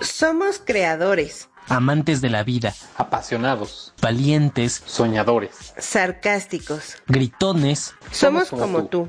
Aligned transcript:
Somos 0.00 0.60
creadores, 0.64 1.48
amantes 1.68 2.20
de 2.20 2.30
la 2.30 2.42
vida, 2.44 2.74
apasionados, 2.96 3.94
valientes, 4.00 4.82
soñadores, 4.86 5.74
sarcásticos. 5.78 6.96
gritones, 7.06 7.94
Somos 8.10 8.48
como 8.50 8.62
como 8.62 8.84
tú. 8.86 9.08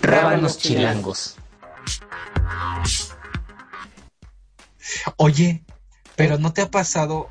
tú. 0.00 0.06
rábanos 0.06 0.58
chilangos. 0.58 1.36
Oye, 5.16 5.62
pero 6.16 6.38
¿no 6.38 6.52
te 6.52 6.62
ha 6.62 6.70
pasado 6.70 7.28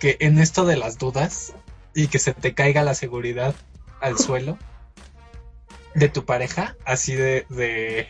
que 0.00 0.16
en 0.20 0.38
esto 0.38 0.64
de 0.64 0.76
las 0.76 0.98
dudas 0.98 1.52
y 1.94 2.08
que 2.08 2.18
se 2.18 2.34
te 2.34 2.54
caiga 2.54 2.82
la 2.82 2.94
seguridad 2.94 3.54
al 4.00 4.18
suelo 4.18 4.58
de 5.94 6.08
tu 6.08 6.24
pareja? 6.24 6.76
Así 6.84 7.14
de, 7.14 7.46
de 7.48 8.08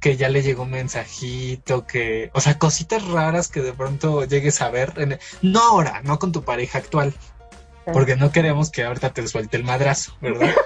que 0.00 0.16
ya 0.16 0.28
le 0.28 0.42
llegó 0.42 0.64
un 0.64 0.70
mensajito, 0.70 1.86
que, 1.86 2.30
o 2.34 2.40
sea, 2.40 2.58
cositas 2.58 3.06
raras 3.08 3.48
que 3.48 3.62
de 3.62 3.72
pronto 3.72 4.24
llegues 4.24 4.60
a 4.60 4.70
ver, 4.70 4.92
en- 4.96 5.18
no 5.42 5.60
ahora, 5.60 6.02
no 6.04 6.18
con 6.18 6.32
tu 6.32 6.42
pareja 6.42 6.78
actual, 6.78 7.14
porque 7.92 8.16
no 8.16 8.30
queremos 8.30 8.70
que 8.70 8.84
ahorita 8.84 9.12
te 9.12 9.26
suelte 9.26 9.56
el 9.56 9.64
madrazo, 9.64 10.12
¿verdad? 10.20 10.54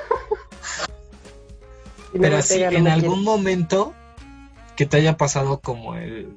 Pero 2.13 2.39
no 2.39 2.45
en 2.55 2.89
algún 2.89 3.23
momento 3.23 3.95
que 4.77 4.87
te 4.87 4.97
haya 4.97 5.17
pasado 5.17 5.61
como 5.61 5.95
el, 5.95 6.33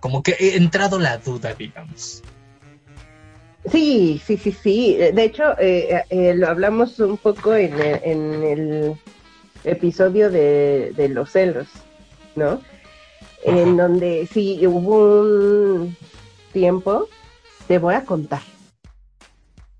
como 0.00 0.22
que 0.22 0.32
he 0.38 0.56
entrado 0.56 0.98
la 0.98 1.18
duda, 1.18 1.54
digamos. 1.54 2.22
Sí, 3.70 4.20
sí, 4.24 4.36
sí, 4.36 4.52
sí. 4.52 4.96
De 4.96 5.24
hecho, 5.24 5.58
eh, 5.58 6.04
eh, 6.10 6.34
lo 6.34 6.48
hablamos 6.48 6.98
un 7.00 7.16
poco 7.16 7.54
en 7.54 7.72
el, 7.80 8.00
en 8.04 8.44
el 8.44 8.94
episodio 9.64 10.30
de, 10.30 10.92
de 10.94 11.08
los 11.08 11.32
celos, 11.32 11.68
¿no? 12.36 12.60
En 13.44 13.76
donde 13.76 14.28
sí 14.32 14.66
hubo 14.66 15.20
un 15.20 15.96
tiempo, 16.52 17.08
te 17.68 17.78
voy 17.78 17.94
a 17.94 18.04
contar, 18.04 18.40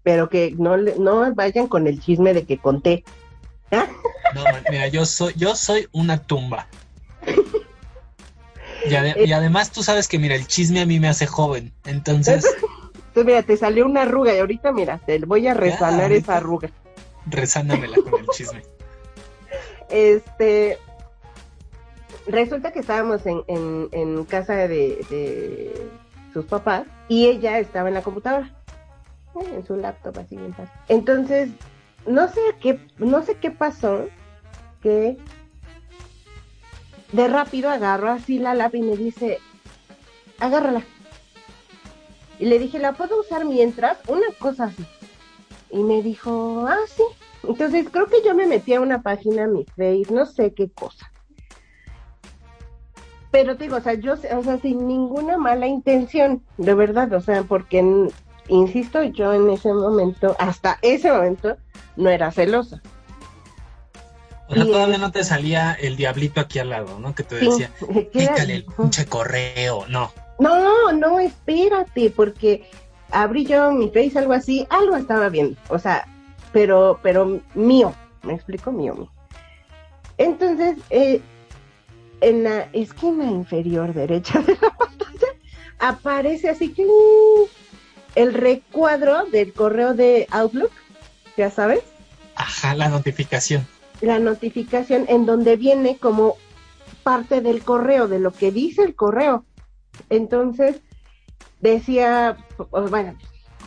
pero 0.02 0.28
que 0.28 0.54
no, 0.58 0.76
no 0.76 1.34
vayan 1.34 1.66
con 1.66 1.86
el 1.86 2.00
chisme 2.00 2.34
de 2.34 2.44
que 2.44 2.58
conté. 2.58 3.04
No, 4.34 4.44
mira, 4.68 4.88
yo 4.88 5.06
soy, 5.06 5.32
yo 5.36 5.54
soy 5.54 5.88
una 5.92 6.18
tumba. 6.22 6.66
Y, 8.86 8.90
ade- 8.94 9.26
y 9.26 9.32
además 9.32 9.70
tú 9.70 9.82
sabes 9.82 10.08
que, 10.08 10.18
mira, 10.18 10.34
el 10.34 10.46
chisme 10.46 10.80
a 10.82 10.86
mí 10.86 11.00
me 11.00 11.08
hace 11.08 11.26
joven. 11.26 11.72
Entonces, 11.86 12.44
Entonces, 12.94 13.24
mira, 13.26 13.42
te 13.42 13.56
salió 13.56 13.86
una 13.86 14.02
arruga 14.02 14.34
y 14.34 14.38
ahorita, 14.40 14.72
mira, 14.72 14.98
te 15.06 15.18
voy 15.20 15.46
a 15.46 15.54
resanar 15.54 16.10
esa 16.12 16.36
arruga. 16.36 16.68
resánamela 17.26 17.96
con 17.98 18.14
el 18.18 18.28
chisme. 18.28 18.62
Este, 19.88 20.78
resulta 22.26 22.72
que 22.72 22.80
estábamos 22.80 23.22
en, 23.26 23.42
en, 23.48 24.24
casa 24.24 24.54
de, 24.54 25.04
de 25.10 25.90
sus 26.32 26.44
papás 26.46 26.86
y 27.08 27.26
ella 27.26 27.58
estaba 27.58 27.88
en 27.88 27.94
la 27.94 28.02
computadora, 28.02 28.50
eh, 29.36 29.54
en 29.54 29.66
su 29.66 29.76
laptop 29.76 30.18
así 30.18 30.36
bien 30.36 30.54
fácil. 30.54 30.72
Entonces, 30.88 31.50
no 32.06 32.28
sé 32.28 32.40
qué, 32.60 32.80
no 32.98 33.22
sé 33.22 33.36
qué 33.36 33.50
pasó, 33.50 34.06
que 34.82 35.16
de 37.12 37.28
rápido 37.28 37.70
agarro 37.70 38.10
así 38.10 38.38
la 38.38 38.54
lap 38.54 38.74
y 38.74 38.82
me 38.82 38.96
dice, 38.96 39.38
agárrala. 40.38 40.82
Y 42.38 42.46
le 42.46 42.58
dije, 42.58 42.78
¿la 42.78 42.92
puedo 42.92 43.20
usar 43.20 43.44
mientras? 43.44 43.98
Una 44.08 44.26
cosa 44.38 44.64
así. 44.64 44.84
Y 45.70 45.82
me 45.82 46.02
dijo, 46.02 46.66
ah, 46.68 46.76
sí. 46.88 47.02
Entonces 47.44 47.86
creo 47.90 48.06
que 48.06 48.22
yo 48.24 48.34
me 48.34 48.46
metí 48.46 48.74
a 48.74 48.80
una 48.80 49.02
página, 49.02 49.46
mi 49.46 49.64
Face, 49.64 50.06
no 50.10 50.26
sé 50.26 50.52
qué 50.54 50.68
cosa. 50.70 51.10
Pero 53.34 53.56
te 53.56 53.64
digo, 53.64 53.78
o 53.78 53.80
sea, 53.80 53.94
yo, 53.94 54.12
o 54.12 54.42
sea, 54.44 54.58
sin 54.58 54.86
ninguna 54.86 55.36
mala 55.36 55.66
intención, 55.66 56.44
de 56.56 56.72
verdad, 56.72 57.12
o 57.14 57.20
sea, 57.20 57.42
porque, 57.42 57.84
insisto, 58.46 59.02
yo 59.02 59.34
en 59.34 59.50
ese 59.50 59.72
momento, 59.72 60.36
hasta 60.38 60.78
ese 60.82 61.10
momento, 61.10 61.56
no 61.96 62.10
era 62.10 62.30
celosa. 62.30 62.80
O 64.46 64.54
sea, 64.54 64.62
Y, 64.64 64.70
todavía 64.70 64.98
no 64.98 65.10
te 65.10 65.24
salía 65.24 65.72
el 65.72 65.96
diablito 65.96 66.40
aquí 66.40 66.60
al 66.60 66.70
lado, 66.70 67.00
¿no? 67.00 67.12
Que 67.12 67.24
te 67.24 67.40
Sí, 67.40 67.46
decía, 67.46 67.70
pícale 68.12 68.54
el 68.54 68.64
pinche 68.76 69.04
correo. 69.06 69.84
No. 69.88 70.12
No, 70.38 70.92
no, 70.92 71.18
espérate, 71.18 72.10
porque 72.10 72.70
abrí 73.10 73.46
yo 73.46 73.72
mi 73.72 73.88
face, 73.88 74.16
algo 74.16 74.34
así, 74.34 74.64
algo 74.70 74.94
estaba 74.94 75.28
viendo, 75.28 75.58
o 75.70 75.80
sea, 75.80 76.06
pero, 76.52 77.00
pero 77.02 77.40
mío, 77.54 77.94
me 78.22 78.34
explico, 78.34 78.70
mío, 78.70 78.94
mío. 78.94 79.10
Entonces, 80.18 80.76
eh, 80.90 81.20
en 82.24 82.44
la 82.44 82.68
esquina 82.72 83.24
inferior 83.24 83.92
derecha 83.94 84.40
de 84.40 84.54
la 84.60 84.70
pantalla 84.70 85.32
aparece 85.78 86.48
así 86.48 86.72
que 86.72 86.86
el 88.14 88.32
recuadro 88.32 89.26
del 89.26 89.52
correo 89.52 89.94
de 89.94 90.26
Outlook, 90.30 90.70
ya 91.36 91.50
sabes, 91.50 91.80
Ajá, 92.36 92.74
la 92.74 92.88
notificación. 92.88 93.66
la 94.00 94.18
notificación 94.18 95.04
en 95.08 95.26
donde 95.26 95.56
viene 95.56 95.98
como 95.98 96.36
parte 97.02 97.40
del 97.40 97.62
correo, 97.62 98.08
de 98.08 98.18
lo 98.18 98.32
que 98.32 98.50
dice 98.50 98.82
el 98.82 98.94
correo. 98.94 99.44
Entonces, 100.10 100.76
decía, 101.60 102.36
bueno, 102.90 103.16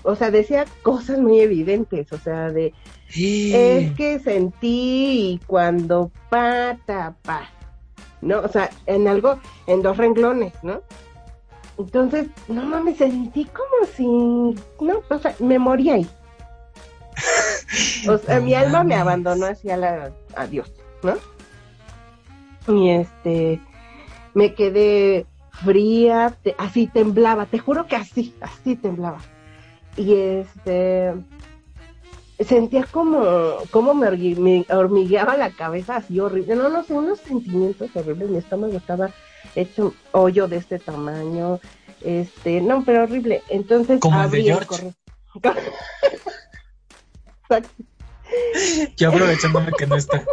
o 0.03 0.15
sea, 0.15 0.31
decía 0.31 0.65
cosas 0.81 1.19
muy 1.19 1.39
evidentes, 1.41 2.11
o 2.11 2.17
sea, 2.17 2.51
de, 2.51 2.73
es 3.15 3.91
que 3.95 4.19
sentí 4.19 5.33
y 5.33 5.39
cuando 5.45 6.11
pata, 6.29 7.15
pa, 7.21 7.49
¿no? 8.21 8.39
O 8.39 8.47
sea, 8.47 8.69
en 8.85 9.07
algo, 9.07 9.39
en 9.67 9.81
dos 9.81 9.97
renglones, 9.97 10.53
¿no? 10.63 10.81
Entonces, 11.77 12.27
no 12.47 12.63
mames, 12.63 12.97
sentí 12.97 13.45
como 13.45 13.91
si, 13.95 14.05
no, 14.83 15.01
o 15.09 15.19
sea, 15.19 15.35
me 15.39 15.59
morí 15.59 15.89
ahí. 15.91 16.07
O 18.09 18.17
sea, 18.17 18.39
mi 18.39 18.53
alma 18.53 18.83
me 18.83 18.95
abandonó 18.95 19.45
hacia 19.47 19.75
la, 19.77 20.11
adiós, 20.35 20.71
¿no? 21.03 21.15
Y 22.73 22.89
este, 22.91 23.59
me 24.33 24.53
quedé 24.53 25.25
fría, 25.51 26.33
te- 26.43 26.55
así 26.57 26.87
temblaba, 26.87 27.45
te 27.45 27.59
juro 27.59 27.85
que 27.87 27.95
así, 27.95 28.33
así 28.41 28.75
temblaba. 28.75 29.19
Y 29.97 30.13
este, 30.15 31.13
sentía 32.39 32.83
como, 32.83 33.57
como 33.71 33.93
me, 33.93 34.65
hormigueaba 34.69 35.37
la 35.37 35.51
cabeza 35.51 35.97
así 35.97 36.19
horrible, 36.19 36.55
no, 36.55 36.69
no 36.69 36.83
sé, 36.83 36.93
unos 36.93 37.19
sentimientos 37.19 37.89
horribles, 37.95 38.29
mi 38.29 38.37
estómago 38.37 38.77
estaba 38.77 39.09
hecho 39.55 39.93
hoyo 40.11 40.47
de 40.47 40.57
este 40.57 40.77
tamaño, 40.79 41.59
este, 42.01 42.61
no, 42.61 42.83
pero 42.83 43.03
horrible. 43.03 43.41
Entonces 43.49 43.99
Como 43.99 44.21
el 44.23 44.29
de 44.31 44.43
George. 44.43 44.93
Yo 48.97 49.09
aprovechándome 49.09 49.71
que 49.77 49.87
no 49.87 49.95
está. 49.95 50.23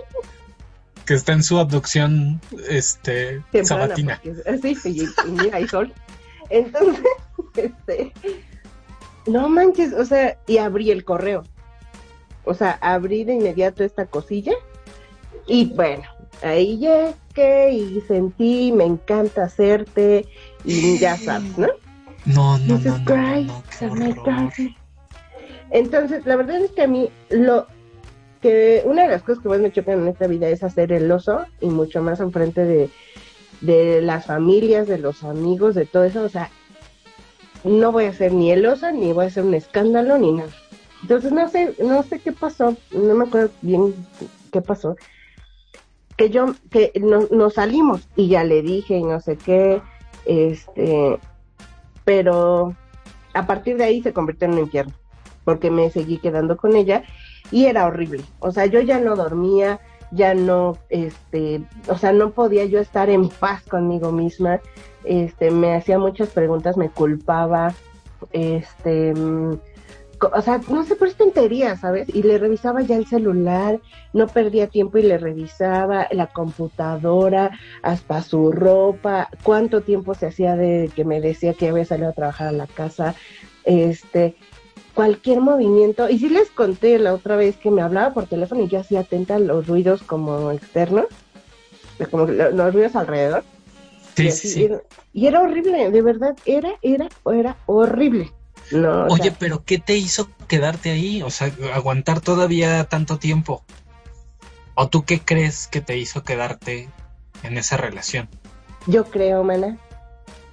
Que 1.06 1.14
está 1.14 1.32
en 1.32 1.42
su 1.42 1.58
abducción 1.58 2.40
este 2.68 3.42
temprana, 3.52 3.84
sabatina. 3.84 4.20
porque- 4.22 4.76
sí, 4.76 4.78
y, 4.84 5.02
y 5.02 5.30
mira, 5.30 5.58
hay 5.58 5.68
sol. 5.68 5.92
Entonces, 6.48 7.04
este, 7.56 8.12
no 9.26 9.48
manches, 9.48 9.92
o 9.92 10.04
sea, 10.04 10.38
y 10.46 10.58
abrí 10.58 10.90
el 10.90 11.04
correo. 11.04 11.44
O 12.44 12.54
sea, 12.54 12.72
abrí 12.80 13.24
de 13.24 13.34
inmediato 13.34 13.84
esta 13.84 14.06
cosilla 14.06 14.52
y 15.46 15.66
bueno, 15.74 16.04
ahí 16.42 16.78
llegué 16.78 17.72
y 17.72 18.00
sentí, 18.02 18.72
me 18.72 18.84
encanta 18.84 19.44
hacerte 19.44 20.26
y 20.64 20.98
ya 20.98 21.16
sabes, 21.16 21.56
¿no? 21.58 21.68
No, 22.26 22.58
no, 22.58 22.78
no, 22.78 22.98
no. 22.98 24.50
Entonces, 25.70 26.24
la 26.24 26.36
verdad 26.36 26.60
es 26.60 26.70
que 26.70 26.82
a 26.82 26.86
mí 26.86 27.10
lo 27.30 27.66
que 28.40 28.82
una 28.84 29.02
de 29.02 29.08
las 29.08 29.22
cosas 29.22 29.42
que 29.42 29.48
más 29.48 29.60
me 29.60 29.72
chocan 29.72 30.00
en 30.00 30.08
esta 30.08 30.26
vida 30.26 30.48
es 30.48 30.62
hacer 30.62 30.92
el 30.92 31.10
oso 31.10 31.44
y 31.60 31.66
mucho 31.66 32.02
más 32.02 32.20
enfrente 32.20 32.64
de, 32.64 32.90
de 33.60 34.00
las 34.02 34.26
familias, 34.26 34.86
de 34.86 34.98
los 34.98 35.24
amigos, 35.24 35.74
de 35.74 35.86
todo 35.86 36.04
eso. 36.04 36.22
O 36.22 36.28
sea, 36.28 36.50
no 37.64 37.92
voy 37.92 38.04
a 38.04 38.10
hacer 38.10 38.32
ni 38.32 38.52
el 38.52 38.64
oso, 38.66 38.90
ni 38.92 39.12
voy 39.12 39.24
a 39.24 39.28
hacer 39.28 39.44
un 39.44 39.54
escándalo, 39.54 40.18
ni 40.18 40.32
nada. 40.32 40.50
Entonces, 41.04 41.32
no 41.32 41.46
sé, 41.50 41.74
no 41.80 42.02
sé 42.02 42.18
qué 42.18 42.32
pasó, 42.32 42.74
no 42.90 43.14
me 43.14 43.26
acuerdo 43.26 43.50
bien 43.60 43.94
qué 44.50 44.62
pasó. 44.62 44.96
Que 46.16 46.30
yo, 46.30 46.46
que 46.70 46.92
no- 46.98 47.28
nos 47.30 47.54
salimos 47.54 48.08
y 48.16 48.28
ya 48.28 48.42
le 48.42 48.62
dije 48.62 48.96
y 48.96 49.02
no 49.04 49.20
sé 49.20 49.36
qué, 49.36 49.82
este, 50.24 51.18
pero 52.06 52.74
a 53.34 53.46
partir 53.46 53.76
de 53.76 53.84
ahí 53.84 54.02
se 54.02 54.14
convirtió 54.14 54.46
en 54.46 54.54
un 54.54 54.60
infierno, 54.60 54.94
porque 55.44 55.70
me 55.70 55.90
seguí 55.90 56.16
quedando 56.16 56.56
con 56.56 56.74
ella 56.74 57.04
y 57.50 57.66
era 57.66 57.84
horrible. 57.84 58.24
O 58.38 58.50
sea, 58.50 58.64
yo 58.64 58.80
ya 58.80 58.98
no 58.98 59.14
dormía, 59.14 59.80
ya 60.10 60.32
no, 60.32 60.78
este, 60.88 61.60
o 61.88 61.98
sea, 61.98 62.12
no 62.12 62.30
podía 62.30 62.64
yo 62.64 62.80
estar 62.80 63.10
en 63.10 63.28
paz 63.28 63.62
conmigo 63.64 64.10
misma. 64.10 64.58
Este, 65.04 65.50
me 65.50 65.74
hacía 65.74 65.98
muchas 65.98 66.30
preguntas, 66.30 66.78
me 66.78 66.88
culpaba, 66.88 67.74
este, 68.32 69.12
o 70.20 70.40
sea, 70.42 70.60
no 70.68 70.84
sé, 70.84 70.96
por 70.96 71.12
tontería, 71.12 71.76
¿sabes? 71.76 72.08
Y 72.08 72.22
le 72.22 72.38
revisaba 72.38 72.82
ya 72.82 72.96
el 72.96 73.06
celular, 73.06 73.80
no 74.12 74.26
perdía 74.28 74.66
tiempo 74.68 74.98
y 74.98 75.02
le 75.02 75.18
revisaba 75.18 76.08
la 76.10 76.26
computadora, 76.28 77.50
hasta 77.82 78.22
su 78.22 78.52
ropa, 78.52 79.28
cuánto 79.42 79.82
tiempo 79.82 80.14
se 80.14 80.26
hacía 80.26 80.56
de 80.56 80.90
que 80.94 81.04
me 81.04 81.20
decía 81.20 81.54
que 81.54 81.68
había 81.68 81.84
salido 81.84 82.08
a 82.10 82.12
trabajar 82.14 82.48
a 82.48 82.52
la 82.52 82.66
casa, 82.66 83.14
este, 83.64 84.36
cualquier 84.94 85.40
movimiento. 85.40 86.08
Y 86.08 86.18
sí 86.18 86.28
les 86.28 86.50
conté 86.50 86.98
la 86.98 87.14
otra 87.14 87.36
vez 87.36 87.56
que 87.56 87.70
me 87.70 87.82
hablaba 87.82 88.14
por 88.14 88.26
teléfono 88.26 88.62
y 88.62 88.68
yo 88.68 88.80
hacía 88.80 89.00
atenta 89.00 89.36
a 89.36 89.40
los 89.40 89.66
ruidos 89.66 90.02
como 90.02 90.50
externos, 90.52 91.06
como 92.10 92.26
lo- 92.26 92.50
los 92.50 92.72
ruidos 92.72 92.96
alrededor. 92.96 93.42
Sí, 94.14 94.26
y, 94.26 94.30
sí, 94.30 94.48
sí. 94.48 94.64
Era, 94.64 94.82
y 95.12 95.26
era 95.26 95.40
horrible, 95.42 95.90
de 95.90 96.02
verdad, 96.02 96.36
era, 96.46 96.70
era, 96.82 97.08
era 97.32 97.56
horrible. 97.66 98.30
No, 98.74 99.04
Oye, 99.06 99.24
sea, 99.30 99.36
pero 99.38 99.64
¿qué 99.64 99.78
te 99.78 99.96
hizo 99.96 100.28
quedarte 100.48 100.90
ahí? 100.90 101.22
O 101.22 101.30
sea, 101.30 101.50
aguantar 101.74 102.20
todavía 102.20 102.84
tanto 102.84 103.18
tiempo. 103.18 103.64
¿O 104.74 104.88
tú 104.88 105.04
qué 105.04 105.20
crees 105.20 105.68
que 105.68 105.80
te 105.80 105.96
hizo 105.96 106.24
quedarte 106.24 106.88
en 107.42 107.56
esa 107.58 107.76
relación? 107.76 108.28
yo 108.86 109.04
creo, 109.06 109.42
mana, 109.44 109.78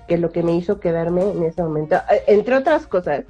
que 0.08 0.18
lo 0.18 0.32
que 0.32 0.42
me 0.44 0.54
hizo 0.56 0.80
quedarme 0.80 1.22
en 1.32 1.44
ese 1.44 1.62
momento, 1.64 1.96
eh, 2.10 2.24
entre 2.28 2.56
otras 2.56 2.88
cosas, 2.88 3.24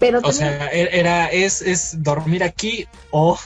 pero 0.00 0.18
O 0.18 0.22
también- 0.22 0.38
sea, 0.58 0.68
e- 0.72 0.98
era, 0.98 1.26
es, 1.26 1.62
es 1.62 2.02
dormir 2.02 2.42
aquí 2.42 2.88
o, 3.10 3.38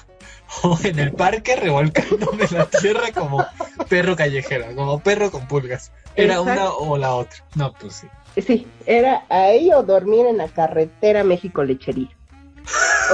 o 0.62 0.79
en 0.85 0.99
el 0.99 1.12
parque 1.12 1.56
revolcándome 1.56 2.44
en 2.44 2.55
la 2.56 2.67
tierra 2.67 3.11
como 3.12 3.44
perro 3.88 4.17
callejero, 4.17 4.75
como 4.76 5.00
perro 5.00 5.31
con 5.31 5.47
pulgas. 5.49 5.93
Era 6.15 6.37
Exacto. 6.37 6.53
una 6.53 6.70
o 6.93 6.97
la 6.97 7.15
otra. 7.17 7.44
No, 7.55 7.73
pues 7.75 7.97
sí. 7.97 8.06
Sí, 8.37 8.67
era 8.87 9.25
ahí 9.29 9.70
o 9.73 9.82
dormir 9.82 10.26
en 10.26 10.38
la 10.38 10.49
carretera 10.49 11.23
México-Lechería. 11.25 12.08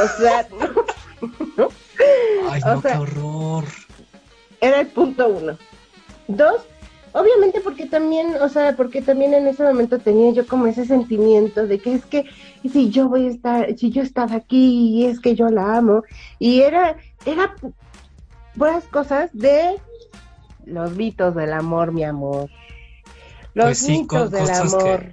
O 0.02 0.08
sea, 0.20 0.46
no, 1.56 1.68
Ay, 2.50 2.60
O 2.64 2.74
no, 2.74 2.80
sea- 2.82 2.92
qué 2.92 2.98
horror. 2.98 3.64
era 4.60 4.80
el 4.80 4.86
punto 4.88 5.28
uno. 5.28 5.58
Dos, 6.28 6.62
obviamente 7.12 7.60
porque 7.60 7.86
también, 7.86 8.36
o 8.40 8.48
sea, 8.48 8.76
porque 8.76 9.02
también 9.02 9.34
en 9.34 9.46
ese 9.48 9.64
momento 9.64 9.98
tenía 9.98 10.30
yo 10.32 10.46
como 10.46 10.66
ese 10.66 10.84
sentimiento 10.84 11.66
de 11.66 11.78
que 11.80 11.94
es 11.94 12.04
que 12.04 12.24
si 12.70 12.90
yo 12.90 13.08
voy 13.08 13.26
a 13.26 13.30
estar, 13.30 13.76
si 13.76 13.90
yo 13.90 14.02
estaba 14.02 14.36
aquí 14.36 14.90
y 15.00 15.06
es 15.06 15.18
que 15.18 15.34
yo 15.34 15.48
la 15.48 15.78
amo, 15.78 16.04
y 16.38 16.60
era, 16.60 16.96
era 17.24 17.56
puras 18.56 18.84
cosas 18.84 19.30
de 19.32 19.80
los 20.66 20.92
mitos 20.92 21.34
del 21.34 21.54
amor, 21.54 21.90
mi 21.92 22.04
amor. 22.04 22.50
Los 23.58 23.66
Pues 23.66 23.78
sí, 23.80 23.90
mitos 23.90 24.06
con 24.06 24.30
del 24.30 24.40
cosas 24.40 24.74
que-. 24.76 25.12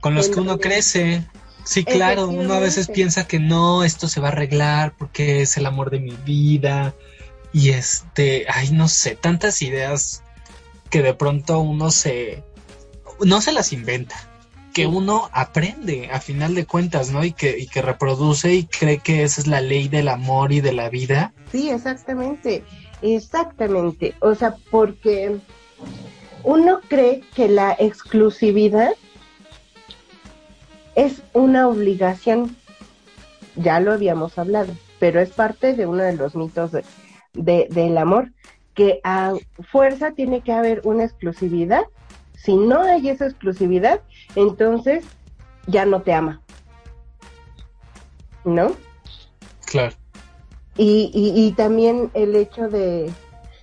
Con 0.00 0.14
los 0.14 0.30
que 0.30 0.40
uno 0.40 0.58
crece. 0.58 1.22
Sí, 1.64 1.84
claro, 1.84 2.28
uno 2.28 2.54
a 2.54 2.58
veces 2.58 2.88
piensa 2.88 3.26
que 3.26 3.38
no, 3.38 3.84
esto 3.84 4.08
se 4.08 4.20
va 4.20 4.28
a 4.28 4.32
arreglar 4.32 4.94
porque 4.98 5.42
es 5.42 5.58
el 5.58 5.66
amor 5.66 5.90
de 5.90 6.00
mi 6.00 6.16
vida. 6.24 6.94
Y 7.52 7.70
este, 7.70 8.46
ay, 8.48 8.70
no 8.70 8.88
sé, 8.88 9.16
tantas 9.16 9.60
ideas 9.60 10.22
que 10.88 11.02
de 11.02 11.12
pronto 11.12 11.58
uno 11.58 11.90
se, 11.90 12.42
no 13.20 13.42
se 13.42 13.52
las 13.52 13.72
inventa, 13.74 14.16
que 14.72 14.86
uno 14.86 15.28
aprende 15.32 16.08
a 16.10 16.20
final 16.20 16.54
de 16.54 16.64
cuentas, 16.64 17.10
¿no? 17.10 17.22
Y 17.22 17.32
que, 17.32 17.58
y 17.58 17.66
que 17.66 17.82
reproduce 17.82 18.54
y 18.54 18.64
cree 18.64 18.98
que 18.98 19.24
esa 19.24 19.42
es 19.42 19.46
la 19.46 19.60
ley 19.60 19.88
del 19.88 20.08
amor 20.08 20.52
y 20.52 20.62
de 20.62 20.72
la 20.72 20.88
vida. 20.88 21.34
Sí, 21.52 21.68
exactamente, 21.68 22.64
exactamente. 23.02 24.14
O 24.20 24.34
sea, 24.34 24.56
porque 24.70 25.38
uno 26.44 26.80
cree 26.88 27.22
que 27.34 27.48
la 27.48 27.72
exclusividad 27.78 28.92
es 30.94 31.22
una 31.32 31.68
obligación. 31.68 32.54
Ya 33.56 33.80
lo 33.80 33.92
habíamos 33.92 34.38
hablado, 34.38 34.72
pero 34.98 35.20
es 35.20 35.30
parte 35.30 35.74
de 35.74 35.86
uno 35.86 36.02
de 36.02 36.14
los 36.16 36.34
mitos 36.36 36.72
de, 36.72 36.84
de- 37.34 37.66
del 37.70 37.96
amor, 37.98 38.30
que 38.74 39.00
a 39.04 39.32
fuerza 39.70 40.12
tiene 40.12 40.40
que 40.40 40.52
haber 40.52 40.80
una 40.84 41.04
exclusividad. 41.04 41.82
Si 42.34 42.56
no 42.56 42.82
hay 42.82 43.08
esa 43.08 43.26
exclusividad, 43.26 44.00
entonces 44.36 45.04
ya 45.66 45.86
no 45.86 46.02
te 46.02 46.12
ama. 46.12 46.42
¿No? 48.44 48.72
Claro. 49.66 49.94
Y, 50.76 51.10
y, 51.14 51.32
y 51.46 51.52
también 51.52 52.10
el 52.14 52.34
hecho 52.36 52.68
de, 52.68 53.10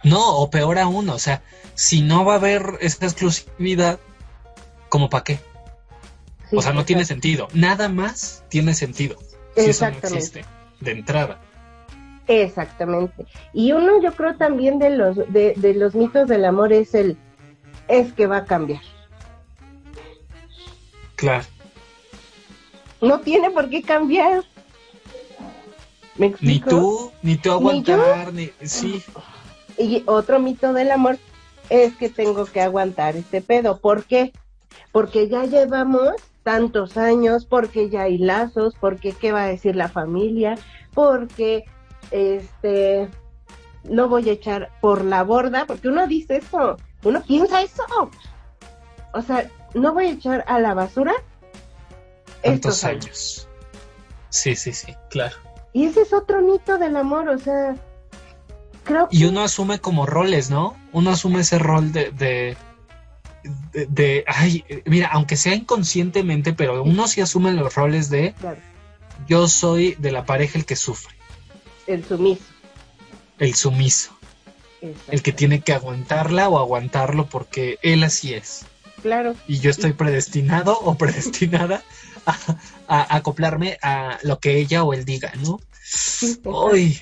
No, 0.04 0.38
o 0.38 0.50
peor 0.50 0.80
aún, 0.80 1.10
o 1.10 1.20
sea, 1.20 1.42
si 1.76 2.02
no 2.02 2.26
va 2.26 2.34
a 2.34 2.38
haber 2.38 2.78
esa 2.82 3.06
exclusividad, 3.06 4.00
¿como 4.90 5.10
para 5.10 5.24
qué? 5.24 5.40
sí, 6.50 6.58
o 6.58 6.62
sea, 6.62 6.74
no 6.74 6.86
tiene 6.86 7.06
sentido. 7.06 7.48
Nada 7.54 7.88
más 7.88 8.44
tiene 8.50 8.74
sentido. 8.74 9.18
Si 9.56 9.70
eso 9.70 9.90
no 9.90 9.98
existe 9.98 10.44
de 10.80 10.92
entrada. 10.92 11.40
Exactamente. 12.28 13.26
Y 13.54 13.72
uno, 13.74 14.02
yo 14.02 14.14
creo 14.14 14.36
también 14.36 14.80
de 14.80 14.92
los 14.92 15.18
de, 15.32 15.54
de 15.58 15.74
los 15.74 15.96
mitos 15.96 16.28
del 16.28 16.46
amor 16.46 16.72
es 16.74 16.94
el 16.94 17.18
es 17.88 18.14
que 18.14 18.28
va 18.28 18.38
a 18.38 18.46
cambiar. 18.46 18.82
Claro. 21.16 21.46
No 23.02 23.20
tiene 23.20 23.50
por 23.52 23.70
qué 23.70 23.82
cambiar. 23.82 24.44
¿Me 26.18 26.28
Ni 26.28 26.32
explico? 26.34 26.70
tú, 26.70 27.12
ni 27.22 27.38
tú 27.38 27.50
Ni 27.50 27.56
aguantar, 27.56 28.34
ni, 28.34 28.52
sí, 28.64 29.04
Y 29.78 30.04
otro 30.06 30.40
mito 30.40 30.74
del 30.74 30.92
amor 30.92 31.18
es 31.70 31.96
que 31.96 32.10
tengo 32.10 32.46
que 32.46 32.62
aguantar 32.62 33.16
este 33.16 33.42
pedo. 33.42 33.80
¿Por 33.80 34.06
qué? 34.06 34.34
Porque 34.92 35.28
ya 35.28 35.46
llevamos 35.46 36.16
tantos 36.44 36.98
años, 36.98 37.46
porque 37.46 37.90
ya 37.90 38.04
hay 38.04 38.18
lazos, 38.18 38.76
porque 38.80 39.14
qué 39.14 39.32
va 39.32 39.44
a 39.44 39.48
decir 39.48 39.76
la 39.76 39.88
familia, 39.88 40.58
porque 40.94 41.66
este 42.12 43.10
no 43.84 44.10
voy 44.10 44.30
a 44.30 44.34
echar 44.34 44.70
por 44.82 45.04
la 45.04 45.24
borda, 45.24 45.66
porque 45.66 45.88
uno 45.88 46.08
dice 46.08 46.38
eso, 46.38 46.78
uno 47.04 47.22
piensa 47.24 47.62
eso. 47.62 47.84
O 49.14 49.22
sea, 49.22 49.50
no 49.74 49.94
voy 49.94 50.06
a 50.06 50.12
echar 50.12 50.44
a 50.48 50.60
la 50.60 50.74
basura 50.74 51.14
tantos 52.42 52.54
estos 52.54 52.84
años. 52.84 53.06
años. 53.06 53.48
Sí, 54.30 54.56
sí, 54.56 54.72
sí, 54.72 54.96
claro. 55.10 55.36
Y 55.74 55.86
ese 55.86 56.02
es 56.02 56.14
otro 56.14 56.42
mito 56.42 56.78
del 56.78 56.96
amor, 56.98 57.30
o 57.30 57.38
sea, 57.38 57.76
creo 58.84 59.08
que 59.10 59.16
Y 59.18 59.26
uno 59.26 59.42
asume 59.42 59.80
como 59.80 60.06
roles, 60.06 60.50
¿no? 60.50 60.78
Uno 60.92 61.12
asume 61.12 61.42
ese 61.42 61.60
rol 61.60 61.92
de, 61.92 62.12
de, 62.12 62.58
de, 63.74 63.86
de- 63.88 64.24
ay, 64.28 64.64
mira, 64.86 65.08
aunque 65.12 65.38
sea 65.38 65.56
inconscientemente, 65.56 66.54
pero 66.54 66.84
uno 66.84 67.08
sí 67.08 67.22
asume 67.22 67.54
los 67.54 67.74
roles 67.76 68.10
de 68.10 68.34
Claro, 68.40 68.60
yo 69.28 69.48
soy 69.48 69.96
de 70.00 70.12
la 70.12 70.26
pareja 70.26 70.58
el 70.58 70.66
que 70.66 70.76
sufre, 70.76 71.16
el 71.88 72.04
sumiso. 72.06 72.44
el 73.40 73.54
sumiso, 73.56 74.12
el 75.10 75.22
que 75.22 75.32
tiene 75.32 75.62
que 75.62 75.74
aguantarla 75.74 76.50
o 76.50 76.58
aguantarlo 76.60 77.28
porque 77.28 77.78
él 77.84 78.04
así 78.04 78.34
es. 78.34 78.66
Claro. 79.02 79.36
y 79.48 79.58
yo 79.60 79.72
estoy 79.72 79.94
predestinado 79.94 80.78
o 80.80 80.94
predestinada 80.96 81.82
a, 82.28 82.38
a 82.88 83.16
acoplarme 83.16 83.80
a 83.82 84.20
lo 84.22 84.38
que 84.40 84.58
ella 84.60 84.84
o 84.84 84.94
él 84.94 85.06
diga, 85.06 85.34
¿no? 85.44 85.60
Sí. 85.84 86.40
Uy, 86.44 87.02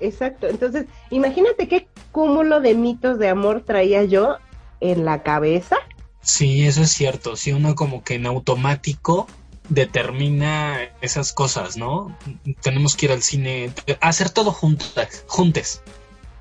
Exacto. 0.00 0.48
Entonces, 0.48 0.86
imagínate 1.10 1.68
qué 1.68 1.88
cúmulo 2.12 2.60
de 2.60 2.74
mitos 2.74 3.18
de 3.18 3.28
amor 3.28 3.62
traía 3.64 4.04
yo 4.04 4.36
en 4.80 5.04
la 5.04 5.22
cabeza. 5.22 5.76
sí, 6.20 6.66
eso 6.66 6.82
es 6.82 6.90
cierto. 6.92 7.36
Si 7.36 7.52
uno 7.52 7.74
como 7.74 8.02
que 8.04 8.14
en 8.14 8.26
automático 8.26 9.26
determina 9.68 10.78
esas 11.00 11.32
cosas, 11.32 11.76
¿no? 11.76 12.16
Tenemos 12.62 12.96
que 12.96 13.06
ir 13.06 13.12
al 13.12 13.22
cine, 13.22 13.72
hacer 14.00 14.30
todo 14.30 14.52
juntas, 14.52 15.24
juntes, 15.26 15.82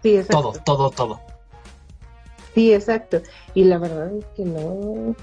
Sí, 0.04 0.18
exacto. 0.18 0.52
todo, 0.52 0.62
todo, 0.64 0.90
todo. 0.92 1.22
Sí, 2.54 2.74
exacto. 2.74 3.22
Y 3.54 3.64
la 3.64 3.78
verdad 3.78 4.12
es 4.18 4.26
que 4.36 4.44
no, 4.44 5.16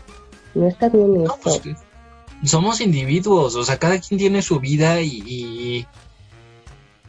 no 0.55 0.67
está 0.67 0.89
bien 0.89 1.15
No, 1.25 1.25
eso. 1.25 1.39
pues, 1.43 1.61
somos 2.45 2.81
individuos, 2.81 3.55
o 3.55 3.65
sea, 3.65 3.79
cada 3.79 4.01
quien 4.01 4.19
tiene 4.19 4.41
su 4.43 4.59
vida 4.61 5.01
y, 5.03 5.23
y, 5.27 5.87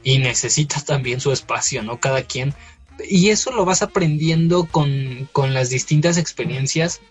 y 0.04 0.20
necesita 0.20 0.82
también 0.82 1.20
su 1.20 1.32
espacio, 1.32 1.84
¿no? 1.84 2.00
Cada 2.00 2.24
quien. 2.24 2.54
Y 3.10 3.30
eso 3.30 3.52
lo 3.52 3.66
vas 3.66 3.82
aprendiendo 3.82 4.66
con, 4.66 5.30
con 5.32 5.54
las 5.54 5.70
distintas 5.70 6.18
experiencias 6.18 7.02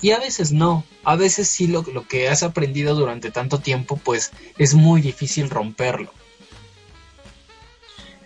y 0.00 0.10
a 0.10 0.18
veces 0.18 0.52
no. 0.52 0.84
A 1.04 1.16
veces 1.16 1.48
sí 1.48 1.68
lo, 1.68 1.82
lo 1.82 2.06
que 2.06 2.28
has 2.28 2.42
aprendido 2.42 2.94
durante 2.94 3.30
tanto 3.30 3.58
tiempo, 3.58 3.98
pues 4.02 4.32
es 4.58 4.74
muy 4.74 5.00
difícil 5.00 5.48
romperlo. 5.48 6.10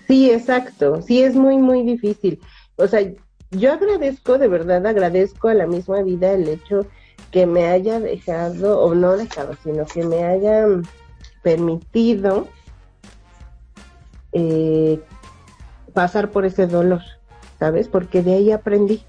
Sí, 0.07 0.31
exacto. 0.31 1.03
Sí, 1.03 1.23
es 1.23 1.35
muy, 1.35 1.59
muy 1.59 1.83
difícil. 1.83 2.41
O 2.77 2.87
sea, 2.87 3.01
yo 3.51 3.73
agradezco, 3.73 4.39
de 4.39 4.49
verdad 4.49 4.87
agradezco 4.87 5.49
a 5.49 5.55
la 5.55 5.67
misma 5.67 6.03
vida 6.03 6.33
el 6.33 6.49
hecho 6.49 6.87
que 7.31 7.47
me 7.47 7.67
haya 7.67 8.01
dejado, 8.01 8.81
o 8.81 8.95
no 8.95 9.17
dejado, 9.17 9.57
sino 9.63 9.85
que 9.85 10.05
me 10.05 10.25
haya 10.25 10.67
permitido 11.43 12.49
eh, 14.39 15.01
pasar 15.95 16.31
por 16.31 16.45
ese 16.45 16.67
dolor, 16.67 17.01
¿sabes? 17.59 17.89
Porque 17.89 18.23
de 18.23 18.35
ahí 18.35 18.53
aprendí. 18.53 19.03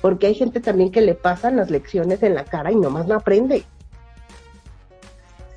Porque 0.00 0.26
hay 0.26 0.34
gente 0.34 0.60
también 0.60 0.90
que 0.90 1.02
le 1.02 1.14
pasan 1.14 1.56
las 1.56 1.70
lecciones 1.70 2.22
en 2.22 2.34
la 2.34 2.44
cara 2.44 2.72
y 2.72 2.76
nomás 2.76 3.06
no 3.06 3.14
aprende. 3.14 3.64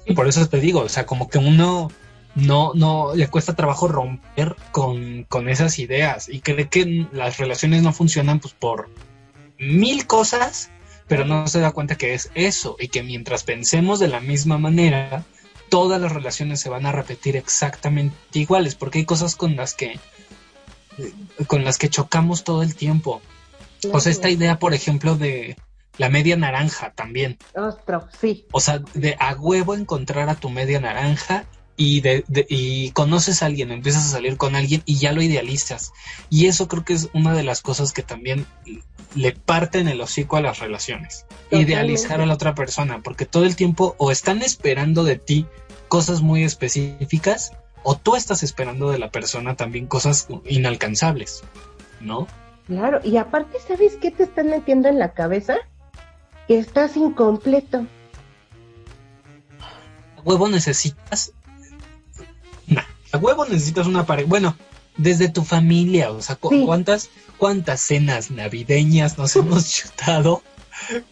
Y 0.06 0.14
por 0.14 0.28
eso 0.28 0.46
te 0.48 0.60
digo, 0.60 0.82
o 0.82 0.90
sea, 0.90 1.06
como 1.06 1.30
que 1.30 1.38
uno 1.38 1.90
no, 2.36 2.74
no 2.74 3.16
le 3.16 3.30
cuesta 3.30 3.56
trabajo 3.56 3.88
romper 3.88 4.58
con, 4.72 5.24
con 5.24 5.48
esas 5.48 5.80
ideas 5.80 6.28
y 6.28 6.42
cree 6.42 6.68
que 6.68 7.08
las 7.14 7.38
relaciones 7.38 7.82
no 7.84 7.94
funcionan 7.94 8.40
pues 8.40 8.54
por 8.54 8.90
mil 9.58 10.06
cosas, 10.06 10.70
pero 11.08 11.24
no 11.24 11.48
se 11.48 11.62
da 11.62 11.72
cuenta 11.72 11.96
que 11.96 12.14
es 12.14 12.30
eso 12.36 12.76
y 12.78 12.90
que 12.90 13.04
mientras 13.04 13.44
pensemos 13.44 14.00
de 14.00 14.10
la 14.10 14.20
misma 14.20 14.58
manera, 14.58 15.24
todas 15.70 16.02
las 16.02 16.12
relaciones 16.12 16.60
se 16.60 16.70
van 16.70 16.86
a 16.86 16.92
repetir 16.92 17.36
exactamente 17.36 18.16
iguales, 18.34 18.76
porque 18.76 19.00
hay 19.00 19.06
cosas 19.06 19.36
con 19.36 19.56
las 19.56 19.74
que 19.74 20.00
con 21.46 21.64
las 21.64 21.78
que 21.78 21.90
chocamos 21.90 22.44
todo 22.44 22.64
el 22.64 22.76
tiempo. 22.76 23.22
O 23.94 24.00
sea, 24.00 24.12
esta 24.12 24.30
idea, 24.30 24.58
por 24.58 24.74
ejemplo, 24.74 25.16
de 25.16 25.56
la 25.98 26.10
media 26.10 26.36
naranja 26.36 26.92
también. 26.92 27.38
Ostro, 27.56 28.08
sí. 28.20 28.46
O 28.52 28.60
sea, 28.60 28.80
de 28.94 29.16
a 29.20 29.36
huevo 29.36 29.76
encontrar 29.76 30.30
a 30.30 30.36
tu 30.36 30.50
media 30.50 30.80
naranja 30.80 31.46
y, 31.78 32.02
de, 32.02 32.26
de- 32.28 32.46
y 32.50 32.92
conoces 32.92 33.42
a 33.42 33.46
alguien, 33.46 33.72
empiezas 33.72 34.06
a 34.08 34.10
salir 34.10 34.36
con 34.36 34.56
alguien 34.56 34.82
y 34.86 34.98
ya 34.98 35.14
lo 35.14 35.22
idealizas. 35.22 35.94
Y 36.30 36.48
eso 36.48 36.68
creo 36.68 36.84
que 36.84 36.94
es 36.94 37.10
una 37.14 37.34
de 37.34 37.44
las 37.44 37.62
cosas 37.62 37.94
que 37.94 38.02
también 38.04 38.46
le 39.16 39.32
parten 39.32 39.88
el 39.88 40.02
hocico 40.02 40.36
a 40.38 40.42
las 40.42 40.60
relaciones. 40.60 41.26
Totalmente. 41.46 41.72
Idealizar 41.72 42.20
a 42.20 42.26
la 42.26 42.34
otra 42.34 42.56
persona, 42.56 43.02
porque 43.04 43.26
todo 43.26 43.46
el 43.46 43.56
tiempo 43.56 43.96
o 44.00 44.12
están 44.12 44.42
esperando 44.42 45.04
de 45.06 45.16
ti 45.18 45.46
cosas 45.88 46.22
muy 46.22 46.44
específicas 46.44 47.54
o 47.84 47.96
tú 47.96 48.16
estás 48.18 48.44
esperando 48.44 48.90
de 48.92 49.00
la 49.00 49.12
persona 49.12 49.56
también 49.56 49.88
cosas 49.88 50.28
inalcanzables, 50.46 51.44
¿no? 52.02 52.28
Claro, 52.66 53.00
y 53.04 53.16
aparte, 53.16 53.60
¿sabes 53.66 53.96
qué 54.02 54.12
te 54.12 54.24
están 54.24 54.50
metiendo 54.50 54.90
en 54.90 55.00
la 55.00 55.14
cabeza? 55.14 55.56
Que 56.50 56.58
estás 56.58 56.98
incompleto. 56.98 57.86
Huevo 60.26 60.50
necesitas. 60.50 61.32
A 63.18 63.20
huevo 63.20 63.46
necesitas 63.46 63.88
una 63.88 64.06
pareja. 64.06 64.30
Bueno, 64.30 64.56
desde 64.98 65.30
tu 65.30 65.44
familia, 65.44 66.12
o 66.12 66.22
sea, 66.22 66.36
cu- 66.36 66.50
Sí. 66.50 66.64
¿cuántas, 66.66 67.10
cuántas 67.38 67.82
cenas 67.82 68.32
navideñas 68.32 69.18
nos 69.18 69.36
hemos 69.36 69.70
chutado 69.70 70.42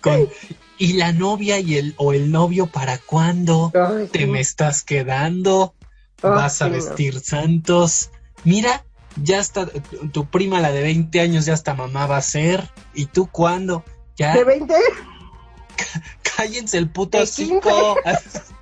con. 0.02 0.30
Y 0.78 0.94
la 0.94 1.14
novia 1.14 1.60
y 1.60 1.76
el 1.78 1.94
o 1.98 2.12
el 2.14 2.32
novio 2.32 2.68
para 2.68 2.98
cuándo 2.98 3.72
Ay, 3.74 4.08
te 4.08 4.20
sí. 4.20 4.26
me 4.26 4.40
estás 4.42 4.84
quedando, 4.84 5.74
Oh, 6.22 6.30
vas 6.30 6.62
a 6.62 6.66
sí, 6.66 6.72
no. 6.72 6.78
vestir 6.78 7.20
santos. 7.20 8.10
Mira, 8.44 8.84
ya 9.22 9.40
está 9.40 9.68
tu, 10.12 10.26
prima 10.26 10.60
la 10.60 10.72
de 10.72 10.82
20 10.82 11.20
años 11.22 11.46
ya 11.46 11.54
hasta 11.54 11.74
mamá 11.74 12.08
va 12.08 12.18
a 12.18 12.22
ser 12.22 12.70
y 12.94 13.06
tú 13.06 13.28
cuándo? 13.32 13.84
Ya 14.18 14.34
¿De 14.34 14.44
20? 14.44 14.74
cállense 16.36 16.78
el 16.78 16.90
puto 16.90 17.20
hocico. 17.20 17.96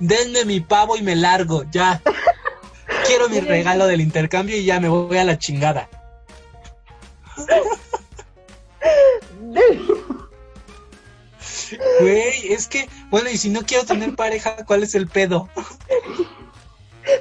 Denme 0.00 0.44
mi 0.44 0.60
pavo 0.60 0.96
y 0.96 1.02
me 1.02 1.14
largo, 1.14 1.64
ya. 1.70 2.02
Quiero 3.06 3.28
mi 3.28 3.40
regalo 3.40 3.86
del 3.86 4.00
intercambio 4.00 4.56
y 4.56 4.64
ya 4.64 4.80
me 4.80 4.88
voy 4.88 5.16
a 5.18 5.24
la 5.24 5.38
chingada. 5.38 5.88
Güey, 12.00 12.52
es 12.52 12.66
que, 12.66 12.88
bueno, 13.10 13.30
y 13.30 13.36
si 13.36 13.48
no 13.50 13.62
quiero 13.62 13.84
tener 13.84 14.14
pareja, 14.16 14.64
¿cuál 14.66 14.82
es 14.82 14.94
el 14.94 15.06
pedo? 15.06 15.48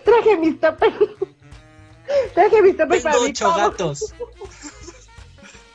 Traje 0.03 0.37
mis 0.37 0.59
toppers. 0.59 0.95
Traje 2.33 2.61
mis 2.61 2.75
para 2.75 2.89
Tengo 2.89 3.23
mi 3.23 3.29
ocho 3.29 3.45
pavo. 3.45 3.57
gatos. 3.71 4.13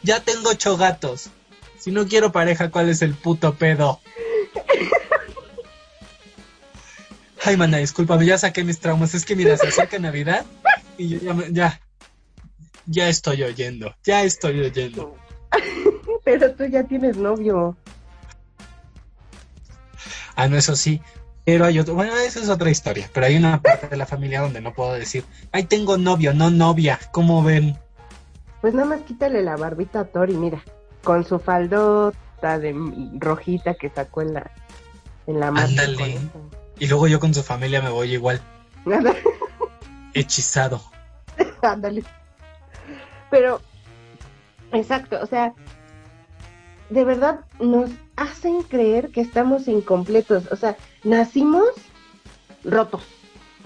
Ya 0.03 0.21
tengo 0.21 0.51
ocho 0.51 0.77
gatos. 0.77 1.31
Si 1.79 1.91
no 1.91 2.07
quiero 2.07 2.33
pareja, 2.33 2.71
¿cuál 2.71 2.89
es 2.89 3.03
el 3.03 3.15
puto 3.15 3.55
pedo? 3.55 4.01
Ay, 7.47 7.59
mana, 7.59 7.77
discúlpame, 7.77 8.25
ya 8.25 8.39
saqué 8.39 8.65
mis 8.65 8.81
traumas. 8.81 9.15
Es 9.15 9.27
que 9.27 9.37
mira, 9.37 9.55
se 9.59 9.69
acerca 9.69 9.99
Navidad 9.99 10.47
y 10.97 11.09
yo 11.09 11.19
ya, 11.19 11.49
ya, 11.51 11.81
ya 12.87 13.09
estoy 13.09 13.43
oyendo, 13.43 13.95
ya 14.03 14.23
estoy 14.23 14.61
oyendo. 14.61 15.15
Pero 16.25 16.55
tú 16.55 16.65
ya 16.65 16.85
tienes 16.85 17.19
novio. 17.19 17.77
Ah, 20.37 20.49
no, 20.49 20.57
eso 20.57 20.75
sí. 20.75 21.03
Pero 21.45 21.67
hay 21.67 21.79
otro, 21.79 21.95
bueno, 21.95 22.17
esa 22.17 22.41
es 22.41 22.49
otra 22.49 22.71
historia. 22.71 23.11
Pero 23.13 23.27
hay 23.27 23.37
una 23.37 23.61
parte 23.61 23.89
de 23.89 23.97
la 23.99 24.07
familia 24.07 24.41
donde 24.41 24.63
no 24.63 24.73
puedo 24.73 24.95
decir, 24.95 25.25
ay, 25.53 25.65
tengo 25.65 25.99
novio, 25.99 26.33
no 26.33 26.49
novia. 26.49 26.99
¿Cómo 27.13 27.43
ven? 27.43 27.79
Pues 28.63 28.73
nada 28.73 28.89
más 28.89 29.03
quítale 29.03 29.43
la 29.43 29.57
barbita 29.57 30.01
a 30.01 30.05
Tori, 30.07 30.35
mira. 30.35 30.65
Con 31.03 31.27
su 31.27 31.39
faldota 31.39 32.59
de 32.59 32.75
rojita 33.19 33.75
que 33.75 33.91
sacó 33.91 34.23
en 34.23 34.33
la, 34.33 34.51
en 35.27 35.41
la 35.41 35.51
marcha 35.51 35.83
Ándale. 35.83 36.15
con 36.33 36.64
Y 36.79 36.87
luego 36.89 37.07
yo 37.07 37.21
con 37.21 37.33
su 37.33 37.43
familia 37.43 37.81
me 37.81 37.91
voy 37.91 38.13
igual, 38.13 38.41
hechizado. 40.13 40.83
Ándale. 41.63 42.05
Pero, 43.31 43.61
exacto, 44.73 45.19
o 45.23 45.27
sea, 45.27 45.55
de 46.91 47.05
verdad 47.05 47.41
nos 47.61 47.91
hacen 48.17 48.63
creer 48.63 49.11
que 49.11 49.21
estamos 49.21 49.69
incompletos. 49.69 50.51
O 50.51 50.57
sea, 50.57 50.77
nacimos 51.03 51.69
rotos, 52.65 53.03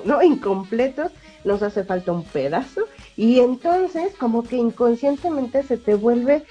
¿no? 0.05 0.23
Incompletos, 0.23 1.13
nos 1.45 1.63
hace 1.63 1.85
falta 1.85 2.13
un 2.13 2.25
pedazo. 2.25 2.83
Y 3.17 3.41
entonces, 3.41 4.15
como 4.17 4.43
que 4.43 4.57
inconscientemente 4.57 5.63
se 5.63 5.77
te 5.77 5.95
vuelve 5.95 6.45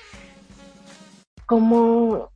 como 1.45 2.29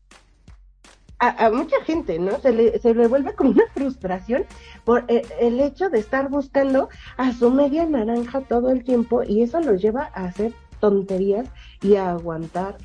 a, 1.21 1.51
mucha 1.51 1.79
gente, 1.83 2.17
¿no? 2.17 2.39
Se 2.39 2.51
le, 2.51 2.79
se 2.79 2.95
le 2.95 3.07
vuelve 3.07 3.33
como 3.35 3.51
una 3.51 3.67
frustración 3.73 4.45
por 4.83 5.05
el, 5.07 5.21
el 5.39 5.59
hecho 5.59 5.89
de 5.89 5.99
estar 5.99 6.29
buscando 6.29 6.89
a 7.15 7.31
su 7.31 7.51
media 7.51 7.85
naranja 7.85 8.41
todo 8.41 8.71
el 8.71 8.83
tiempo 8.83 9.21
y 9.23 9.43
eso 9.43 9.59
los 9.59 9.81
lleva 9.81 10.09
a 10.15 10.25
hacer 10.25 10.53
tonterías 10.79 11.47
y 11.83 11.95
a 11.95 12.11
aguantar 12.11 12.77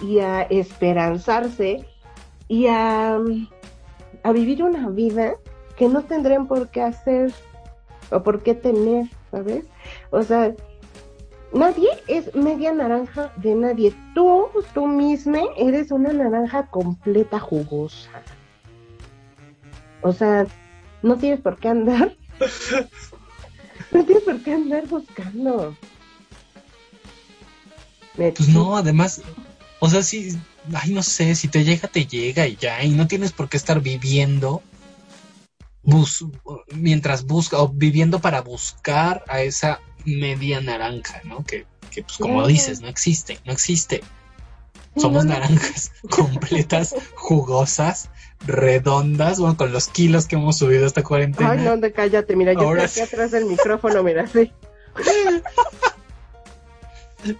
y 0.00 0.20
a 0.20 0.42
esperanzarse 0.42 1.84
y 2.46 2.68
a, 2.68 3.18
a 4.22 4.32
vivir 4.32 4.62
una 4.62 4.88
vida 4.88 5.34
que 5.76 5.88
no 5.88 6.02
tendrían 6.04 6.46
por 6.46 6.70
qué 6.70 6.82
hacer 6.82 7.32
o 8.12 8.22
por 8.22 8.42
qué 8.42 8.54
tener, 8.54 9.06
¿sabes? 9.32 9.64
O 10.10 10.22
sea, 10.22 10.54
nadie 11.52 11.88
es 12.06 12.34
media 12.34 12.72
naranja 12.72 13.32
de 13.36 13.54
nadie. 13.54 13.94
Tú, 14.14 14.48
tú 14.74 14.86
misma, 14.86 15.40
eres 15.56 15.90
una 15.90 16.12
naranja 16.12 16.66
completa 16.66 17.38
jugosa. 17.38 18.22
O 20.02 20.12
sea, 20.12 20.46
no 21.02 21.16
tienes 21.16 21.40
por 21.40 21.58
qué 21.58 21.68
andar. 21.68 22.16
no 23.92 24.04
tienes 24.04 24.24
por 24.24 24.42
qué 24.42 24.54
andar 24.54 24.86
buscando. 24.86 25.76
Pues 28.16 28.48
no, 28.48 28.76
además, 28.76 29.22
o 29.78 29.88
sea, 29.88 30.02
si, 30.02 30.36
ay, 30.74 30.92
no 30.92 31.02
sé, 31.02 31.34
si 31.34 31.48
te 31.48 31.64
llega, 31.64 31.88
te 31.88 32.06
llega 32.06 32.46
y 32.46 32.56
ya, 32.56 32.82
y 32.84 32.90
no 32.90 33.06
tienes 33.06 33.32
por 33.32 33.48
qué 33.48 33.56
estar 33.56 33.80
viviendo 33.80 34.62
bus 35.82 36.26
mientras 36.74 37.24
busca, 37.24 37.58
o 37.58 37.68
viviendo 37.68 38.20
para 38.20 38.42
buscar 38.42 39.24
a 39.28 39.40
esa 39.40 39.80
media 40.04 40.60
naranja, 40.60 41.20
¿no? 41.24 41.44
Que, 41.44 41.66
que 41.90 42.02
pues 42.02 42.18
como 42.18 42.46
dices, 42.46 42.80
no 42.80 42.88
existe, 42.88 43.38
no 43.44 43.52
existe. 43.52 44.02
Somos 44.96 45.24
no, 45.24 45.32
no. 45.34 45.38
naranjas 45.40 45.92
completas, 46.10 46.94
jugosas, 47.14 48.10
redondas, 48.46 49.38
bueno, 49.38 49.56
con 49.56 49.72
los 49.72 49.86
kilos 49.88 50.26
que 50.26 50.36
hemos 50.36 50.58
subido 50.58 50.86
esta 50.86 51.02
cuarentena. 51.02 51.50
Ay, 51.52 51.58
no, 51.58 51.76
de 51.76 51.92
cállate, 51.92 52.34
mira, 52.36 52.52
yo 52.54 52.60
Ahora 52.60 52.84
estoy 52.84 53.02
aquí 53.02 53.12
atrás 53.14 53.30
del 53.30 53.44
micrófono, 53.46 54.02
mira, 54.02 54.26
sí. 54.26 54.52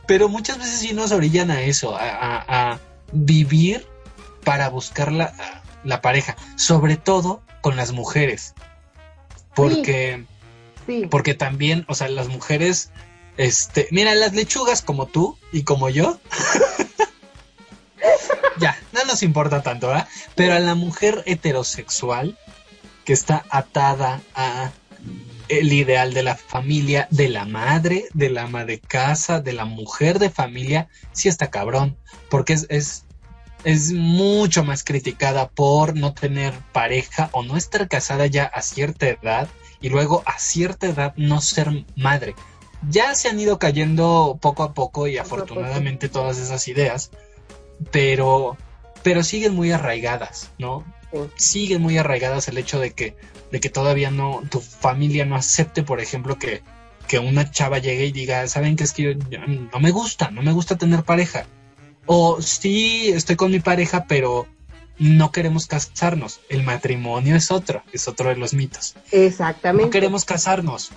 Pero 0.06 0.28
muchas 0.28 0.58
veces 0.58 0.78
sí 0.80 0.92
nos 0.92 1.10
orillan 1.10 1.50
a 1.50 1.62
eso, 1.62 1.96
a, 1.96 2.06
a- 2.08 2.72
a 2.72 2.80
vivir 3.12 3.86
para 4.44 4.68
buscar 4.68 5.10
la, 5.10 5.32
la 5.84 6.00
pareja, 6.02 6.36
sobre 6.56 6.96
todo 6.96 7.42
con 7.62 7.76
las 7.76 7.92
mujeres. 7.92 8.54
Porque, 9.54 10.24
Sí, 10.26 10.26
porque 11.10 11.34
también, 11.34 11.84
o 11.88 11.94
sea, 11.94 12.08
las 12.08 12.28
mujeres, 12.28 12.90
este, 13.36 13.88
mira, 13.90 14.14
las 14.14 14.34
lechugas 14.34 14.82
como 14.82 15.06
tú 15.06 15.36
y 15.52 15.62
como 15.62 15.88
yo, 15.88 16.18
ya, 18.58 18.78
no 18.92 19.04
nos 19.04 19.22
importa 19.22 19.62
tanto, 19.62 19.88
¿verdad? 19.88 20.08
Pero 20.34 20.54
a 20.54 20.58
la 20.58 20.74
mujer 20.74 21.22
heterosexual 21.26 22.38
que 23.04 23.12
está 23.12 23.44
atada 23.50 24.20
a 24.34 24.72
el 25.48 25.72
ideal 25.72 26.14
de 26.14 26.22
la 26.22 26.36
familia, 26.36 27.08
de 27.10 27.28
la 27.28 27.44
madre, 27.44 28.04
de 28.14 28.30
la 28.30 28.44
ama 28.44 28.64
de 28.64 28.78
casa, 28.78 29.40
de 29.40 29.52
la 29.52 29.64
mujer 29.64 30.20
de 30.20 30.30
familia, 30.30 30.88
sí 31.12 31.28
está 31.28 31.50
cabrón, 31.50 31.96
porque 32.28 32.52
es, 32.52 32.66
es, 32.68 33.04
es 33.64 33.92
mucho 33.92 34.62
más 34.62 34.84
criticada 34.84 35.48
por 35.48 35.96
no 35.96 36.14
tener 36.14 36.54
pareja 36.72 37.30
o 37.32 37.42
no 37.42 37.56
estar 37.56 37.88
casada 37.88 38.26
ya 38.26 38.44
a 38.44 38.62
cierta 38.62 39.08
edad 39.08 39.48
y 39.80 39.88
luego 39.88 40.22
a 40.26 40.38
cierta 40.38 40.86
edad 40.88 41.14
no 41.16 41.40
ser 41.40 41.84
madre. 41.96 42.34
Ya 42.88 43.14
se 43.14 43.28
han 43.28 43.38
ido 43.38 43.58
cayendo 43.58 44.38
poco 44.40 44.62
a 44.62 44.72
poco 44.74 45.06
y 45.06 45.18
afortunadamente 45.18 46.08
todas 46.08 46.38
esas 46.38 46.66
ideas, 46.68 47.10
pero 47.90 48.56
pero 49.02 49.22
siguen 49.22 49.54
muy 49.54 49.72
arraigadas, 49.72 50.50
¿no? 50.58 50.84
Siguen 51.36 51.80
muy 51.80 51.96
arraigadas 51.96 52.48
el 52.48 52.58
hecho 52.58 52.78
de 52.78 52.92
que, 52.92 53.16
de 53.50 53.58
que 53.60 53.70
todavía 53.70 54.10
no, 54.10 54.42
tu 54.50 54.60
familia 54.60 55.24
no 55.24 55.36
acepte, 55.36 55.82
por 55.82 56.00
ejemplo, 56.00 56.38
que, 56.38 56.62
que 57.08 57.18
una 57.18 57.50
chava 57.50 57.78
llegue 57.78 58.04
y 58.06 58.12
diga, 58.12 58.46
¿saben 58.46 58.76
qué 58.76 58.84
es 58.84 58.92
que 58.92 59.02
yo, 59.02 59.10
yo- 59.30 59.40
no 59.46 59.80
me 59.80 59.90
gusta, 59.90 60.30
no 60.30 60.42
me 60.42 60.52
gusta 60.52 60.76
tener 60.76 61.02
pareja? 61.02 61.46
O 62.04 62.42
sí, 62.42 63.08
estoy 63.08 63.36
con 63.36 63.50
mi 63.50 63.60
pareja, 63.60 64.04
pero 64.06 64.46
no 65.00 65.32
queremos 65.32 65.66
casarnos. 65.66 66.40
El 66.48 66.62
matrimonio 66.62 67.34
es 67.34 67.50
otro, 67.50 67.82
es 67.92 68.06
otro 68.06 68.28
de 68.28 68.36
los 68.36 68.52
mitos. 68.54 68.94
Exactamente. 69.10 69.86
No 69.86 69.90
queremos 69.90 70.24
casarnos. 70.24 70.90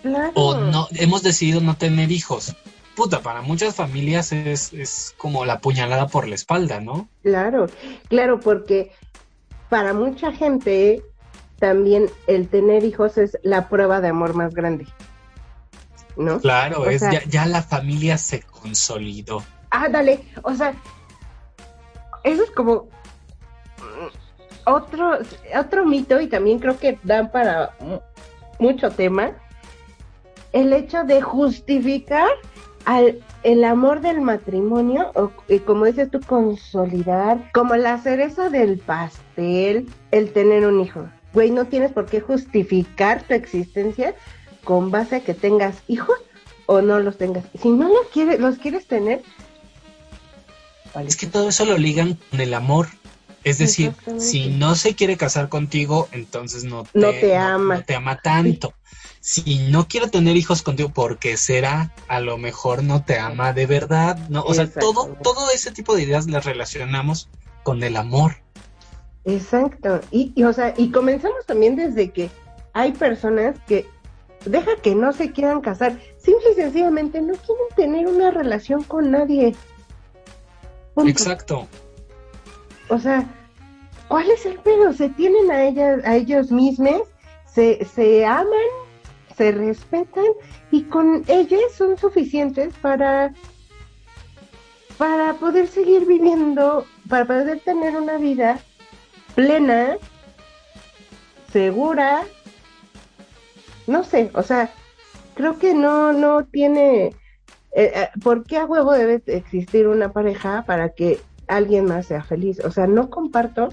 Claro. 0.00 0.30
O 0.34 0.56
no, 0.56 0.86
hemos 0.92 1.22
decidido 1.22 1.60
no 1.60 1.76
tener 1.76 2.10
hijos. 2.12 2.54
Puta, 2.94 3.20
para 3.20 3.42
muchas 3.42 3.74
familias 3.74 4.32
es, 4.32 4.72
es 4.72 5.12
como 5.18 5.44
la 5.44 5.58
puñalada 5.60 6.06
por 6.06 6.26
la 6.28 6.36
espalda, 6.36 6.80
¿no? 6.80 7.08
Claro, 7.22 7.66
claro, 8.08 8.38
porque 8.40 8.92
para 9.68 9.92
mucha 9.92 10.32
gente 10.32 11.02
también 11.58 12.08
el 12.28 12.48
tener 12.48 12.84
hijos 12.84 13.18
es 13.18 13.38
la 13.42 13.68
prueba 13.68 14.00
de 14.00 14.08
amor 14.08 14.34
más 14.34 14.54
grande. 14.54 14.86
¿No? 16.16 16.40
Claro, 16.40 16.82
O 16.82 16.86
es 16.86 17.00
sea- 17.00 17.12
ya, 17.12 17.22
ya 17.28 17.46
la 17.46 17.62
familia 17.62 18.18
se 18.18 18.40
consolidó. 18.42 19.42
Ah, 19.70 19.88
dale, 19.88 20.24
o 20.42 20.54
sea, 20.54 20.74
eso 22.24 22.42
es 22.42 22.50
como 22.52 22.88
otro, 24.72 25.18
otro 25.58 25.84
mito 25.86 26.20
y 26.20 26.26
también 26.26 26.58
creo 26.58 26.78
que 26.78 26.98
dan 27.02 27.30
para 27.30 27.70
mu- 27.80 28.00
mucho 28.58 28.90
tema, 28.90 29.32
el 30.52 30.72
hecho 30.72 31.04
de 31.04 31.20
justificar 31.20 32.28
al, 32.84 33.18
el 33.42 33.64
amor 33.64 34.00
del 34.00 34.20
matrimonio, 34.20 35.10
o 35.14 35.30
y 35.48 35.58
como 35.58 35.84
dices 35.84 36.10
tú, 36.10 36.20
consolidar, 36.20 37.50
como 37.52 37.76
la 37.76 37.98
cereza 37.98 38.48
del 38.48 38.78
pastel, 38.78 39.86
el 40.10 40.32
tener 40.32 40.66
un 40.66 40.80
hijo. 40.80 41.08
Güey, 41.34 41.50
no 41.50 41.66
tienes 41.66 41.92
por 41.92 42.06
qué 42.06 42.20
justificar 42.20 43.22
tu 43.22 43.34
existencia 43.34 44.14
con 44.64 44.90
base 44.90 45.16
a 45.16 45.20
que 45.20 45.34
tengas 45.34 45.82
hijos 45.86 46.16
o 46.66 46.80
no 46.80 46.98
los 47.00 47.18
tengas. 47.18 47.44
Si 47.60 47.68
no 47.68 47.88
los 47.88 48.06
quieres, 48.12 48.40
los 48.40 48.56
quieres 48.58 48.86
tener. 48.86 49.22
Es 51.06 51.16
que 51.16 51.26
todo 51.26 51.50
eso 51.50 51.64
lo 51.64 51.76
ligan 51.78 52.18
con 52.30 52.40
el 52.40 52.54
amor. 52.54 52.88
Es 53.48 53.58
decir, 53.58 53.94
si 54.18 54.48
no 54.48 54.74
se 54.74 54.94
quiere 54.94 55.16
casar 55.16 55.48
contigo, 55.48 56.08
entonces 56.12 56.64
no 56.64 56.84
te, 56.84 56.98
No 56.98 57.10
te 57.10 57.36
ama. 57.36 57.76
no 57.76 57.84
te 57.84 57.94
ama 57.94 58.20
tanto. 58.20 58.74
Si 59.20 59.68
no 59.70 59.88
quiere 59.88 60.08
tener 60.08 60.36
hijos 60.36 60.62
contigo, 60.62 60.90
porque 60.94 61.36
será, 61.36 61.92
a 62.08 62.20
lo 62.20 62.38
mejor 62.38 62.82
no 62.82 63.04
te 63.04 63.18
ama 63.18 63.52
de 63.52 63.66
verdad. 63.66 64.16
No, 64.28 64.42
o 64.42 64.54
sea, 64.54 64.70
todo, 64.70 65.16
todo 65.22 65.50
ese 65.50 65.72
tipo 65.72 65.96
de 65.96 66.02
ideas 66.02 66.28
las 66.28 66.44
relacionamos 66.44 67.28
con 67.62 67.82
el 67.82 67.96
amor. 67.96 68.36
Exacto. 69.24 70.00
Y, 70.10 70.32
y, 70.34 70.44
o 70.44 70.52
sea, 70.52 70.74
y 70.76 70.90
comenzamos 70.90 71.44
también 71.46 71.76
desde 71.76 72.10
que 72.10 72.30
hay 72.72 72.92
personas 72.92 73.56
que 73.66 73.86
deja 74.44 74.76
que 74.82 74.94
no 74.94 75.12
se 75.12 75.32
quieran 75.32 75.60
casar, 75.60 75.98
simple 76.16 76.52
y 76.52 76.54
sencillamente 76.54 77.20
no 77.20 77.34
quieren 77.34 77.66
tener 77.76 78.06
una 78.06 78.30
relación 78.30 78.82
con 78.84 79.10
nadie. 79.10 79.54
Punto. 80.94 81.10
Exacto. 81.10 81.68
O 82.88 82.98
sea, 82.98 83.28
¿cuál 84.08 84.30
es 84.30 84.44
el 84.46 84.58
pedo? 84.58 84.92
Se 84.92 85.08
tienen 85.10 85.50
a 85.50 85.64
ellas, 85.64 86.00
a 86.04 86.16
ellos 86.16 86.50
mismos, 86.50 87.02
se, 87.46 87.84
se 87.84 88.26
aman, 88.26 88.48
se 89.36 89.52
respetan 89.52 90.26
y 90.70 90.82
con 90.84 91.24
ellas 91.28 91.72
son 91.76 91.96
suficientes 91.96 92.74
para 92.82 93.32
para 94.98 95.34
poder 95.34 95.68
seguir 95.68 96.06
viviendo, 96.06 96.84
para 97.08 97.24
poder 97.24 97.60
tener 97.60 97.96
una 97.96 98.18
vida 98.18 98.58
plena, 99.36 99.96
segura, 101.52 102.24
no 103.86 104.02
sé, 104.02 104.30
o 104.34 104.42
sea, 104.42 104.70
creo 105.34 105.56
que 105.60 105.72
no, 105.72 106.12
no 106.12 106.44
tiene, 106.46 107.06
eh, 107.06 107.12
eh, 107.72 108.08
¿por 108.22 108.44
qué 108.44 108.58
a 108.58 108.66
huevo 108.66 108.92
debe 108.92 109.22
existir 109.26 109.86
una 109.86 110.12
pareja 110.12 110.64
para 110.66 110.88
que 110.88 111.20
alguien 111.46 111.84
más 111.84 112.06
sea 112.06 112.24
feliz? 112.24 112.58
O 112.64 112.72
sea, 112.72 112.88
no 112.88 113.08
comparto 113.08 113.68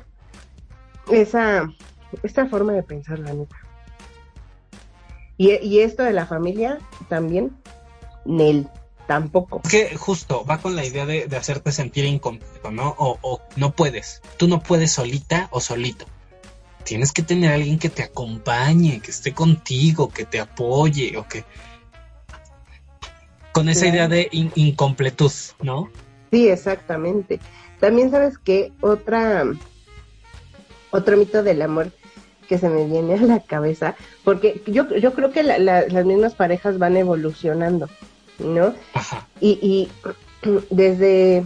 esa, 1.11 1.71
esta 2.23 2.45
forma 2.47 2.73
de 2.73 2.83
pensar, 2.83 3.19
la 3.19 3.33
neta. 3.33 3.55
Y, 5.37 5.51
y 5.65 5.79
esto 5.81 6.03
de 6.03 6.13
la 6.13 6.25
familia 6.25 6.79
también, 7.09 7.55
Nel, 8.25 8.67
tampoco. 9.07 9.61
Es 9.65 9.69
que 9.69 9.95
justo 9.97 10.45
va 10.45 10.59
con 10.59 10.75
la 10.75 10.85
idea 10.85 11.05
de, 11.05 11.27
de 11.27 11.37
hacerte 11.37 11.71
sentir 11.71 12.05
incompleto, 12.05 12.71
¿no? 12.71 12.95
O, 12.97 13.17
o 13.21 13.41
no 13.55 13.71
puedes. 13.73 14.21
Tú 14.37 14.47
no 14.47 14.61
puedes 14.61 14.91
solita 14.93 15.47
o 15.51 15.59
solito. 15.59 16.05
Tienes 16.85 17.11
que 17.11 17.23
tener 17.23 17.51
a 17.51 17.55
alguien 17.55 17.79
que 17.79 17.89
te 17.89 18.03
acompañe, 18.03 19.01
que 19.01 19.11
esté 19.11 19.33
contigo, 19.33 20.09
que 20.09 20.23
te 20.25 20.39
apoye 20.39 21.17
o 21.17 21.27
que... 21.27 21.43
Con 23.51 23.69
esa 23.69 23.81
Claro. 23.81 23.95
idea 23.95 24.07
de 24.07 24.27
in- 24.31 24.51
incompletud, 24.55 25.31
¿no? 25.61 25.89
Sí, 26.31 26.47
exactamente. 26.49 27.39
También 27.79 28.11
sabes 28.11 28.37
que 28.37 28.71
otra, 28.81 29.45
otro 30.95 31.17
mito 31.17 31.43
del 31.43 31.61
amor 31.61 31.91
que 32.47 32.57
se 32.57 32.69
me 32.69 32.85
viene 32.85 33.15
a 33.15 33.21
la 33.21 33.39
cabeza, 33.39 33.95
porque 34.23 34.61
yo, 34.67 34.87
yo 34.95 35.13
creo 35.13 35.31
que 35.31 35.43
la- 35.43 35.57
la- 35.57 35.87
las 35.87 36.05
mismas 36.05 36.35
parejas 36.35 36.77
van 36.77 36.95
evolucionando, 36.95 37.89
¿no? 38.39 38.73
Ajá. 38.93 39.27
Y, 39.41 39.59
y 39.61 39.91
desde 40.69 41.43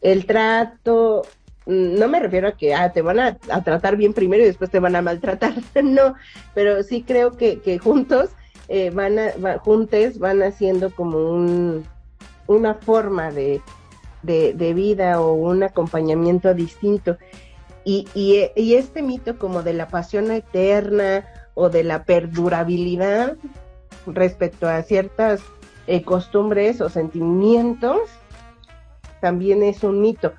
el 0.00 0.26
trato, 0.26 1.26
no 1.66 2.08
me 2.08 2.20
refiero 2.20 2.48
a 2.48 2.52
que 2.52 2.74
ah, 2.74 2.92
te 2.92 3.02
van 3.02 3.20
a, 3.20 3.38
a 3.50 3.62
tratar 3.62 3.96
bien 3.96 4.14
primero 4.14 4.42
y 4.42 4.46
después 4.46 4.70
te 4.70 4.80
van 4.80 4.96
a 4.96 5.02
maltratar, 5.02 5.54
no, 5.82 6.14
pero 6.54 6.82
sí 6.82 7.04
creo 7.06 7.36
que, 7.36 7.60
que 7.60 7.78
juntos 7.78 8.30
eh, 8.68 8.90
van 8.90 9.18
a, 9.18 9.32
va- 9.44 9.58
juntes 9.58 10.18
van 10.18 10.42
haciendo 10.42 10.90
como 10.90 11.18
un, 11.30 11.86
una 12.46 12.74
forma 12.74 13.30
de, 13.30 13.60
de, 14.22 14.54
de 14.54 14.74
vida 14.74 15.20
o 15.20 15.34
un 15.34 15.62
acompañamiento 15.62 16.52
distinto. 16.54 17.16
Y, 17.84 18.06
y, 18.14 18.50
y 18.56 18.74
este 18.74 19.02
mito 19.02 19.38
como 19.38 19.62
de 19.62 19.72
la 19.72 19.88
pasión 19.88 20.30
eterna 20.30 21.26
o 21.54 21.70
de 21.70 21.82
la 21.82 22.04
perdurabilidad 22.04 23.36
respecto 24.06 24.68
a 24.68 24.82
ciertas 24.82 25.40
eh, 25.86 26.02
costumbres 26.02 26.80
o 26.80 26.88
sentimientos 26.88 28.00
también 29.20 29.62
es 29.62 29.84
un 29.84 30.00
mito. 30.00 30.32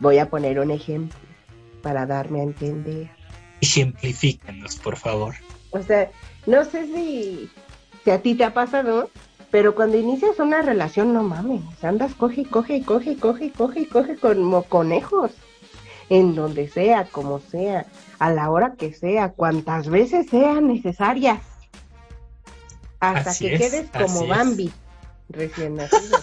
Voy 0.00 0.18
a 0.18 0.28
poner 0.28 0.58
un 0.58 0.70
ejemplo 0.70 1.18
para 1.82 2.06
darme 2.06 2.40
a 2.40 2.44
entender. 2.44 3.10
Ejemplifícanos, 3.60 4.76
por 4.76 4.96
favor. 4.96 5.34
O 5.70 5.82
sea, 5.82 6.10
no 6.46 6.64
sé 6.64 6.86
si, 6.86 7.50
si 8.02 8.10
a 8.10 8.20
ti 8.20 8.34
te 8.34 8.44
ha 8.44 8.52
pasado, 8.52 9.10
pero 9.50 9.74
cuando 9.74 9.96
inicias 9.96 10.38
una 10.38 10.62
relación, 10.62 11.12
no 11.12 11.22
mames, 11.22 11.62
andas 11.82 12.14
coge 12.14 12.42
y 12.42 12.44
coge 12.44 12.76
y 12.76 12.82
coge 12.82 13.12
y 13.12 13.16
coge 13.16 13.44
y 13.46 13.50
coge 13.50 13.80
y 13.80 13.86
coge 13.86 14.16
como 14.16 14.64
conejos. 14.64 15.32
En 16.10 16.34
donde 16.34 16.68
sea, 16.68 17.04
como 17.04 17.40
sea, 17.40 17.86
a 18.18 18.30
la 18.30 18.50
hora 18.50 18.74
que 18.78 18.92
sea, 18.92 19.30
cuantas 19.32 19.88
veces 19.88 20.26
sean 20.30 20.68
necesarias. 20.68 21.40
Hasta 23.00 23.30
Así 23.30 23.46
que 23.48 23.54
es, 23.54 23.60
quedes 23.60 23.90
como 23.90 24.22
es. 24.22 24.28
Bambi, 24.28 24.72
recién 25.30 25.76
nacido. 25.76 26.18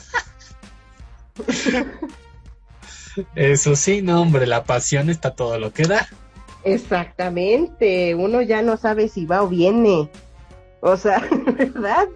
Eso 3.35 3.75
sí, 3.75 4.01
no, 4.01 4.21
hombre, 4.21 4.47
la 4.47 4.63
pasión 4.63 5.09
está 5.09 5.35
todo 5.35 5.59
lo 5.59 5.73
que 5.73 5.83
da. 5.83 6.07
Exactamente, 6.63 8.15
uno 8.15 8.41
ya 8.41 8.61
no 8.61 8.77
sabe 8.77 9.09
si 9.09 9.25
va 9.25 9.41
o 9.43 9.47
viene. 9.47 10.09
O 10.81 10.95
sea, 10.95 11.21
¿verdad? 11.57 12.07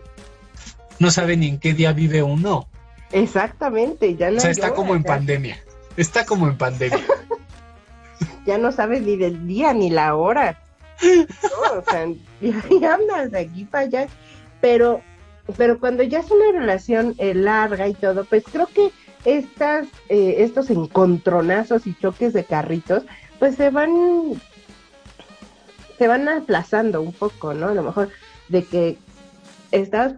No 1.00 1.12
sabe 1.12 1.36
ni 1.36 1.50
en 1.50 1.60
qué 1.60 1.74
día 1.74 1.92
vive 1.94 2.24
uno. 2.24 2.68
Exactamente, 3.12 4.16
ya 4.16 4.32
no 4.32 4.38
O 4.38 4.40
sea, 4.40 4.52
está 4.52 4.74
como 4.74 4.96
en 4.96 5.04
ya- 5.04 5.08
pandemia. 5.10 5.60
Está 5.98 6.26
como 6.26 6.48
en 6.48 6.58
pandemia. 6.58 7.00
ya 8.46 8.58
no 8.58 8.72
sabes 8.72 9.02
ni 9.02 9.18
del 9.18 9.48
día 9.48 9.74
ni 9.74 9.90
la 9.90 10.16
hora. 10.16 10.62
No, 11.04 11.80
o 11.80 11.84
sea, 11.84 12.04
andas 12.94 13.32
de 13.32 13.40
aquí 13.40 13.66
para 13.66 13.86
allá. 13.86 14.08
Pero, 14.62 15.02
pero 15.58 15.80
cuando 15.80 16.04
ya 16.04 16.20
es 16.20 16.32
una 16.32 16.60
relación 16.60 17.16
eh, 17.18 17.34
larga 17.34 17.88
y 17.88 17.94
todo, 17.94 18.26
pues 18.26 18.44
creo 18.52 18.68
que 18.68 18.92
estas, 19.26 19.88
eh, 20.10 20.36
estos 20.40 20.70
encontronazos 20.70 21.88
y 21.88 21.96
choques 21.96 22.34
de 22.34 22.46
carritos, 22.46 23.04
pues 23.40 23.56
se 23.56 23.70
van, 23.70 23.92
se 25.98 26.08
van 26.08 26.30
aplazando 26.30 27.02
un 27.02 27.12
poco, 27.12 27.54
¿no? 27.54 27.70
A 27.70 27.74
lo 27.74 27.84
mejor 27.84 28.10
de 28.50 28.64
que 28.64 28.98
estás 29.72 30.14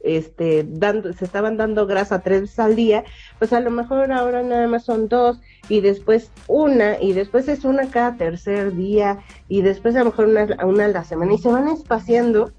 este 0.00 0.64
dando 0.68 1.12
se 1.12 1.24
estaban 1.24 1.56
dando 1.56 1.86
grasa 1.86 2.20
tres 2.20 2.42
veces 2.42 2.58
al 2.58 2.76
día 2.76 3.04
pues 3.38 3.52
a 3.52 3.60
lo 3.60 3.70
mejor 3.70 4.12
ahora 4.12 4.42
nada 4.42 4.66
más 4.68 4.84
son 4.84 5.08
dos 5.08 5.40
y 5.68 5.80
después 5.80 6.30
una 6.46 7.00
y 7.00 7.12
después 7.12 7.48
es 7.48 7.64
una 7.64 7.90
cada 7.90 8.16
tercer 8.16 8.74
día 8.74 9.18
y 9.48 9.62
después 9.62 9.96
a 9.96 10.00
lo 10.00 10.06
mejor 10.06 10.26
una, 10.26 10.46
una 10.64 10.84
a 10.84 10.88
la 10.88 11.04
semana 11.04 11.34
y 11.34 11.38
se 11.38 11.50
van 11.50 11.68
espaciando 11.68 12.52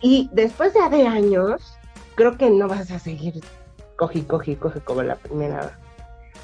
y 0.00 0.30
después 0.32 0.72
ya 0.74 0.88
de 0.88 1.06
años 1.06 1.76
creo 2.14 2.36
que 2.36 2.50
no 2.50 2.68
vas 2.68 2.90
a 2.90 2.98
seguir 2.98 3.34
coge 3.96 4.26
coge 4.26 4.56
coge 4.56 4.80
como 4.80 5.02
la 5.02 5.16
primera 5.16 5.76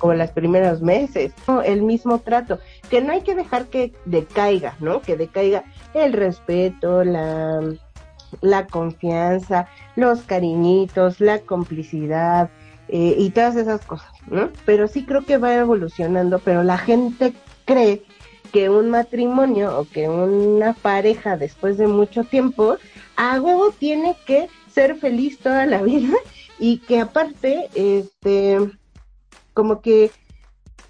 como 0.02 0.14
los 0.14 0.30
primeros 0.30 0.82
meses, 0.82 1.32
¿no? 1.46 1.62
el 1.62 1.82
mismo 1.82 2.18
trato, 2.18 2.58
que 2.90 3.00
no 3.00 3.12
hay 3.12 3.20
que 3.20 3.36
dejar 3.36 3.66
que 3.66 3.92
decaiga, 4.04 4.74
¿no? 4.80 5.00
Que 5.00 5.16
decaiga 5.16 5.62
el 5.94 6.12
respeto, 6.12 7.04
la, 7.04 7.60
la 8.40 8.66
confianza, 8.66 9.68
los 9.96 10.22
cariñitos, 10.22 11.20
la 11.20 11.40
complicidad 11.40 12.50
eh, 12.88 13.14
y 13.18 13.30
todas 13.30 13.56
esas 13.56 13.84
cosas, 13.84 14.12
¿no? 14.26 14.50
Pero 14.64 14.88
sí 14.88 15.04
creo 15.04 15.24
que 15.24 15.38
va 15.38 15.54
evolucionando, 15.54 16.38
pero 16.38 16.62
la 16.62 16.78
gente 16.78 17.32
cree 17.64 18.02
que 18.52 18.68
un 18.68 18.90
matrimonio 18.90 19.78
o 19.78 19.86
que 19.86 20.08
una 20.08 20.74
pareja 20.74 21.36
después 21.36 21.78
de 21.78 21.86
mucho 21.86 22.24
tiempo 22.24 22.76
a 23.16 23.40
huevo 23.40 23.70
tiene 23.70 24.14
que 24.26 24.48
ser 24.70 24.96
feliz 24.96 25.38
toda 25.38 25.64
la 25.66 25.82
vida 25.82 26.14
y 26.58 26.78
que 26.78 27.00
aparte 27.00 27.68
este 27.74 28.58
como 29.54 29.80
que 29.80 30.10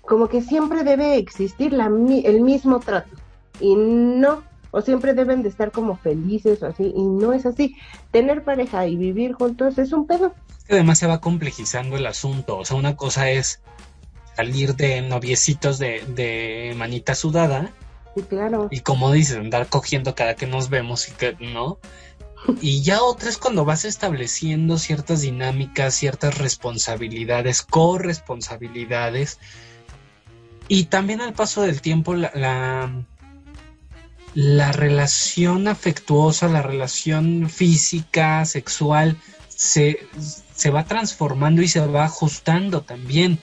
como 0.02 0.28
que 0.28 0.42
siempre 0.42 0.82
debe 0.82 1.16
existir 1.16 1.74
el 1.74 2.40
mismo 2.40 2.80
trato 2.80 3.16
y 3.60 3.76
no 3.76 4.42
o 4.72 4.80
siempre 4.82 5.14
deben 5.14 5.44
de 5.44 5.50
estar 5.50 5.70
como 5.70 5.96
felices 5.96 6.60
o 6.62 6.66
así 6.66 6.92
y 6.96 7.02
no 7.02 7.32
es 7.32 7.46
así. 7.46 7.76
Tener 8.10 8.42
pareja 8.42 8.88
y 8.88 8.96
vivir 8.96 9.34
juntos 9.34 9.78
es 9.78 9.92
un 9.92 10.08
pedo. 10.08 10.34
Además 10.68 10.98
se 10.98 11.06
va 11.06 11.20
complejizando 11.20 11.96
el 11.96 12.06
asunto 12.06 12.58
o 12.58 12.64
sea 12.64 12.76
una 12.76 12.96
cosa 12.96 13.30
es 13.30 13.60
salir 14.36 14.74
de 14.74 15.02
noviecitos 15.02 15.78
de, 15.78 16.02
de 16.14 16.74
manita 16.76 17.14
sudada 17.14 17.70
sí, 18.14 18.22
claro. 18.22 18.68
y 18.70 18.80
como 18.80 19.12
dices 19.12 19.36
andar 19.36 19.66
cogiendo 19.66 20.14
cada 20.14 20.34
que 20.34 20.46
nos 20.46 20.70
vemos 20.70 21.08
y 21.08 21.12
que 21.12 21.36
no 21.40 21.78
y 22.60 22.82
ya 22.82 23.02
otra 23.02 23.28
es 23.28 23.38
cuando 23.38 23.64
vas 23.64 23.84
estableciendo 23.84 24.78
ciertas 24.78 25.20
dinámicas, 25.20 25.94
ciertas 25.94 26.38
responsabilidades, 26.38 27.62
corresponsabilidades. 27.62 29.38
Y 30.68 30.84
también 30.84 31.20
al 31.20 31.34
paso 31.34 31.62
del 31.62 31.80
tiempo 31.80 32.14
la, 32.14 32.32
la, 32.34 33.04
la 34.34 34.72
relación 34.72 35.68
afectuosa, 35.68 36.48
la 36.48 36.62
relación 36.62 37.50
física, 37.50 38.44
sexual, 38.44 39.16
se, 39.48 40.06
se 40.54 40.70
va 40.70 40.84
transformando 40.84 41.62
y 41.62 41.68
se 41.68 41.86
va 41.86 42.04
ajustando 42.04 42.82
también. 42.82 43.38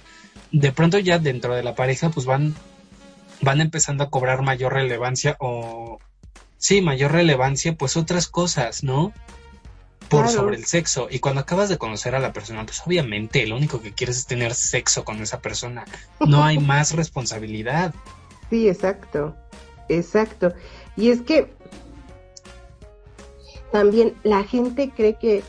De 0.51 0.71
pronto 0.71 0.97
ya 0.97 1.19
dentro 1.19 1.53
de 1.55 1.63
la 1.63 1.75
pareja 1.75 2.09
pues 2.09 2.25
van, 2.25 2.55
van 3.41 3.61
empezando 3.61 4.03
a 4.03 4.09
cobrar 4.09 4.41
mayor 4.41 4.73
relevancia 4.73 5.37
o, 5.39 5.99
sí, 6.57 6.81
mayor 6.81 7.11
relevancia, 7.11 7.73
pues 7.75 7.97
otras 7.97 8.27
cosas, 8.27 8.83
¿no? 8.83 9.13
Por 10.09 10.23
Claro. 10.25 10.39
sobre 10.39 10.57
el 10.57 10.65
sexo. 10.65 11.07
Y 11.11 11.19
cuando 11.19 11.41
acabas 11.41 11.69
de 11.69 11.77
conocer 11.77 12.15
a 12.15 12.19
la 12.19 12.33
persona, 12.33 12.65
pues 12.65 12.81
obviamente 12.85 13.45
lo 13.45 13.55
único 13.55 13.79
que 13.79 13.93
quieres 13.93 14.17
es 14.17 14.25
tener 14.25 14.55
sexo 14.55 15.05
con 15.05 15.21
esa 15.21 15.39
persona. 15.39 15.85
No 16.19 16.43
hay 16.43 16.57
más 16.59 16.93
responsabilidad. 16.93 17.93
Sí, 18.49 18.67
exacto, 18.67 19.35
exacto. 19.87 20.53
Y 20.99 21.11
es 21.11 21.21
que 21.21 21.47
también 23.71 24.15
la 24.23 24.43
gente 24.43 24.91
cree 24.93 25.15
que 25.15 25.43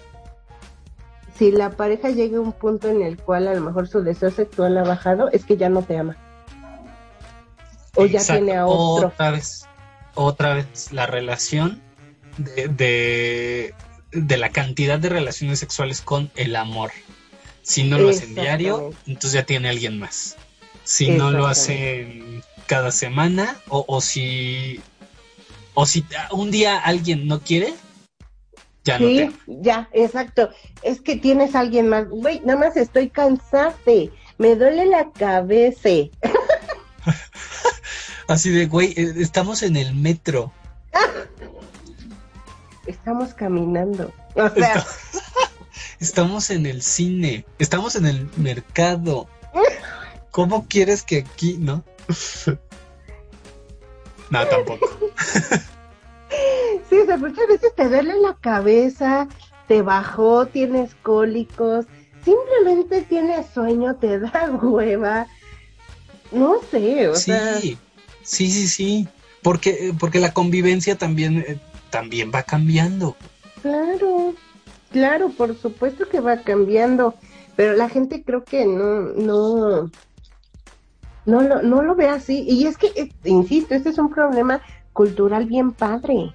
si 1.36 1.50
la 1.50 1.70
pareja 1.70 2.10
llega 2.10 2.38
a 2.38 2.40
un 2.40 2.52
punto 2.52 2.88
en 2.88 3.02
el 3.02 3.16
cual 3.16 3.48
a 3.48 3.54
lo 3.54 3.60
mejor 3.60 3.88
su 3.88 4.02
deseo 4.02 4.30
sexual 4.30 4.78
ha 4.78 4.84
bajado, 4.84 5.28
es 5.32 5.44
que 5.44 5.56
ya 5.56 5.68
no 5.68 5.82
te 5.82 5.98
ama. 5.98 6.16
O 7.96 8.06
ya 8.06 8.22
tiene 8.22 8.56
a 8.56 8.66
otro. 8.66 9.08
Otra 9.08 9.30
vez, 9.32 9.66
otra 10.14 10.54
vez, 10.54 10.92
la 10.92 11.06
relación 11.06 11.82
de, 12.38 12.68
de, 12.68 13.74
de 14.12 14.36
la 14.36 14.50
cantidad 14.50 15.00
de 15.00 15.08
relaciones 15.08 15.58
sexuales 15.58 16.00
con 16.00 16.30
el 16.36 16.54
amor. 16.54 16.92
Si 17.62 17.82
no 17.82 17.98
lo 17.98 18.10
hacen 18.10 18.36
diario, 18.36 18.92
entonces 19.06 19.32
ya 19.32 19.44
tiene 19.44 19.68
alguien 19.68 19.98
más. 19.98 20.36
Si 20.84 21.10
no 21.10 21.32
lo 21.32 21.48
hacen 21.48 22.44
cada 22.66 22.92
semana, 22.92 23.56
o, 23.68 23.84
o 23.88 24.00
si 24.00 24.80
o 25.74 25.86
si 25.86 26.04
un 26.32 26.50
día 26.50 26.78
alguien 26.78 27.26
no 27.26 27.40
quiere, 27.40 27.74
ya 28.84 28.98
no 28.98 29.06
Sí, 29.06 29.30
ya, 29.46 29.88
exacto. 29.92 30.50
Es 30.82 31.00
que 31.00 31.16
tienes 31.16 31.54
a 31.54 31.60
alguien 31.60 31.88
más. 31.88 32.08
Güey, 32.08 32.40
nada 32.40 32.58
más 32.58 32.76
estoy 32.76 33.10
cansada. 33.10 33.74
Me 34.38 34.56
duele 34.56 34.86
la 34.86 35.10
cabeza. 35.10 35.88
Así 38.28 38.50
de, 38.50 38.66
güey, 38.66 38.94
eh, 38.96 39.14
estamos 39.18 39.62
en 39.62 39.76
el 39.76 39.94
metro. 39.94 40.52
Estamos 42.86 43.34
caminando. 43.34 44.12
O 44.34 44.48
sea, 44.48 44.84
Estamos 46.00 46.48
en 46.48 46.64
el 46.64 46.80
cine, 46.80 47.44
estamos 47.58 47.94
en 47.94 48.06
el 48.06 48.30
mercado. 48.38 49.28
¿Cómo 50.30 50.66
quieres 50.66 51.02
que 51.02 51.18
aquí, 51.18 51.58
no? 51.58 51.84
No, 54.30 54.46
tampoco. 54.46 54.88
Sí, 56.88 56.98
o 56.98 57.06
sea, 57.06 57.16
muchas 57.16 57.46
veces 57.48 57.74
te 57.74 57.88
duele 57.88 58.14
la 58.20 58.34
cabeza, 58.40 59.28
te 59.66 59.82
bajó, 59.82 60.46
tienes 60.46 60.94
cólicos, 61.02 61.86
simplemente 62.24 63.02
tienes 63.02 63.46
sueño, 63.52 63.96
te 63.96 64.18
da 64.20 64.50
hueva. 64.50 65.26
No 66.32 66.56
sé, 66.70 67.08
o 67.08 67.16
sea, 67.16 67.58
Sí, 67.58 67.76
sí, 68.22 68.50
sí, 68.50 68.68
sí. 68.68 69.08
Porque, 69.42 69.92
porque 69.98 70.20
la 70.20 70.32
convivencia 70.32 70.96
también, 70.96 71.38
eh, 71.38 71.58
también 71.90 72.30
va 72.32 72.42
cambiando. 72.44 73.16
claro, 73.62 74.34
claro, 74.92 75.30
por 75.30 75.56
supuesto 75.58 76.08
que 76.08 76.20
va 76.20 76.42
cambiando, 76.42 77.14
pero 77.56 77.72
la 77.74 77.88
gente 77.88 78.22
creo 78.22 78.44
que 78.44 78.64
no, 78.66 79.00
no, 79.16 79.90
no 81.26 81.40
lo, 81.42 81.62
no 81.62 81.82
lo 81.82 81.94
ve 81.94 82.08
así. 82.08 82.44
Y 82.48 82.66
es 82.66 82.76
que, 82.76 82.88
eh, 82.96 83.10
insisto, 83.24 83.74
este 83.74 83.90
es 83.90 83.98
un 83.98 84.10
problema 84.10 84.60
cultural 84.92 85.46
bien 85.46 85.72
padre. 85.72 86.34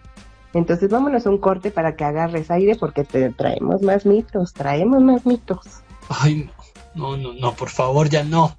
Entonces 0.53 0.89
vámonos 0.89 1.27
a 1.27 1.29
un 1.29 1.37
corte 1.37 1.69
para 1.69 1.95
que 1.97 2.05
agarres 2.05 2.49
aire 2.49 2.75
porque 2.79 3.03
te 3.03 3.29
traemos 3.31 3.81
más 3.81 4.05
mitos, 4.05 4.53
traemos 4.53 5.03
más 5.03 5.25
mitos. 5.25 5.83
Ay, 6.07 6.49
no, 6.95 7.17
no, 7.17 7.17
no, 7.17 7.33
no, 7.33 7.53
por 7.55 7.69
favor, 7.69 8.09
ya 8.09 8.23
no. 8.23 8.55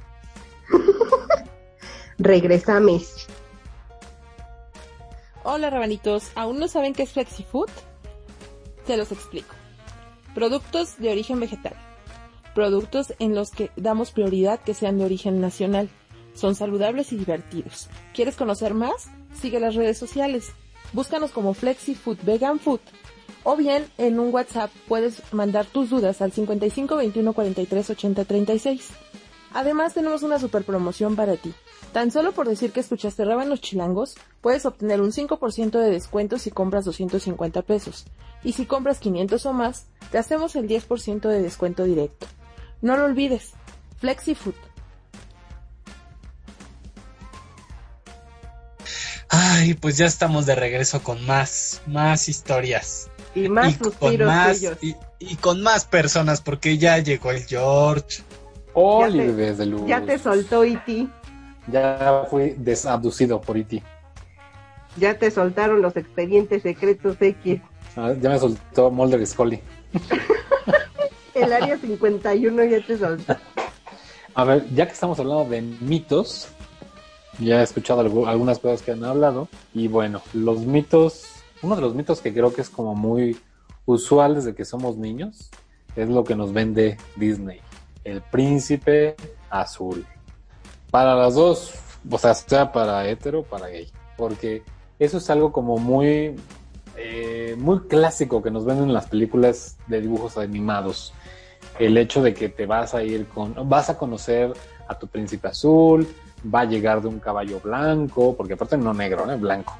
Regresamos. 2.18 3.26
Hola 5.42 5.70
rabanitos, 5.70 6.32
¿aún 6.34 6.58
no 6.58 6.68
saben 6.68 6.92
qué 6.92 7.04
es 7.04 7.12
FlexiFood? 7.12 7.70
Se 8.86 8.96
los 8.96 9.10
explico. 9.12 9.54
Productos 10.34 10.98
de 10.98 11.10
origen 11.10 11.40
vegetal. 11.40 11.74
Productos 12.54 13.14
en 13.20 13.34
los 13.34 13.52
que 13.52 13.70
damos 13.76 14.10
prioridad 14.10 14.60
que 14.60 14.74
sean 14.74 14.98
de 14.98 15.04
origen 15.04 15.40
nacional. 15.40 15.88
Son 16.37 16.55
saludables 16.55 17.12
y 17.12 17.16
divertidos. 17.16 17.88
¿Quieres 18.14 18.37
conocer 18.37 18.75
más? 18.75 19.09
Sigue 19.40 19.59
las 19.59 19.75
redes 19.75 19.99
sociales. 19.99 20.51
Búscanos 20.92 21.31
como 21.31 21.55
FlexiFood 21.55 22.18
Vegan 22.25 22.61
Food. 22.61 22.81
O 23.42 23.57
bien 23.57 23.87
en 23.96 24.20
un 24.20 24.33
WhatsApp 24.33 24.70
puedes 24.87 25.22
mandar 25.33 25.66
tus 25.66 25.90
dudas 25.90 26.20
al 26.20 26.33
55 26.33 26.96
21 26.96 27.33
43 27.33 27.90
80 27.90 28.25
36. 28.25 28.88
Además 29.55 29.94
tenemos 29.94 30.22
una 30.22 30.38
super 30.38 30.64
promoción 30.64 31.16
para 31.16 31.37
ti. 31.37 31.55
Tan 31.92 32.11
solo 32.11 32.33
por 32.33 32.46
decir 32.46 32.72
que 32.72 32.81
escuchaste 32.81 33.25
Rábanos 33.25 33.62
Chilangos, 33.62 34.16
puedes 34.42 34.66
obtener 34.66 35.01
un 35.01 35.12
5% 35.12 35.70
de 35.79 35.90
descuento 35.90 36.38
si 36.38 36.51
compras 36.51 36.85
250 36.85 37.62
pesos. 37.62 38.05
Y 38.44 38.53
si 38.53 38.66
compras 38.66 38.99
500 38.99 39.46
o 39.46 39.53
más, 39.55 39.87
te 40.11 40.18
hacemos 40.18 40.57
el 40.57 40.68
10% 40.68 41.20
de 41.29 41.40
descuento 41.40 41.85
directo. 41.85 42.27
No 42.83 42.99
lo 42.99 43.05
olvides. 43.05 43.55
FlexiFood. 44.01 44.55
Ay, 49.38 49.75
pues 49.75 49.99
ya 49.99 50.07
estamos 50.07 50.46
de 50.46 50.55
regreso 50.55 51.03
con 51.03 51.25
más, 51.27 51.83
más 51.87 52.29
historias. 52.29 53.11
Y 53.35 53.49
más 53.51 53.72
y 53.75 53.85
suspiros 53.85 54.27
más, 54.27 54.62
y, 54.81 54.96
y 55.18 55.37
con 55.37 55.62
más 55.62 55.85
personas, 55.85 56.40
porque 56.40 56.79
ya 56.79 56.99
llegó 56.99 57.33
el 57.33 57.44
George. 57.44 58.22
Hola, 58.72 59.09
Ya 59.09 59.12
te- 59.12 59.27
bebés 59.27 59.59
de 59.59 59.66
luz. 59.66 59.83
Ya 59.87 60.01
te 60.03 60.18
soltó 60.18 60.64
Iti, 60.64 61.11
Ya 61.70 62.25
fui 62.31 62.55
desabducido 62.57 63.40
por 63.40 63.59
Iti. 63.59 63.83
ya 64.96 65.18
te 65.18 65.31
soltaron 65.31 65.83
los 65.83 65.94
expedientes 65.96 66.62
secretos 66.62 67.16
X. 67.20 67.61
Ah, 67.94 68.14
ya 68.18 68.31
me 68.31 68.38
soltó 68.38 68.90
Mulder 68.90 69.27
Scully. 69.27 69.61
El 71.35 71.53
área 71.53 71.77
51 71.77 72.64
ya 72.64 72.81
te 72.87 72.96
soltó. 72.99 73.37
A 74.35 74.44
ver, 74.44 74.64
ya 74.75 74.87
que 74.87 74.92
estamos 74.92 75.18
hablando 75.18 75.44
de 75.44 75.61
mitos, 75.61 76.49
ya 77.38 77.61
he 77.61 77.62
escuchado 77.62 78.03
algu- 78.03 78.29
algunas 78.29 78.59
cosas 78.59 78.83
que 78.83 78.92
han 78.92 79.05
hablado. 79.05 79.49
Y 79.75 79.88
bueno, 79.88 80.22
los 80.33 80.61
mitos, 80.61 81.42
uno 81.62 81.77
de 81.77 81.83
los 81.83 81.94
mitos 81.94 82.20
que 82.20 82.33
creo 82.33 82.53
que 82.53 82.62
es 82.62 82.70
como 82.70 82.94
muy 82.94 83.38
usual 83.85 84.35
desde 84.35 84.55
que 84.55 84.64
somos 84.64 84.96
niños, 84.96 85.51
es 85.94 86.09
lo 86.09 86.25
que 86.25 86.35
nos 86.35 86.53
vende 86.53 86.96
Disney. 87.16 87.61
El 88.05 88.22
príncipe 88.22 89.16
azul. 89.51 90.07
Para 90.90 91.14
las 91.14 91.35
dos, 91.35 91.75
o 92.11 92.18
sea, 92.18 92.35
sea 92.35 92.72
para 92.72 93.09
hetero 93.09 93.40
o 93.40 93.42
para 93.44 93.68
gay. 93.68 93.90
Porque 94.16 94.62
eso 94.99 95.18
es 95.18 95.29
algo 95.31 95.53
como 95.53 95.79
muy, 95.79 96.35
eh, 96.96 97.55
muy 97.59 97.81
clásico 97.81 98.42
que 98.42 98.51
nos 98.51 98.64
venden 98.64 98.87
en 98.87 98.94
las 98.94 99.07
películas 99.07 99.77
de 99.87 100.01
dibujos 100.01 100.38
animados. 100.38 101.12
el 101.79 101.99
hecho 101.99 102.22
de 102.22 102.33
que 102.33 102.49
te 102.49 102.64
vas 102.66 102.94
a 102.94 103.03
ir 103.03 103.27
con, 103.29 103.55
vas 103.68 103.90
a 103.90 103.99
conocer 103.99 104.53
a 104.88 104.99
tu 104.99 105.07
príncipe 105.09 105.49
azul, 105.49 106.07
va 106.54 106.61
a 106.61 106.64
llegar 106.64 107.00
de 107.02 107.09
un 107.09 107.18
caballo 107.18 107.61
blanco, 107.61 108.37
porque 108.37 108.54
aparte 108.54 108.76
no 108.76 108.92
negro, 108.94 109.30
¿eh? 109.30 109.37
blanco. 109.37 109.76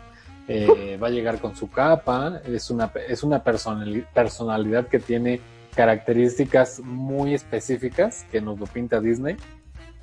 Eh, 0.48 0.98
va 1.02 1.09
a 1.09 1.11
llegar 1.11 1.40
con 1.40 1.57
su 1.57 1.70
capa, 1.70 2.40
es 2.44 2.70
una, 2.70 2.90
es 3.09 3.22
una 3.22 3.42
personali- 3.42 4.05
personalidad 4.12 4.87
que 4.88 4.98
tiene 4.98 5.40
características 5.74 6.81
muy 6.81 7.35
específicas 7.35 8.24
que 8.31 8.40
nos 8.40 8.59
lo 8.59 8.66
pinta 8.66 9.00
Disney. 9.00 9.37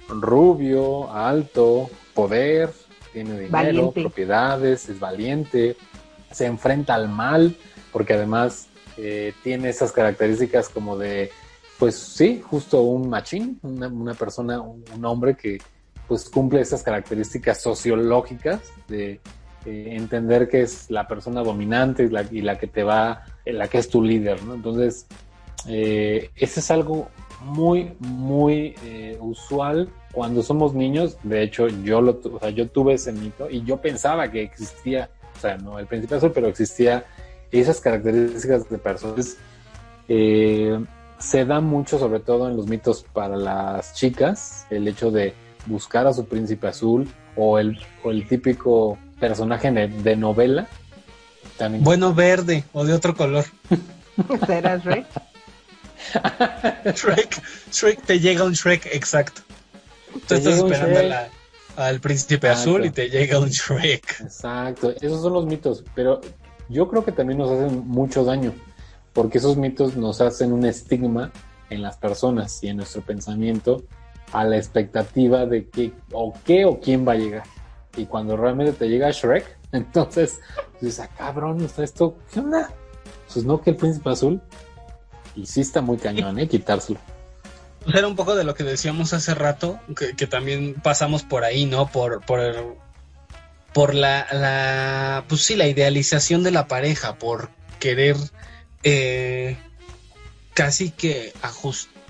Rubio, 0.09 1.11
alto, 1.11 1.89
poder, 2.13 2.71
tiene 3.11 3.31
dinero, 3.33 3.51
Valiente. 3.51 4.01
propiedades, 4.01 4.89
es 4.89 4.99
valiente, 4.99 5.77
se 6.31 6.45
enfrenta 6.45 6.93
al 6.95 7.09
mal, 7.09 7.55
porque 7.91 8.13
además 8.13 8.67
eh, 8.97 9.33
tiene 9.43 9.69
esas 9.69 9.91
características 9.91 10.69
como 10.69 10.97
de, 10.97 11.31
pues 11.79 11.95
sí, 11.95 12.41
justo 12.45 12.81
un 12.81 13.09
machín, 13.09 13.59
una, 13.63 13.87
una 13.87 14.13
persona, 14.13 14.59
un, 14.61 14.83
un 14.95 15.05
hombre 15.05 15.35
que 15.35 15.59
pues 16.07 16.29
cumple 16.29 16.61
esas 16.61 16.83
características 16.83 17.61
sociológicas 17.61 18.61
de 18.87 19.21
eh, 19.65 19.87
entender 19.91 20.49
que 20.49 20.61
es 20.61 20.89
la 20.89 21.07
persona 21.07 21.41
dominante 21.41 22.03
y 22.03 22.09
la, 22.09 22.25
y 22.29 22.41
la 22.41 22.57
que 22.57 22.67
te 22.67 22.83
va, 22.83 23.23
eh, 23.45 23.53
la 23.53 23.67
que 23.67 23.77
es 23.77 23.89
tu 23.89 24.01
líder, 24.01 24.43
¿no? 24.43 24.55
Entonces, 24.55 25.05
eh, 25.67 26.29
ese 26.35 26.59
es 26.59 26.71
algo 26.71 27.07
muy, 27.41 27.93
muy 27.99 28.75
eh, 28.83 29.17
usual 29.21 29.89
cuando 30.11 30.43
somos 30.43 30.73
niños. 30.73 31.17
De 31.23 31.43
hecho, 31.43 31.67
yo 31.67 32.01
lo, 32.01 32.19
o 32.31 32.39
sea, 32.39 32.49
yo 32.49 32.67
tuve 32.67 32.95
ese 32.95 33.13
mito 33.13 33.49
y 33.49 33.63
yo 33.63 33.77
pensaba 33.77 34.29
que 34.29 34.43
existía, 34.43 35.09
o 35.37 35.39
sea, 35.39 35.57
no 35.57 35.79
el 35.79 35.87
príncipe 35.87 36.15
azul, 36.15 36.31
pero 36.33 36.47
existía 36.47 37.05
esas 37.51 37.79
características 37.79 38.69
de 38.69 38.77
personas. 38.77 39.37
Se 41.19 41.45
da 41.45 41.61
mucho, 41.61 41.97
sobre 41.97 42.19
todo 42.19 42.49
en 42.49 42.57
los 42.57 42.67
mitos 42.67 43.05
para 43.13 43.37
las 43.37 43.93
chicas, 43.93 44.67
el 44.69 44.89
hecho 44.89 45.09
de 45.09 45.33
buscar 45.65 46.07
a 46.07 46.13
su 46.13 46.25
príncipe 46.25 46.67
azul 46.67 47.09
o 47.35 47.59
el, 47.59 47.79
o 48.03 48.11
el 48.11 48.27
típico 48.27 48.97
personaje 49.19 49.71
de, 49.71 49.87
de 49.87 50.15
novela. 50.15 50.67
También, 51.57 51.83
Bueno, 51.83 52.13
verde 52.13 52.63
o 52.73 52.83
de 52.85 52.93
otro 52.93 53.15
color. 53.15 53.45
¿Serás 54.47 54.83
Rey? 54.85 55.05
Shrek, 56.95 57.41
Shrek, 57.71 58.01
te 58.05 58.19
llega 58.19 58.43
un 58.43 58.53
Shrek, 58.53 58.87
exacto. 58.91 59.41
Tú 60.27 60.35
estás 60.35 60.55
esperando 60.57 60.99
a 60.99 61.01
Shrek. 61.01 61.09
la- 61.09 61.29
al 61.75 61.99
príncipe 62.01 62.47
Exacto. 62.47 62.69
azul 62.69 62.85
y 62.85 62.91
te 62.91 63.09
llega 63.09 63.39
un 63.39 63.49
Shrek. 63.49 64.21
Exacto, 64.21 64.91
esos 65.01 65.21
son 65.23 65.33
los 65.33 65.45
mitos, 65.47 65.83
pero 65.95 66.21
yo 66.69 66.87
creo 66.87 67.03
que 67.03 67.11
también 67.11 67.39
nos 67.39 67.49
hacen 67.49 67.87
mucho 67.87 68.23
daño, 68.23 68.53
porque 69.11 69.39
esos 69.39 69.57
mitos 69.57 69.95
nos 69.95 70.21
hacen 70.21 70.51
un 70.53 70.65
estigma 70.65 71.31
en 71.71 71.81
las 71.81 71.97
personas 71.97 72.63
y 72.63 72.67
en 72.67 72.77
nuestro 72.77 73.01
pensamiento 73.01 73.83
a 74.33 74.43
la 74.43 74.57
expectativa 74.57 75.45
de 75.45 75.69
qué 75.69 75.93
o 76.11 76.33
qué 76.43 76.65
o 76.65 76.79
quién 76.79 77.07
va 77.07 77.13
a 77.13 77.15
llegar. 77.15 77.43
Y 77.95 78.05
cuando 78.05 78.35
realmente 78.35 78.73
te 78.73 78.89
llega 78.89 79.11
Shrek, 79.11 79.57
entonces 79.71 80.39
dices, 80.81 80.99
ah, 80.99 81.09
cabrón, 81.17 81.63
¿está 81.63 81.83
esto? 81.83 82.17
¿Qué 82.33 82.39
onda? 82.39 82.71
Pues 83.31 83.45
no 83.45 83.61
que 83.61 83.71
el 83.71 83.75
príncipe 83.77 84.09
azul. 84.09 84.41
Y 85.35 85.45
sí 85.45 85.61
está 85.61 85.81
muy 85.81 85.97
cañón, 85.97 86.37
¿eh? 86.39 86.47
Quitárselo. 86.47 86.99
Pues 87.83 87.95
Era 87.95 88.07
un 88.07 88.15
poco 88.15 88.35
de 88.35 88.43
lo 88.43 88.53
que 88.53 88.63
decíamos 88.63 89.13
hace 89.13 89.33
rato, 89.33 89.79
que, 90.15 90.27
también 90.27 90.75
pasamos 90.75 91.23
por 91.23 91.43
ahí, 91.43 91.65
¿no? 91.65 91.87
Por, 91.87 92.21
por, 92.25 92.39
el- 92.39 92.75
por 93.73 93.95
la, 93.95 94.27
la, 94.31 95.25
pues 95.27 95.41
sí, 95.41 95.55
la 95.55 95.67
idealización 95.67 96.43
de 96.43 96.51
la 96.51 96.67
pareja, 96.67 97.15
por 97.15 97.49
querer 97.79 98.15
eh, 98.83 99.57
casi 100.53 100.91
que 100.91 101.33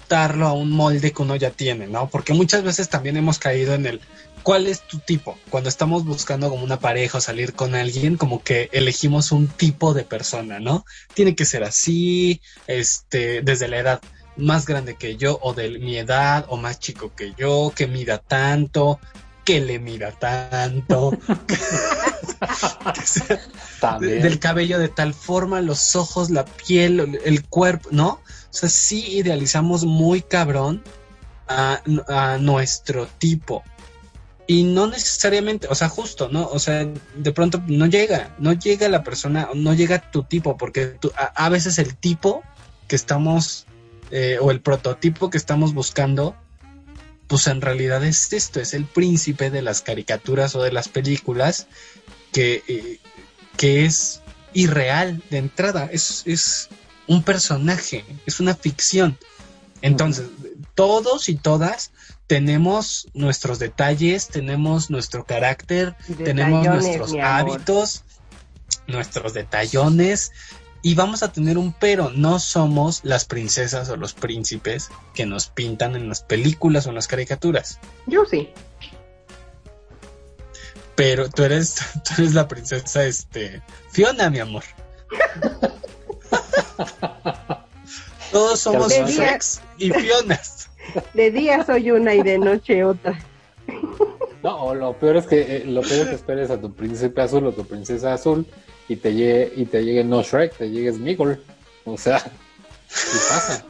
ajustarlo 0.03 0.47
a 0.47 0.53
un 0.53 0.71
molde 0.71 1.11
que 1.11 1.21
uno 1.21 1.35
ya 1.35 1.51
tiene, 1.51 1.87
¿no? 1.87 2.09
Porque 2.09 2.33
muchas 2.33 2.63
veces 2.63 2.89
también 2.89 3.17
hemos 3.17 3.39
caído 3.39 3.73
en 3.73 3.85
el, 3.85 4.01
¿cuál 4.43 4.67
es 4.67 4.81
tu 4.81 4.99
tipo? 4.99 5.37
Cuando 5.49 5.69
estamos 5.69 6.05
buscando 6.05 6.49
como 6.49 6.63
una 6.63 6.79
pareja 6.79 7.17
o 7.17 7.21
salir 7.21 7.53
con 7.53 7.75
alguien, 7.75 8.17
como 8.17 8.43
que 8.43 8.69
elegimos 8.73 9.31
un 9.31 9.47
tipo 9.47 9.93
de 9.93 10.03
persona, 10.03 10.59
¿no? 10.59 10.85
Tiene 11.13 11.35
que 11.35 11.45
ser 11.45 11.63
así, 11.63 12.41
este, 12.67 13.41
desde 13.41 13.67
la 13.67 13.77
edad 13.77 14.01
más 14.35 14.65
grande 14.65 14.95
que 14.95 15.15
yo 15.15 15.39
o 15.41 15.53
de 15.53 15.79
mi 15.79 15.97
edad 15.97 16.45
o 16.49 16.57
más 16.57 16.79
chico 16.79 17.13
que 17.15 17.33
yo, 17.37 17.71
que 17.75 17.87
mida 17.87 18.17
tanto, 18.17 18.99
que 19.45 19.61
le 19.61 19.79
mida 19.79 20.11
tanto, 20.11 21.17
También. 23.79 24.21
del 24.21 24.39
cabello 24.39 24.79
de 24.79 24.89
tal 24.89 25.13
forma, 25.13 25.61
los 25.61 25.95
ojos, 25.95 26.29
la 26.29 26.45
piel, 26.45 27.19
el 27.23 27.45
cuerpo, 27.45 27.89
¿no? 27.91 28.19
O 28.53 28.55
sea, 28.55 28.69
sí 28.69 29.17
idealizamos 29.17 29.83
muy 29.83 30.21
cabrón 30.21 30.83
a, 31.47 31.81
a 32.07 32.37
nuestro 32.37 33.07
tipo. 33.17 33.63
Y 34.45 34.63
no 34.63 34.85
necesariamente, 34.85 35.67
o 35.69 35.75
sea, 35.75 35.89
justo, 35.89 36.29
¿no? 36.29 36.47
O 36.47 36.59
sea, 36.59 36.87
de 37.15 37.31
pronto 37.31 37.63
no 37.65 37.87
llega, 37.87 38.35
no 38.37 38.53
llega 38.53 38.89
la 38.89 39.03
persona, 39.03 39.49
no 39.55 39.73
llega 39.73 40.11
tu 40.11 40.23
tipo, 40.23 40.55
porque 40.57 40.97
a 41.17 41.49
veces 41.49 41.79
el 41.79 41.95
tipo 41.95 42.43
que 42.87 42.95
estamos, 42.95 43.65
eh, 44.11 44.37
o 44.39 44.51
el 44.51 44.61
prototipo 44.61 45.31
que 45.31 45.37
estamos 45.37 45.73
buscando, 45.73 46.35
pues 47.27 47.47
en 47.47 47.61
realidad 47.61 48.03
es 48.03 48.31
esto, 48.33 48.59
es 48.59 48.75
el 48.75 48.85
príncipe 48.85 49.49
de 49.49 49.63
las 49.63 49.81
caricaturas 49.81 50.55
o 50.55 50.61
de 50.61 50.71
las 50.71 50.89
películas 50.89 51.67
que, 52.31 52.61
eh, 52.67 52.99
que 53.57 53.85
es 53.85 54.21
irreal 54.53 55.23
de 55.31 55.37
entrada, 55.39 55.89
es, 55.91 56.21
es 56.25 56.69
un 57.07 57.23
personaje, 57.23 58.05
es 58.25 58.39
una 58.39 58.55
ficción. 58.55 59.17
Entonces, 59.81 60.27
todos 60.75 61.27
y 61.29 61.35
todas 61.35 61.91
tenemos 62.27 63.07
nuestros 63.13 63.59
detalles, 63.59 64.27
tenemos 64.29 64.89
nuestro 64.89 65.25
carácter, 65.25 65.95
tenemos 66.23 66.65
nuestros 66.65 67.13
hábitos, 67.21 68.03
nuestros 68.87 69.33
detallones 69.33 70.31
y 70.81 70.95
vamos 70.95 71.23
a 71.23 71.31
tener 71.31 71.57
un 71.57 71.73
pero, 71.73 72.11
no 72.11 72.39
somos 72.39 73.01
las 73.03 73.25
princesas 73.25 73.89
o 73.89 73.95
los 73.95 74.13
príncipes 74.13 74.89
que 75.13 75.25
nos 75.25 75.47
pintan 75.47 75.95
en 75.95 76.09
las 76.09 76.23
películas 76.23 76.85
o 76.85 76.89
en 76.89 76.95
las 76.95 77.07
caricaturas. 77.07 77.79
Yo 78.05 78.25
sí. 78.25 78.49
Pero 80.95 81.29
tú 81.29 81.43
eres, 81.43 81.75
tú 82.03 82.21
eres 82.21 82.33
la 82.33 82.47
princesa, 82.47 83.05
este, 83.05 83.61
Fiona, 83.91 84.29
mi 84.29 84.39
amor. 84.39 84.63
Todos 88.31 88.59
somos 88.59 88.91
Shreks 88.91 89.61
y 89.77 89.91
Fionas. 89.91 90.69
De 91.13 91.31
día 91.31 91.63
soy 91.65 91.91
una 91.91 92.13
y 92.13 92.23
de 92.23 92.37
noche 92.37 92.83
otra. 92.83 93.17
No, 94.41 94.57
o 94.65 94.75
lo 94.75 94.93
peor 94.97 95.17
es 95.17 95.27
que 95.27 95.57
eh, 95.57 95.63
lo 95.65 95.81
peor 95.81 96.01
es 96.01 96.07
que 96.09 96.15
esperes 96.15 96.49
a 96.49 96.59
tu 96.59 96.73
príncipe 96.73 97.21
azul 97.21 97.45
o 97.47 97.51
tu 97.53 97.65
princesa 97.65 98.13
azul 98.13 98.45
y 98.89 98.95
te 98.97 99.13
llegue 99.13 99.53
y 99.55 99.65
te 99.65 99.83
llegue 99.83 100.03
no 100.03 100.21
Shrek, 100.23 100.57
te 100.57 100.69
llegue 100.69 100.91
Smigol. 100.91 101.41
O 101.85 101.97
sea, 101.97 102.19
¿qué 102.21 103.17
pasa? 103.29 103.63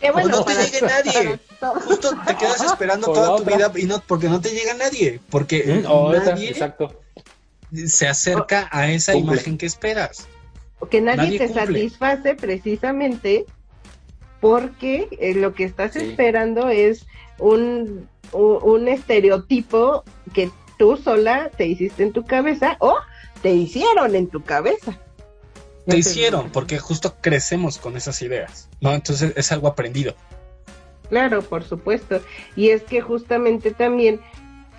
Eh, 0.00 0.10
bueno, 0.12 0.28
no 0.28 0.44
te 0.44 0.54
para- 0.54 0.64
llegue 0.64 0.80
nadie. 0.82 1.38
Justo 1.86 2.12
te 2.26 2.36
quedas 2.36 2.60
esperando 2.62 3.06
Por 3.08 3.16
toda 3.16 3.36
tu 3.38 3.44
vida 3.44 3.72
y 3.76 3.84
no, 3.84 4.00
porque 4.06 4.28
no 4.28 4.40
te 4.40 4.50
llega 4.50 4.74
nadie. 4.74 5.20
Porque 5.30 5.64
Mm, 5.64 6.14
esa, 6.14 6.24
nadie 6.30 6.50
exacto. 6.50 7.00
se 7.86 8.06
acerca 8.06 8.68
a 8.70 8.88
esa 8.92 9.12
Cumple. 9.14 9.34
imagen 9.34 9.58
que 9.58 9.66
esperas. 9.66 10.28
Que 10.90 11.00
nadie, 11.00 11.16
Nadie 11.24 11.38
te 11.38 11.46
cumple. 11.46 11.64
satisface 11.66 12.34
precisamente 12.34 13.44
porque 14.40 15.08
eh, 15.20 15.34
lo 15.34 15.54
que 15.54 15.64
estás 15.64 15.92
Sí. 15.94 16.00
esperando 16.00 16.68
es 16.68 17.06
un, 17.38 18.08
un, 18.32 18.58
un 18.62 18.88
estereotipo 18.88 20.04
que 20.34 20.50
tú 20.78 20.96
sola 20.96 21.50
te 21.56 21.66
hiciste 21.66 22.02
en 22.02 22.12
tu 22.12 22.24
cabeza 22.24 22.76
o 22.80 22.94
te 23.42 23.52
hicieron 23.52 24.14
en 24.14 24.26
tu 24.28 24.42
cabeza. 24.42 24.98
Te 25.86 25.96
hicieron, 25.96 26.50
porque 26.50 26.78
justo 26.78 27.14
crecemos 27.20 27.78
con 27.78 27.96
esas 27.96 28.20
ideas, 28.20 28.68
¿no? 28.80 28.92
Entonces 28.92 29.32
es 29.36 29.52
algo 29.52 29.68
aprendido. 29.68 30.14
Claro, 31.08 31.42
por 31.42 31.62
supuesto. 31.62 32.20
Y 32.56 32.70
es 32.70 32.82
que 32.82 33.00
justamente 33.00 33.70
también 33.70 34.20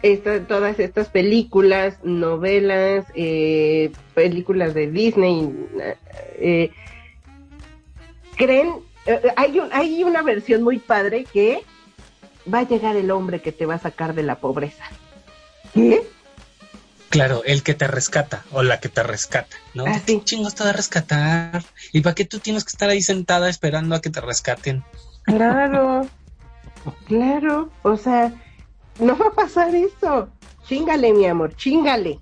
esta- 0.01 0.45
todas 0.45 0.79
estas 0.79 1.09
películas, 1.09 1.97
novelas, 2.03 3.05
eh, 3.15 3.91
películas 4.13 4.73
de 4.73 4.87
Disney, 4.91 5.49
eh, 6.39 6.71
creen, 8.35 8.73
eh, 9.05 9.21
hay, 9.35 9.59
un, 9.59 9.69
hay 9.73 10.03
una 10.03 10.21
versión 10.21 10.63
muy 10.63 10.79
padre 10.79 11.25
que 11.31 11.63
va 12.51 12.59
a 12.59 12.67
llegar 12.67 12.95
el 12.95 13.11
hombre 13.11 13.41
que 13.41 13.51
te 13.51 13.65
va 13.65 13.75
a 13.75 13.79
sacar 13.79 14.13
de 14.13 14.23
la 14.23 14.35
pobreza. 14.35 14.83
¿Qué? 15.73 16.03
Claro, 17.09 17.41
el 17.45 17.63
que 17.63 17.73
te 17.73 17.87
rescata 17.87 18.43
o 18.51 18.63
la 18.63 18.79
que 18.79 18.89
te 18.89 19.01
rescata, 19.01 19.55
¿no? 19.73 19.85
Ah, 19.87 19.99
sí. 20.05 20.19
¿Qué 20.19 20.23
chingos 20.25 20.55
te 20.55 20.63
va 20.63 20.71
a 20.71 20.73
rescatar? 20.73 21.63
¿Y 21.93 22.01
para 22.01 22.15
qué 22.15 22.25
tú 22.25 22.39
tienes 22.39 22.63
que 22.63 22.69
estar 22.69 22.89
ahí 22.89 23.01
sentada 23.01 23.49
esperando 23.49 23.95
a 23.95 24.01
que 24.01 24.09
te 24.09 24.21
rescaten? 24.21 24.83
Claro, 25.23 26.07
claro, 27.07 27.69
o 27.83 27.97
sea, 27.97 28.31
no 28.99 29.17
va 29.17 29.27
a 29.27 29.31
pasar 29.33 29.73
eso. 29.75 30.29
Chingale, 30.67 31.13
mi 31.13 31.25
amor, 31.25 31.55
chingale. 31.55 32.19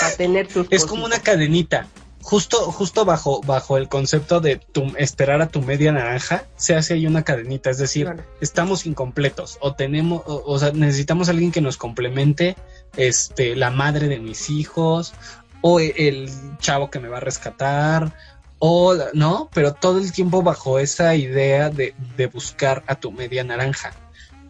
Para 0.00 0.14
tener 0.16 0.48
tus 0.48 0.66
Es 0.70 0.84
como 0.86 1.04
una 1.04 1.18
cadenita. 1.18 1.86
justo, 2.20 2.70
justo 2.70 3.04
bajo, 3.04 3.40
bajo 3.42 3.76
el 3.76 3.88
concepto 3.88 4.40
de 4.40 4.56
tu, 4.56 4.92
esperar 4.96 5.42
a 5.42 5.48
tu 5.48 5.60
media 5.62 5.90
naranja, 5.90 6.44
se 6.56 6.76
hace 6.76 6.94
ahí 6.94 7.06
una 7.06 7.24
cadenita, 7.24 7.70
es 7.70 7.78
decir, 7.78 8.06
Claro. 8.06 8.22
estamos 8.40 8.86
incompletos 8.86 9.58
o 9.60 9.74
tenemos, 9.74 10.22
o, 10.26 10.42
o 10.46 10.58
sea, 10.58 10.70
necesitamos 10.72 11.26
a 11.28 11.32
alguien 11.32 11.50
que 11.50 11.60
nos 11.60 11.76
complemente, 11.76 12.54
este, 12.96 13.56
la 13.56 13.70
madre 13.70 14.06
de 14.08 14.20
mis 14.20 14.50
hijos 14.50 15.14
o 15.62 15.80
e- 15.80 15.94
el 15.96 16.30
chavo 16.58 16.90
que 16.90 17.00
me 17.00 17.08
va 17.08 17.16
a 17.16 17.20
rescatar 17.20 18.12
o, 18.60 18.94
¿no? 19.14 19.48
Pero 19.52 19.74
todo 19.74 19.98
el 19.98 20.12
tiempo 20.12 20.42
bajo 20.42 20.78
esa 20.78 21.16
idea 21.16 21.70
de, 21.70 21.94
de 22.16 22.26
buscar 22.28 22.84
a 22.86 22.94
tu 22.94 23.10
media 23.10 23.42
naranja. 23.42 23.92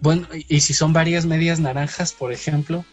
Bueno, 0.02 0.26
y, 0.48 0.60
si 0.60 0.74
son 0.74 0.92
varias 0.92 1.24
medias 1.26 1.60
naranjas, 1.60 2.12
por 2.12 2.32
ejemplo, 2.32 2.84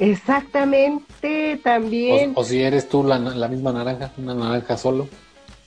Exactamente, 0.00 1.60
también. 1.62 2.32
O, 2.34 2.40
o 2.40 2.44
si 2.44 2.60
eres 2.62 2.88
tú 2.88 3.02
la, 3.04 3.18
la 3.18 3.48
misma 3.48 3.72
naranja, 3.72 4.12
una 4.18 4.34
naranja 4.34 4.76
solo 4.76 5.08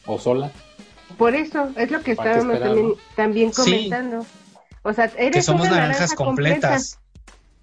o 0.05 0.19
sola. 0.19 0.51
Por 1.17 1.33
eso, 1.35 1.69
es 1.77 1.91
lo 1.91 2.01
que 2.01 2.15
¿Para 2.15 2.33
qué 2.33 2.39
estábamos 2.39 2.53
esperar, 2.55 2.75
también, 2.75 2.87
no? 2.89 2.95
también 3.15 3.53
Sí. 3.53 3.61
comentando. 3.61 4.25
O 4.83 4.93
sea, 4.93 5.05
eres 5.17 5.31
que 5.35 5.41
somos 5.41 5.67
una 5.67 5.77
naranjas 5.77 5.99
naranja 5.99 6.15
completa. 6.15 6.67
completas. 6.69 6.99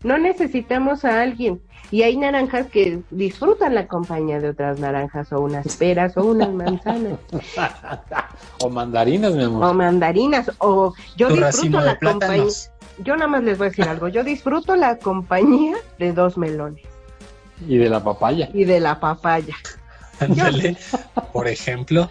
No 0.02 0.16
necesitamos 0.18 1.04
a 1.04 1.20
alguien. 1.22 1.60
Y 1.90 2.02
hay 2.02 2.16
naranjas 2.16 2.66
que 2.66 3.00
disfrutan 3.10 3.74
la 3.74 3.86
compañía 3.86 4.40
de 4.40 4.50
otras 4.50 4.78
naranjas, 4.78 5.32
o 5.32 5.40
unas 5.40 5.76
peras, 5.76 6.16
o 6.18 6.24
unas 6.24 6.50
manzanas, 6.50 7.18
o 8.60 8.68
mandarinas, 8.68 9.32
mi 9.34 9.44
amor. 9.44 9.64
o 9.64 9.74
mandarinas, 9.74 10.50
o 10.58 10.92
yo 11.16 11.28
Tu 11.28 11.36
disfruto 11.36 11.80
la 11.80 11.98
compañía. 11.98 12.44
Yo 13.04 13.14
nada 13.16 13.28
más 13.28 13.42
les 13.44 13.58
voy 13.58 13.66
a 13.66 13.70
decir 13.70 13.84
algo. 13.88 14.08
Yo 14.08 14.24
disfruto 14.24 14.74
la 14.76 14.98
compañía 14.98 15.76
de 15.98 16.12
dos 16.12 16.37
melones 16.37 16.84
Y 17.66 17.76
de 17.76 17.88
la 17.88 18.02
papaya. 18.02 18.48
y 18.52 18.64
de 18.64 18.80
la 18.80 18.98
papaya. 19.00 19.54
Ándale. 20.20 20.76
Por 21.32 21.46
ejemplo. 21.48 22.11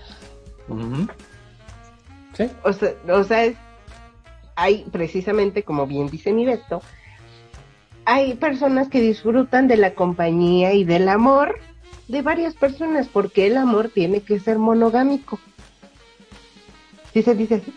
Sí. 2.33 2.49
O 2.63 2.73
sea, 2.73 2.93
o 3.09 3.23
sea, 3.23 3.45
es- 3.45 3.57
hay 4.55 4.85
precisamente, 4.91 5.63
como 5.63 5.85
bien 5.87 6.09
dice 6.09 6.31
mi 6.33 6.45
Beto, 6.45 6.81
hay 8.05 8.35
personas 8.35 8.87
que 8.89 9.01
disfrutan 9.01 9.67
de 9.67 9.77
la 9.77 9.93
compañía 9.93 10.73
y 10.73 10.83
del 10.83 11.09
amor 11.09 11.59
de 12.07 12.21
varias 12.21 12.53
personas, 12.55 13.07
porque 13.07 13.47
el 13.47 13.57
amor 13.57 13.91
tiene 13.93 14.21
que 14.21 14.39
ser 14.39 14.57
monogámico. 14.59 15.39
¿Sí 17.13 17.21
se 17.23 17.35
dice 17.35 17.55
así? 17.55 17.73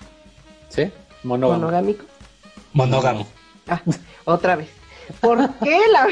Sí. 0.68 0.90
Monógamo. 1.24 1.60
Monogámico. 1.60 2.04
Monógamo. 2.72 3.26
Ah, 3.68 3.80
otra 4.24 4.56
vez. 4.56 4.68
¿Por 5.20 5.38
qué, 5.58 5.78
la... 5.92 6.06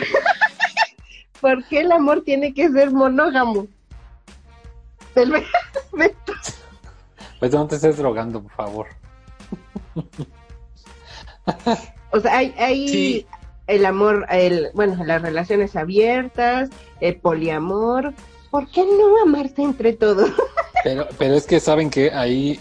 ¿Por 1.40 1.64
qué 1.68 1.80
el 1.80 1.92
amor 1.92 2.22
tiene 2.24 2.52
que 2.52 2.68
ser 2.70 2.90
monógamo? 2.90 3.66
Del-. 5.14 5.32
Pues 7.40 7.52
no 7.52 7.68
te 7.68 7.76
estés 7.76 7.96
drogando, 7.96 8.42
por 8.42 8.50
favor. 8.52 8.86
O 12.10 12.20
sea, 12.20 12.36
hay, 12.38 12.52
hay 12.58 12.88
Sí. 12.88 13.26
el 13.68 13.86
amor, 13.86 14.26
el, 14.30 14.70
bueno, 14.74 15.04
las 15.04 15.22
relaciones 15.22 15.76
abiertas, 15.76 16.68
el 17.00 17.16
poliamor. 17.16 18.12
¿Por 18.50 18.68
qué 18.70 18.84
no 18.84 19.22
amarse 19.22 19.62
entre 19.62 19.92
todos? 19.92 20.30
Pero, 20.84 21.08
pero 21.18 21.34
es 21.34 21.44
que 21.44 21.58
saben 21.58 21.90
que 21.90 22.12
ahí, 22.12 22.58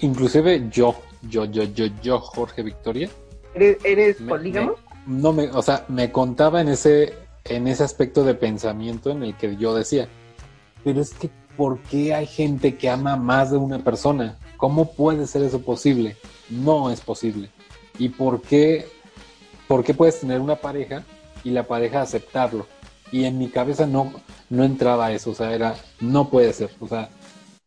inclusive 0.00 0.68
yo, 0.68 0.96
yo, 1.22 1.44
yo, 1.44 1.62
yo, 1.62 1.86
yo, 2.02 2.18
Jorge 2.18 2.62
Victoria, 2.64 3.08
¿Eres, 3.54 3.78
eres 3.84 4.16
me- 4.18 4.26
polígamo? 4.28 4.72
me- 4.76 4.76
no 5.06 5.32
me, 5.32 5.50
o 5.50 5.62
sea, 5.62 5.84
me 5.88 6.12
contaba 6.12 6.60
en 6.60 6.68
ese, 6.68 7.14
en 7.44 7.66
ese 7.68 7.84
aspecto 7.84 8.24
de 8.24 8.34
pensamiento 8.34 9.10
en 9.10 9.22
el 9.22 9.36
que 9.36 9.56
yo 9.56 9.74
decía, 9.74 10.08
pero 10.84 11.00
es 11.00 11.14
que, 11.14 11.30
¿por 11.56 11.80
qué 11.82 12.14
hay 12.14 12.26
gente 12.26 12.76
que 12.78 12.90
ama 12.90 13.16
más 13.16 13.50
de 13.52 13.58
una 13.58 13.84
persona? 13.84 14.40
¿Cómo 14.56 14.94
puede 14.94 15.26
ser 15.26 15.42
eso 15.44 15.62
posible? 15.62 16.18
No 16.48 16.90
es 16.90 17.00
posible. 17.02 17.50
¿Y 17.98 18.10
por 18.10 18.42
qué, 18.42 18.86
por 19.68 19.84
qué 19.84 19.94
puedes 19.94 20.20
tener 20.20 20.40
una 20.40 20.56
pareja 20.56 21.04
y 21.44 21.50
la 21.52 21.66
pareja 21.68 22.02
aceptarlo? 22.02 22.68
Y 23.12 23.24
en 23.26 23.38
mi 23.38 23.50
cabeza 23.50 23.86
no, 23.86 24.12
no 24.50 24.64
entraba 24.64 25.12
eso, 25.12 25.32
o 25.32 25.34
sea, 25.34 25.54
era, 25.54 25.76
no 26.00 26.30
puede 26.30 26.52
ser, 26.54 26.70
o 26.80 26.88
sea, 26.88 27.10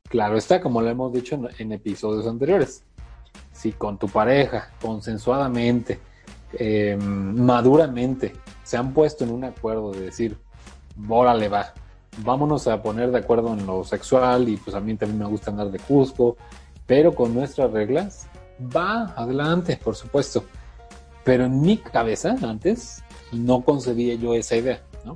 claro 0.10 0.38
está, 0.38 0.62
como 0.62 0.82
lo 0.82 0.89
hemos 0.89 1.13
dicho 1.13 1.36
en, 1.36 1.50
en 1.60 1.74
episodios 1.74 2.28
anteriores. 2.28 2.85
Si 3.56 3.72
con 3.72 3.98
tu 3.98 4.08
pareja, 4.08 4.72
consensuadamente, 4.82 6.00
eh, 6.54 6.98
maduramente, 7.00 8.34
se 8.63 8.76
han 8.78 8.94
puesto 8.94 9.24
en 9.24 9.32
un 9.32 9.46
acuerdo 9.46 9.91
de 9.91 10.02
decir, 10.02 10.38
órale 11.08 11.48
va, 11.48 11.74
vámonos 12.18 12.68
a 12.68 12.82
poner 12.82 13.12
de 13.12 13.20
acuerdo 13.20 13.54
en 13.54 13.65
lo 13.65 13.84
sexual 13.84 14.50
y 14.50 14.58
pues 14.58 14.76
a 14.76 14.82
mí 14.82 14.96
también 14.96 15.20
me 15.20 15.26
gusta 15.26 15.52
andar 15.52 15.72
de 15.72 15.80
Cusco, 15.80 16.36
pero 16.86 17.15
con 17.15 17.34
nuestras 17.34 17.72
reglas, 17.72 18.28
va 18.76 19.13
adelante, 19.15 19.80
por 19.82 19.96
supuesto. 19.96 20.44
Pero 21.24 21.46
en 21.46 21.62
mi 21.62 21.78
cabeza, 21.78 22.36
antes, 22.44 23.04
no 23.32 23.62
concebía 23.62 24.15
yo 24.15 24.36
esa 24.36 24.58
idea, 24.58 24.82
¿no? 25.04 25.15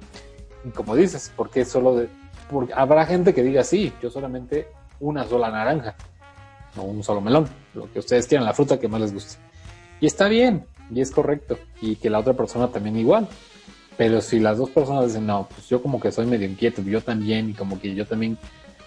Y 0.65 0.69
como 0.69 0.95
dices, 0.95 1.31
¿por 1.35 1.49
qué 1.49 1.65
solo 1.65 1.95
de...? 1.95 2.09
Porque 2.49 2.73
habrá 2.73 3.05
gente 3.05 3.33
que 3.33 3.43
diga, 3.43 3.63
sí, 3.63 3.93
yo 4.01 4.09
solamente 4.09 4.67
una 4.99 5.25
sola 5.25 5.51
naranja, 5.51 5.95
o 6.77 6.83
un 6.83 7.03
solo 7.03 7.21
melón, 7.21 7.47
lo 7.73 7.91
que 7.91 7.99
ustedes 7.99 8.27
quieran, 8.27 8.45
la 8.45 8.53
fruta 8.53 8.79
que 8.79 8.87
más 8.87 9.01
les 9.01 9.13
guste. 9.13 9.35
Y 10.01 10.05
está 10.05 10.27
bien, 10.27 10.65
y 10.91 11.01
es 11.01 11.11
correcto, 11.11 11.57
y 11.81 11.95
que 11.97 12.09
la 12.09 12.19
otra 12.19 12.33
persona 12.33 12.69
también 12.69 12.95
igual. 12.97 13.27
Pero 13.97 14.21
si 14.21 14.39
las 14.39 14.57
dos 14.57 14.69
personas 14.69 15.07
dicen, 15.07 15.25
no, 15.25 15.47
pues 15.53 15.67
yo 15.67 15.81
como 15.81 15.99
que 15.99 16.11
soy 16.11 16.25
medio 16.25 16.47
inquieto, 16.47 16.81
yo 16.81 17.01
también, 17.01 17.49
y 17.49 17.53
como 17.53 17.79
que 17.81 17.93
yo 17.93 18.05
también 18.07 18.37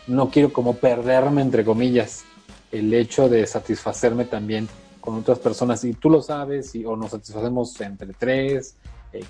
no 0.07 0.31
quiero 0.31 0.53
como 0.53 0.75
perderme, 0.77 1.43
entre 1.43 1.65
comillas, 1.65 2.25
el 2.71 2.93
hecho 2.95 3.29
de 3.29 3.47
satisfacerme 3.47 4.25
también 4.25 4.69
con 5.01 5.17
otras 5.17 5.39
personas, 5.39 5.85
y 5.85 5.93
tú 5.93 6.09
lo 6.09 6.23
sabes, 6.23 6.73
o 6.87 6.97
nos 6.97 7.11
satisfacemos 7.11 7.79
entre 7.83 8.13
tres, 8.15 8.77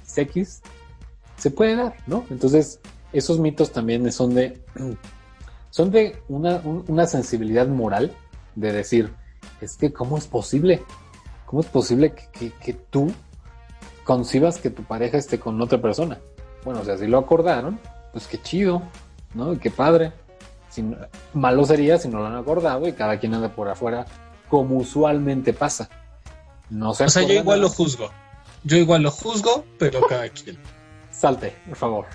XX, 0.06 0.60
se 1.36 1.50
puede 1.50 1.74
dar, 1.74 1.96
¿no? 2.06 2.24
Entonces, 2.30 2.78
esos 3.12 3.40
mitos 3.40 3.72
también 3.72 4.10
son 4.12 4.34
de, 4.34 4.62
son 5.70 5.90
de 5.90 6.16
una, 6.28 6.58
un- 6.64 6.84
una 6.86 7.06
sensibilidad 7.06 7.66
moral 7.66 8.12
de 8.54 8.72
decir, 8.72 9.12
es 9.60 9.76
que 9.76 9.92
¿cómo 9.92 10.18
es 10.18 10.26
posible? 10.26 10.82
¿Cómo 11.46 11.60
es 11.60 11.66
posible 11.68 12.12
que, 12.14 12.28
que- 12.32 12.50
que 12.52 12.72
tú 12.72 13.12
concibas 14.04 14.58
que 14.58 14.70
tu 14.70 14.82
pareja 14.84 15.18
esté 15.18 15.38
con 15.38 15.60
otra 15.60 15.80
persona? 15.80 16.18
Bueno, 16.64 16.80
o 16.80 16.84
sea, 16.84 16.96
si 16.96 17.06
lo 17.06 17.18
acordaron, 17.18 17.78
pues 18.12 18.26
qué 18.26 18.40
chido, 18.40 18.82
¿no? 19.34 19.52
Y 19.52 19.58
qué 19.58 19.70
padre. 19.70 20.12
Si 20.70 20.84
malo 21.34 21.64
sería 21.64 21.98
si 21.98 22.08
no 22.08 22.18
lo 22.18 22.26
han 22.26 22.36
acordado 22.36 22.88
y 22.88 22.92
cada 22.92 23.18
quien 23.18 23.34
anda 23.34 23.50
por 23.54 23.68
afuera, 23.68 24.06
como 24.48 24.76
usualmente 24.76 25.52
pasa. 25.52 25.88
No 26.70 26.94
se 26.94 27.04
O 27.04 27.08
sea, 27.10 27.22
yo 27.22 27.34
igual 27.34 27.60
lo 27.60 27.68
juzgo. 27.68 28.10
Yo 28.64 28.76
igual 28.76 29.02
lo 29.02 29.10
juzgo, 29.10 29.64
pero 29.78 30.00
cada 30.08 30.28
quien. 30.30 30.58
Salte, 31.10 31.54
por 31.68 31.76
favor. 31.76 32.06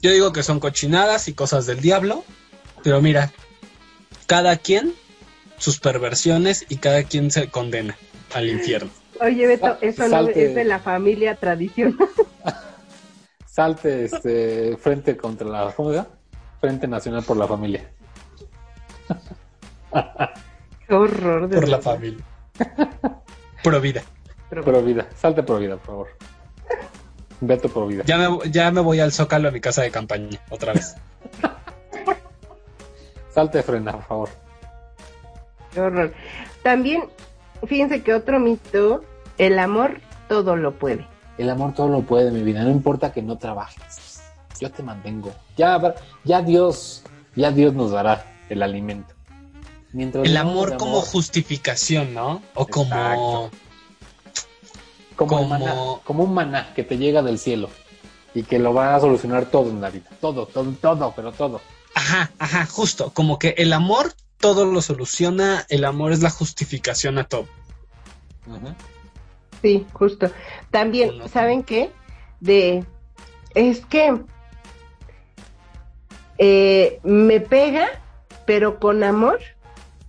Yo 0.00 0.10
digo 0.10 0.32
que 0.32 0.42
son 0.42 0.60
cochinadas 0.60 1.28
y 1.28 1.34
cosas 1.34 1.66
del 1.66 1.80
diablo, 1.80 2.24
pero 2.82 3.02
mira, 3.02 3.30
cada 4.26 4.56
quien 4.56 4.94
sus 5.60 5.78
perversiones 5.78 6.64
y 6.68 6.76
cada 6.78 7.04
quien 7.04 7.30
se 7.30 7.48
condena 7.48 7.96
al 8.34 8.48
infierno. 8.48 8.90
Oye, 9.20 9.46
Beto, 9.46 9.66
Ah, 9.66 9.78
eso 9.82 10.02
no 10.04 10.08
salte. 10.10 10.46
es 10.48 10.54
de 10.54 10.64
la 10.64 10.78
familia 10.80 11.36
tradicional. 11.36 11.96
Salte 13.46 14.04
este 14.06 14.76
frente 14.78 15.16
contra 15.16 15.46
la 15.48 15.72
¿cómo? 15.72 16.06
Frente 16.60 16.88
Nacional 16.88 17.22
por 17.24 17.36
la 17.36 17.46
Familia. 17.46 17.90
Qué 20.88 20.94
horror. 20.94 21.48
de 21.48 21.56
Por 21.60 21.68
la 21.68 21.80
familia. 21.80 22.24
Pro 23.62 23.80
vida. 23.80 24.02
Pro 24.48 24.82
vida. 24.82 25.06
Salte 25.14 25.42
por 25.42 25.60
vida, 25.60 25.76
por 25.76 25.86
favor. 25.86 26.08
Beto 27.42 27.68
por 27.68 27.86
vida. 27.88 28.04
Ya 28.06 28.16
me, 28.18 28.50
ya 28.50 28.70
me 28.70 28.80
voy 28.80 29.00
al 29.00 29.12
Zócalo 29.12 29.48
a 29.48 29.50
mi 29.52 29.60
casa 29.60 29.82
de 29.82 29.90
campaña, 29.90 30.40
otra 30.50 30.72
vez. 30.72 30.96
Salte 33.34 33.62
frena, 33.62 33.92
por 33.92 34.04
favor. 34.04 34.28
Qué 35.72 35.80
horror. 35.80 36.12
También, 36.62 37.04
fíjense 37.66 38.02
que 38.02 38.14
otro 38.14 38.38
mito, 38.40 39.04
el 39.38 39.58
amor 39.58 40.00
todo 40.28 40.56
lo 40.56 40.78
puede. 40.78 41.06
El 41.38 41.48
amor 41.50 41.74
todo 41.74 41.88
lo 41.88 42.02
puede, 42.02 42.30
mi 42.30 42.42
vida. 42.42 42.62
No 42.62 42.70
importa 42.70 43.12
que 43.12 43.22
no 43.22 43.38
trabajes. 43.38 44.20
Yo 44.60 44.70
te 44.70 44.82
mantengo. 44.82 45.32
Ya, 45.56 45.94
ya 46.24 46.42
Dios, 46.42 47.02
ya 47.34 47.50
Dios 47.50 47.72
nos 47.74 47.92
dará 47.92 48.24
el 48.48 48.62
alimento. 48.62 49.14
Mientras 49.92 50.24
El 50.26 50.36
amor 50.36 50.76
como 50.76 51.00
justificación, 51.00 52.14
¿no? 52.14 52.42
O 52.54 52.66
como... 52.66 52.94
Exacto. 52.94 53.50
como, 55.16 55.36
como- 55.36 55.48
maná, 55.48 55.74
como 56.04 56.24
un 56.24 56.34
maná 56.34 56.72
que 56.74 56.84
te 56.84 56.96
llega 56.98 57.22
del 57.22 57.38
cielo 57.38 57.70
y 58.34 58.42
que 58.44 58.58
lo 58.58 58.72
va 58.74 58.94
a 58.94 59.00
solucionar 59.00 59.46
todo 59.46 59.70
en 59.70 59.80
la 59.80 59.90
vida. 59.90 60.08
Todo, 60.20 60.46
todo, 60.46 60.70
todo, 60.80 61.12
pero 61.16 61.32
todo. 61.32 61.60
Ajá, 61.94 62.30
ajá, 62.38 62.66
justo. 62.66 63.10
Como 63.12 63.38
que 63.38 63.54
el 63.58 63.72
amor 63.72 64.12
todo 64.40 64.64
lo 64.64 64.82
soluciona, 64.82 65.66
el 65.68 65.84
amor 65.84 66.12
es 66.12 66.20
la 66.22 66.30
justificación 66.30 67.18
a 67.18 67.24
todo. 67.24 67.46
Sí, 69.62 69.86
justo. 69.92 70.30
También. 70.70 71.28
¿saben 71.28 71.62
qué? 71.62 71.90
De, 72.40 72.84
es 73.54 73.84
que 73.86 74.18
eh, 76.38 77.00
me 77.02 77.40
pega, 77.40 77.88
pero 78.46 78.80
con 78.80 79.04
amor 79.04 79.40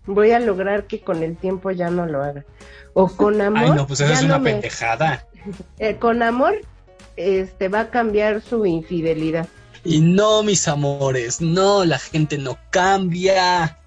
voy 0.06 0.32
a 0.32 0.40
lograr 0.40 0.88
que 0.88 1.02
con 1.02 1.24
el 1.24 1.36
tiempo 1.36 1.72
ya 1.72 1.90
no 1.90 2.06
lo 2.06 2.24
haga. 2.24 2.46
O 2.94 3.08
con 3.10 3.42
amor. 3.42 3.64
Ay, 3.64 3.72
no, 3.72 3.86
pues 3.88 4.00
eso 4.00 4.10
ya 4.14 4.16
es 4.16 4.22
no 4.22 4.28
una 4.28 4.40
me- 4.40 4.52
pendejada. 4.52 5.28
eh, 5.80 5.98
con 5.98 6.24
amor 6.24 6.62
este 7.18 7.68
va 7.68 7.82
a 7.82 7.90
cambiar 7.90 8.42
su 8.42 8.66
infidelidad. 8.66 9.48
Y 9.84 10.00
no, 10.00 10.44
mis 10.44 10.68
amores, 10.68 11.42
no, 11.42 11.84
la 11.86 12.00
gente 12.00 12.38
no 12.38 12.58
cambia. 12.70 13.78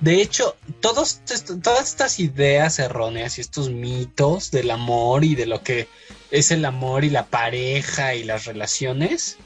De 0.00 0.22
hecho, 0.22 0.56
todos 0.80 1.20
todas 1.62 1.88
estas 1.88 2.20
ideas 2.20 2.78
erróneas 2.78 3.38
y 3.38 3.40
estos 3.40 3.68
mitos 3.70 4.50
del 4.52 4.70
amor 4.70 5.24
y 5.24 5.34
de 5.34 5.46
lo 5.46 5.62
que 5.62 5.88
es 6.30 6.50
el 6.52 6.64
amor 6.64 7.04
y 7.04 7.10
la 7.10 7.26
pareja 7.26 8.14
y 8.14 8.22
las 8.22 8.44
relaciones 8.44 9.36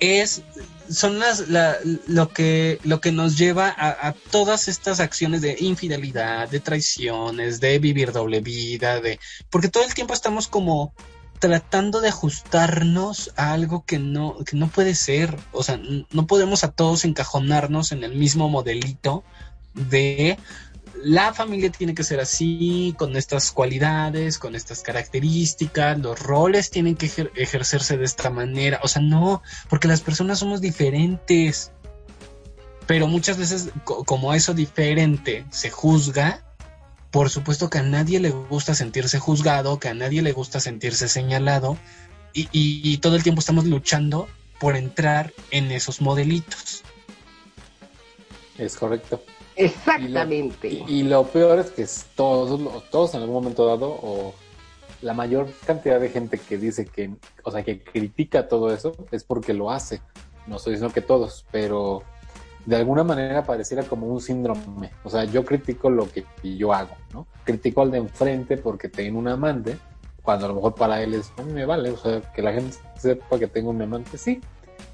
es 0.00 0.42
son 0.90 1.18
las 1.18 1.48
la- 1.48 1.76
lo 2.06 2.32
que 2.32 2.78
lo 2.84 3.00
que 3.00 3.12
nos 3.12 3.36
lleva 3.36 3.68
a, 3.68 4.08
a 4.08 4.12
todas 4.12 4.68
estas 4.68 5.00
acciones 5.00 5.40
de 5.42 5.56
infidelidad, 5.58 6.48
de 6.48 6.60
traiciones, 6.60 7.60
de 7.60 7.78
vivir 7.78 8.12
doble 8.12 8.40
vida, 8.40 9.00
de 9.00 9.18
porque 9.50 9.68
todo 9.68 9.84
el 9.84 9.94
tiempo 9.94 10.14
estamos 10.14 10.48
como 10.48 10.94
tratando 11.38 12.00
de 12.00 12.08
ajustarnos 12.08 13.32
a 13.36 13.52
algo 13.52 13.84
que 13.84 13.98
no, 13.98 14.36
que 14.44 14.56
no 14.56 14.68
puede 14.68 14.94
ser. 14.94 15.36
O 15.52 15.62
sea, 15.62 15.80
no 16.10 16.26
podemos 16.26 16.64
a 16.64 16.70
todos 16.72 17.04
encajonarnos 17.04 17.92
en 17.92 18.04
el 18.04 18.14
mismo 18.14 18.48
modelito 18.48 19.24
de 19.74 20.38
la 21.02 21.34
familia 21.34 21.70
tiene 21.70 21.94
que 21.94 22.02
ser 22.02 22.20
así, 22.20 22.94
con 22.98 23.16
estas 23.16 23.52
cualidades, 23.52 24.38
con 24.38 24.56
estas 24.56 24.82
características, 24.82 25.98
los 25.98 26.18
roles 26.18 26.70
tienen 26.70 26.96
que 26.96 27.06
ejer- 27.06 27.30
ejercerse 27.36 27.98
de 27.98 28.06
esta 28.06 28.30
manera. 28.30 28.80
O 28.82 28.88
sea, 28.88 29.02
no, 29.02 29.42
porque 29.68 29.88
las 29.88 30.00
personas 30.00 30.38
somos 30.38 30.60
diferentes. 30.60 31.70
Pero 32.86 33.08
muchas 33.08 33.36
veces, 33.36 33.68
co- 33.84 34.04
como 34.04 34.32
eso 34.32 34.54
diferente 34.54 35.44
se 35.50 35.70
juzga, 35.70 36.45
por 37.16 37.30
supuesto 37.30 37.70
que 37.70 37.78
a 37.78 37.82
nadie 37.82 38.20
le 38.20 38.28
gusta 38.28 38.74
sentirse 38.74 39.18
juzgado, 39.18 39.78
que 39.80 39.88
a 39.88 39.94
nadie 39.94 40.20
le 40.20 40.32
gusta 40.32 40.60
sentirse 40.60 41.08
señalado, 41.08 41.78
y, 42.34 42.42
y- 42.52 42.82
y 42.92 42.98
todo 42.98 43.16
el 43.16 43.22
tiempo 43.22 43.40
estamos 43.40 43.64
luchando 43.64 44.28
por 44.60 44.76
entrar 44.76 45.32
en 45.50 45.70
esos 45.72 46.02
modelitos. 46.02 46.82
Es 48.58 48.76
correcto. 48.76 49.22
Exactamente. 49.56 50.68
Y, 50.68 50.84
y 50.86 51.02
lo 51.04 51.26
peor 51.28 51.58
es 51.58 51.70
que 51.70 51.82
es 51.84 52.04
todos, 52.16 52.60
todos 52.90 53.14
en 53.14 53.20
algún 53.22 53.36
momento 53.36 53.64
dado, 53.64 53.88
o 54.02 54.34
la 55.00 55.14
mayor 55.14 55.48
cantidad 55.64 55.98
de 55.98 56.10
gente 56.10 56.36
que 56.38 56.58
dice 56.58 56.84
que, 56.84 57.14
o 57.44 57.50
sea, 57.50 57.62
que 57.62 57.82
critica 57.82 58.46
todo 58.46 58.74
eso, 58.74 58.92
es 59.10 59.24
porque 59.24 59.54
lo 59.54 59.70
hace. 59.70 60.02
No 60.46 60.56
estoy 60.56 60.74
diciendo 60.74 60.92
que 60.92 61.00
todos, 61.00 61.46
pero 61.50 62.02
de 62.66 62.76
alguna 62.76 63.04
manera 63.04 63.44
pareciera 63.44 63.84
como 63.84 64.06
un 64.08 64.20
síndrome. 64.20 64.90
O 65.04 65.08
sea, 65.08 65.24
yo 65.24 65.44
critico 65.44 65.88
lo 65.88 66.10
que 66.10 66.24
yo 66.42 66.72
hago, 66.74 66.96
¿no? 67.14 67.26
Critico 67.44 67.82
al 67.82 67.92
de 67.92 67.98
enfrente 67.98 68.56
porque 68.58 68.88
tengo 68.88 69.18
un 69.18 69.28
amante, 69.28 69.78
cuando 70.22 70.46
a 70.46 70.48
lo 70.48 70.56
mejor 70.56 70.74
para 70.74 71.00
él 71.00 71.14
es, 71.14 71.32
a 71.38 71.42
me 71.44 71.64
vale, 71.64 71.90
o 71.90 71.96
sea, 71.96 72.20
que 72.20 72.42
la 72.42 72.52
gente 72.52 72.76
sepa 72.98 73.38
que 73.38 73.46
tengo 73.46 73.70
un 73.70 73.80
amante, 73.80 74.18
sí, 74.18 74.40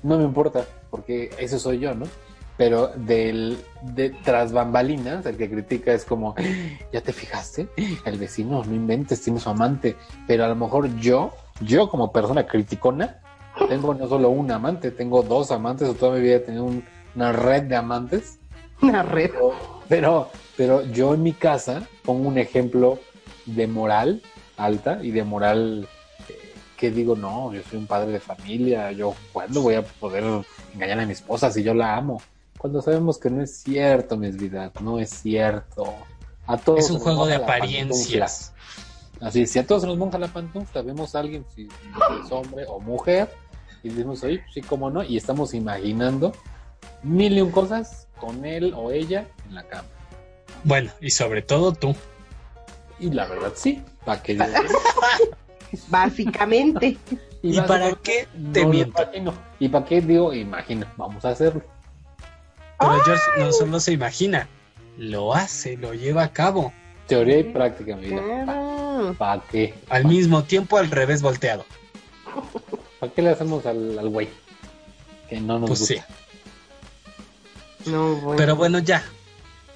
no 0.03 0.19
me 0.19 0.25
importa, 0.25 0.65
porque 0.91 1.31
ese 1.39 1.59
soy 1.59 1.79
yo, 1.79 1.95
¿no? 1.95 2.05
Pero 2.59 2.89
del, 2.89 3.57
de 3.81 4.11
tras 4.11 4.53
bambalinas, 4.53 5.25
el 5.25 5.39
que 5.39 5.49
critica 5.51 5.95
es 5.95 6.05
como, 6.05 6.35
ya 6.93 7.01
te 7.01 7.15
fijaste, 7.15 7.69
el 8.05 8.19
vecino, 8.19 8.63
no 8.63 8.75
inventes, 8.75 9.23
tiene 9.23 9.41
su 9.41 9.49
amante, 9.49 9.97
pero 10.27 10.45
a 10.45 10.49
lo 10.49 10.57
mejor 10.57 10.95
yo, 10.97 11.33
yo 11.63 11.89
como 11.89 12.13
persona 12.13 12.47
criticona, 12.47 13.19
tengo 13.71 13.95
no 13.95 14.07
solo 14.07 14.29
un 14.29 14.51
amante, 14.51 14.91
tengo 14.91 15.23
dos 15.23 15.51
amantes, 15.51 15.89
o 15.89 15.95
toda 15.95 16.15
mi 16.17 16.21
vida 16.21 16.37
he 16.37 16.41
tenido 16.41 16.65
un- 16.65 16.85
una 17.15 17.33
red 17.33 17.65
de 17.65 17.77
amantes, 17.77 18.39
Una 18.81 19.03
red. 19.03 19.31
pero, 19.89 20.31
pero 20.57 20.85
yo 20.87 21.15
en 21.15 21.23
mi 21.23 21.33
casa 21.33 21.87
pongo 22.05 22.29
un 22.29 22.39
ejemplo 22.39 22.99
de 23.47 23.67
moral 23.67 24.23
alta 24.57 25.01
y 25.03 25.11
de 25.11 25.25
moral 25.25 25.89
eh, 26.29 26.55
que 26.77 26.91
digo, 26.91 27.17
no, 27.17 27.53
yo 27.53 27.63
soy 27.69 27.79
un 27.79 27.87
padre 27.87 28.13
de 28.13 28.21
familia, 28.21 28.93
yo 28.93 29.15
cuándo 29.33 29.63
voy 29.63 29.75
a 29.75 29.83
poder 29.83 30.25
engañar 30.75 31.01
a 31.01 31.07
mi 31.07 31.13
esposa 31.13 31.51
si 31.51 31.63
yo 31.63 31.75
la 31.75 31.97
amo. 31.97 32.21
Cuando 32.59 32.81
sabemos 32.81 33.19
que 33.19 33.29
no 33.31 33.43
es 33.43 33.57
cierto, 33.57 34.17
mis 34.17 34.37
vidas, 34.37 34.71
no 34.81 34.99
es 34.99 35.11
cierto. 35.11 35.95
A 36.47 36.57
todos 36.57 36.81
Es 36.81 36.91
un 36.91 36.99
juego 36.99 37.27
de 37.27 37.35
apariencias. 37.37 38.53
Así, 39.21 39.47
si 39.47 39.59
a 39.59 39.67
todos 39.67 39.85
nos 39.85 39.97
monja 39.97 40.19
la 40.19 40.29
pantufla, 40.29 40.83
vemos 40.83 41.15
a 41.15 41.21
alguien, 41.21 41.45
si 41.55 41.69
es 42.25 42.33
hombre 42.33 42.65
o 42.69 42.81
mujer, 42.81 43.29
y 43.83 43.89
decimos, 43.89 44.23
oye, 44.25 44.43
sí, 44.53 44.61
cómo 44.61 44.91
no, 44.91 45.03
y 45.03 45.17
estamos 45.17 45.55
imaginando 45.55 46.33
mil 47.03 47.37
y 47.37 47.41
un 47.41 47.51
cosas 47.51 48.07
con 48.19 48.45
él 48.45 48.73
o 48.77 48.91
ella 48.91 49.27
en 49.49 49.55
la 49.55 49.63
cama. 49.65 49.89
Bueno, 50.65 50.91
y 51.01 51.11
sobre 51.11 51.43
todo 51.43 51.73
tú. 51.73 51.95
Y 53.01 53.11
la 53.11 53.27
verdad, 53.27 53.53
sí. 53.57 53.83
¿Para 54.05 54.23
qué? 54.23 54.39
Básicamente. 55.89 56.97
¿Y 57.43 57.61
para 57.63 57.93
qué 57.95 58.29
te 58.53 58.63
No 58.63 58.69
miento? 58.69 59.03
imagino. 59.03 59.35
¿Y 59.59 59.69
para 59.69 59.85
qué 59.85 60.01
digo, 60.01 60.33
imagina? 60.33 60.93
Vamos 60.97 61.25
a 61.25 61.31
hacerlo. 61.31 61.63
Pero 62.79 63.01
George 63.05 63.23
no 63.39 63.53
solo 63.53 63.81
se 63.81 63.93
imagina, 63.93 64.49
lo 64.97 65.35
hace, 65.35 65.77
lo 65.77 65.95
lleva 65.95 66.25
a 66.25 66.33
cabo. 66.33 66.73
Teoría 67.07 67.39
y 67.39 67.45
práctica, 67.45 67.97
mi 67.97 68.07
vida. 68.09 68.23
Claro. 68.45 69.15
¿Para 69.19 69.43
qué? 69.51 69.75
Al 69.89 70.05
mismo 70.05 70.43
tiempo, 70.45 70.79
al 70.79 70.91
revés 70.91 71.23
volteado. 71.23 71.65
¿Para 73.01 73.13
qué 73.13 73.23
le 73.23 73.31
hacemos 73.31 73.67
al, 73.67 73.99
al 73.99 74.09
güey? 74.09 74.29
Que 75.29 75.41
no 75.41 75.59
nos 75.59 75.69
Pues 75.71 75.81
gusta. 75.81 75.95
sí. 75.95 76.01
No, 77.87 78.17
bueno. 78.17 78.37
Pero 78.37 78.57
bueno, 78.57 78.79
ya. 78.79 79.03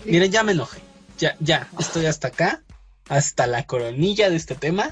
Miren, 0.04 0.30
ya 0.30 0.42
me 0.42 0.52
enojé. 0.52 0.80
Ya, 1.18 1.36
ya, 1.40 1.68
estoy 1.78 2.06
hasta 2.06 2.28
acá. 2.28 2.62
Hasta 3.08 3.46
la 3.46 3.64
coronilla 3.66 4.30
de 4.30 4.36
este 4.36 4.54
tema. 4.54 4.90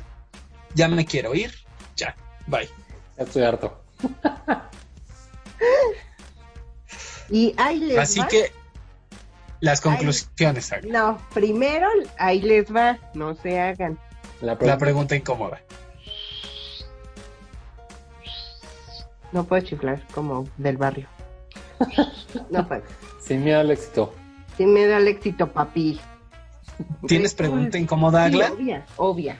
Ya 0.75 0.89
me 0.89 1.05
quiero 1.05 1.35
ir. 1.35 1.53
Ya, 1.97 2.17
bye. 2.47 2.69
Ya 3.17 3.25
estoy 3.25 3.43
harto. 3.43 3.81
Y 7.31 7.55
ahí 7.57 7.81
les 7.81 7.99
Así 7.99 8.21
va. 8.21 8.29
que, 8.29 8.53
las 9.61 9.81
conclusiones. 9.81 10.71
No, 10.85 11.19
primero 11.33 11.89
ahí 12.19 12.41
les 12.43 12.73
va. 12.75 12.99
No 13.15 13.35
se 13.35 13.59
hagan. 13.61 13.99
La 14.41 14.57
pregunta 14.57 15.17
incómoda. 15.17 15.61
No 19.33 19.45
puedo 19.45 19.62
chiflar 19.65 20.07
como 20.12 20.47
del 20.59 20.77
barrio. 20.77 21.09
No 22.51 22.67
puedo. 22.67 22.83
Sin 23.27 23.45
miedo 23.45 23.61
al 23.61 23.70
éxito. 23.70 24.14
Sí 24.57 24.66
me 24.66 24.87
da 24.87 24.99
el 24.99 25.09
éxito, 25.09 25.51
papi. 25.53 26.01
¿Tienes 27.07 27.35
pregunta 27.35 27.79
incómoda, 27.79 28.29
Sí, 28.29 28.35
Agla? 28.41 28.53
obvia, 28.53 28.87
obvia. 28.97 29.37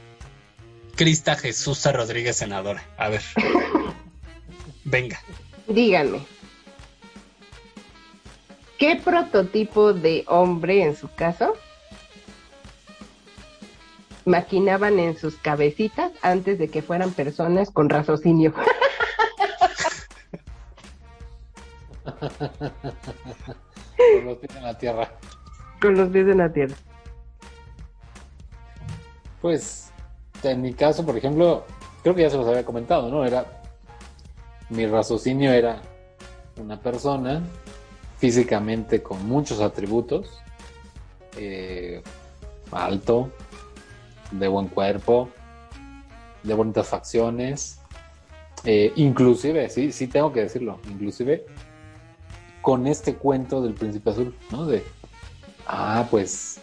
Crista 0.97 1.35
Jesús 1.37 1.85
Rodríguez, 1.93 2.37
senadora. 2.37 2.83
A 2.97 3.09
ver. 3.09 3.23
Venga. 4.85 5.19
Díganme. 5.67 6.21
¿Qué 8.79 8.97
prototipo 8.97 9.93
de 9.93 10.25
hombre, 10.27 10.83
en 10.83 10.97
su 10.97 11.09
caso, 11.13 11.55
maquinaban 14.25 14.99
en 14.99 15.17
sus 15.17 15.37
cabecitas 15.37 16.13
antes 16.23 16.59
de 16.59 16.69
que 16.69 16.83
fueran 16.83 17.13
personas 17.13 17.71
con 17.71 17.89
raciocinio? 17.89 18.53
Con 23.97 24.25
los 24.27 24.39
pies 24.39 24.57
en 24.57 24.63
la 24.63 24.79
tierra. 24.79 25.11
con 25.81 25.97
los 25.97 26.09
pies 26.09 26.29
en 26.29 26.39
la 26.39 26.53
tierra. 26.53 26.75
Pues, 29.41 29.91
en 30.43 30.63
mi 30.63 30.73
caso, 30.73 31.05
por 31.05 31.17
ejemplo, 31.17 31.65
creo 32.03 32.15
que 32.15 32.23
ya 32.23 32.31
se 32.31 32.37
los 32.37 32.49
había 32.49 32.65
comentado, 32.65 33.09
¿no? 33.11 33.25
Era. 33.25 33.63
Mi 34.71 34.87
raciocinio 34.87 35.53
era 35.53 35.83
una 36.59 36.81
persona 36.81 37.43
físicamente 38.19 39.03
con 39.03 39.27
muchos 39.27 39.61
atributos, 39.61 40.43
eh, 41.37 42.03
alto, 42.73 43.31
de 44.31 44.49
buen 44.49 44.69
cuerpo, 44.69 45.29
de 46.43 46.55
bonitas 46.55 46.89
facciones, 46.89 47.81
eh, 48.65 48.93
inclusive, 48.97 49.69
sí, 49.69 49.93
sí 49.93 50.07
tengo 50.07 50.33
que 50.33 50.41
decirlo, 50.41 50.81
inclusive 50.91 51.45
con 52.65 52.87
este 52.87 53.17
cuento 53.17 53.61
del 53.61 53.75
príncipe 53.75 54.09
azul, 54.09 54.35
¿no? 54.51 54.65
De, 54.65 54.83
ah, 55.67 56.09
pues 56.11 56.61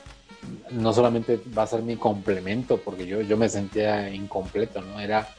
no 0.71 0.91
solamente 0.93 1.39
va 1.55 1.61
a 1.61 1.67
ser 1.67 1.83
mi 1.83 1.95
complemento, 1.95 2.77
porque 2.77 3.05
yo, 3.05 3.21
yo 3.21 3.37
me 3.37 3.47
sentía 3.47 4.09
incompleto, 4.09 4.81
¿no? 4.81 4.99
Era, 4.99 5.29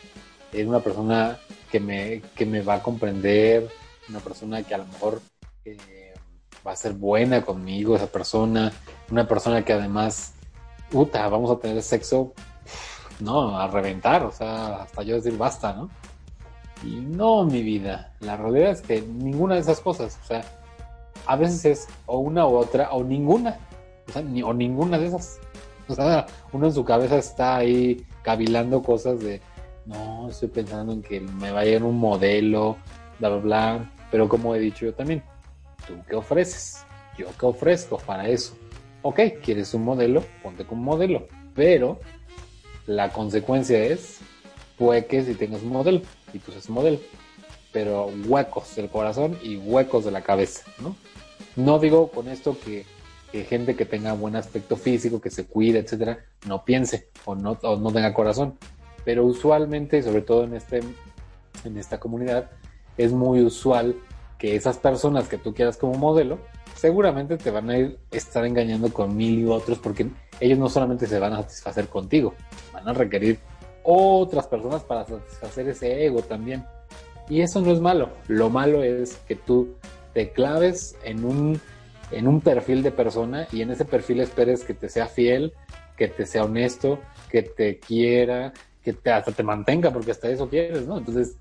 era 0.53 0.69
una 0.69 0.79
persona 0.79 1.37
que 1.69 1.81
me, 1.81 2.23
que 2.37 2.47
me 2.47 2.61
va 2.61 2.75
a 2.75 2.83
comprender, 2.83 3.69
una 4.09 4.21
persona 4.21 4.63
que 4.63 4.73
a 4.73 4.79
lo 4.79 4.87
mejor 4.87 5.21
eh, 5.65 6.15
va 6.65 6.71
a 6.71 6.77
ser 6.77 6.93
buena 6.93 7.45
conmigo, 7.45 7.97
esa 7.97 8.07
persona, 8.07 8.73
una 9.11 9.27
persona 9.27 9.65
que 9.65 9.73
además, 9.73 10.35
puta, 10.93 11.29
vamos 11.29 11.51
a 11.51 11.59
tener 11.59 11.83
sexo, 11.83 12.35
no, 13.19 13.59
a 13.59 13.67
reventar, 13.67 14.23
o 14.23 14.31
sea, 14.31 14.83
hasta 14.83 15.03
yo 15.03 15.17
decir 15.17 15.37
basta, 15.37 15.73
¿no? 15.73 15.91
Y 16.85 16.97
no, 16.97 17.45
mi 17.45 17.63
vida. 17.63 18.13
La 18.21 18.37
realidad 18.37 18.71
es 18.71 18.83
que 18.83 19.03
ninguna 19.03 19.55
de 19.55 19.61
esas 19.61 19.81
cosas. 19.81 20.19
O 20.23 20.27
sea, 20.27 20.43
a 21.27 21.37
veces 21.37 21.65
es 21.65 21.89
o 22.07 22.19
una 22.19 22.47
u 22.47 22.57
otra 22.57 22.91
o 22.93 23.05
ninguna. 23.05 23.59
O 24.09 24.13
sea, 24.13 24.23
ni, 24.23 24.43
o 24.43 24.53
ninguna 24.53 24.99
de 24.99 25.07
esas. 25.07 25.41
O 25.89 25.95
sea, 25.95 26.27
uno 26.53 26.69
en 26.69 26.73
su 26.73 26.85
cabeza 26.85 27.19
está 27.19 27.57
ahí 27.57 28.07
cavilando 28.23 28.83
cosas 28.83 29.21
de, 29.21 29.43
no, 29.85 30.29
estoy 30.31 30.49
pensando 30.49 30.93
en 30.93 31.03
que 31.03 31.21
me 31.21 31.51
vaya 31.51 31.77
en 31.77 31.83
un 31.83 31.99
modelo, 31.99 32.77
bla, 33.19 33.29
bla, 33.29 33.39
bla. 33.39 33.93
Pero 34.11 34.29
como 34.29 34.55
he 34.55 34.61
dicho 34.61 34.87
yo 34.87 34.95
también, 34.95 35.23
¿tú 35.87 35.95
qué 36.09 36.15
ofreces? 36.15 36.87
¿Yo 37.19 37.27
qué 37.39 37.47
ofrezco 37.47 37.99
para 37.99 38.29
eso? 38.29 38.57
Ok, 39.03 39.21
¿quieres 39.43 39.75
un 39.75 39.85
modelo? 39.85 40.23
Ponte 40.43 40.65
con 40.65 40.79
un 40.79 40.85
modelo. 40.85 41.27
Pero 41.55 41.99
la 42.87 43.11
consecuencia 43.11 43.83
es, 43.83 44.21
puede 44.79 45.07
que 45.07 45.25
si 45.25 45.35
tengas 45.35 45.63
un 45.63 45.71
modelo 45.71 46.01
y 46.33 46.39
seas 46.39 46.69
un 46.69 46.75
modelo, 46.75 46.99
pero 47.73 48.11
huecos 48.27 48.77
del 48.77 48.89
corazón 48.89 49.39
y 49.43 49.57
huecos 49.57 50.05
de 50.05 50.11
la 50.11 50.23
cabeza, 50.23 50.63
¿no? 50.81 50.97
No 51.57 51.79
digo 51.79 52.09
con 52.11 52.29
esto 52.29 52.57
que, 52.65 52.87
que 53.31 53.45
gente 53.45 53.77
que 53.77 53.85
tenga 53.85 54.13
buen 54.13 54.37
aspecto 54.37 54.77
físico, 54.77 55.21
que 55.21 55.31
se 55.31 55.47
cuide, 55.47 55.81
etcétera, 55.81 56.25
no 56.47 56.65
piense 56.65 57.09
o 57.25 57.35
no, 57.35 57.59
o 57.63 57.77
no 57.77 57.93
tenga 57.93 58.15
corazón. 58.15 58.59
Pero 59.05 59.25
usualmente, 59.25 60.03
sobre 60.03 60.23
todo 60.23 60.45
en, 60.45 60.55
este, 60.55 60.81
en 61.65 61.77
esta 61.77 61.99
comunidad, 61.99 62.51
es 62.97 63.13
muy 63.13 63.43
usual 63.43 63.97
que 64.39 64.57
esas 64.57 64.79
personas 64.79 65.29
que 65.29 65.39
tú 65.39 65.55
quieras 65.55 65.77
como 65.77 65.95
modelo, 65.95 66.39
seguramente 66.75 67.37
te 67.37 67.51
van 67.51 67.71
a 67.71 67.79
ir 67.79 67.99
estar 68.11 68.45
engañando 68.45 68.93
con 68.93 69.17
mil 69.17 69.41
y 69.41 69.45
otros 69.47 69.79
porque 69.79 70.09
ellos 70.41 70.59
no 70.59 70.69
solamente 70.69 71.07
se 71.07 71.19
van 71.19 71.33
a 71.33 71.43
satisfacer 71.43 71.89
contigo, 71.89 72.35
van 72.73 72.89
a 72.89 72.93
requerir 72.93 73.39
otras 73.85 74.47
personas 74.47 74.83
para 74.83 75.05
satisfacer 75.05 75.69
ese 75.69 76.05
ego 76.05 76.23
también. 76.23 76.65
Y 77.29 77.41
eso 77.41 77.61
no 77.61 77.73
es 77.73 77.81
malo. 77.81 78.11
Lo 78.29 78.51
malo 78.51 78.83
es 78.83 79.17
que 79.29 79.37
tú 79.37 79.75
te 80.13 80.33
claves 80.33 80.97
en 81.05 81.25
un, 81.25 81.61
en 82.11 82.29
un 82.29 82.41
perfil 82.41 82.83
de 82.83 82.93
persona 82.93 83.47
y 83.53 83.63
en 83.63 83.71
ese 83.71 83.85
perfil 83.85 84.21
esperes 84.21 84.65
que 84.65 84.75
te 84.75 84.89
sea 84.89 85.07
fiel, 85.07 85.53
que 85.97 86.09
te 86.09 86.27
sea 86.27 86.45
honesto, 86.45 86.99
que 87.31 87.43
te 87.43 87.79
quiera, 87.79 88.53
que 88.83 88.93
te, 88.93 89.11
hasta 89.11 89.33
te 89.33 89.43
mantenga, 89.43 89.91
porque 89.91 90.11
hasta 90.11 90.29
eso 90.29 90.49
quieres, 90.49 90.87
¿no? 90.87 90.99
Entonces, 90.99 91.37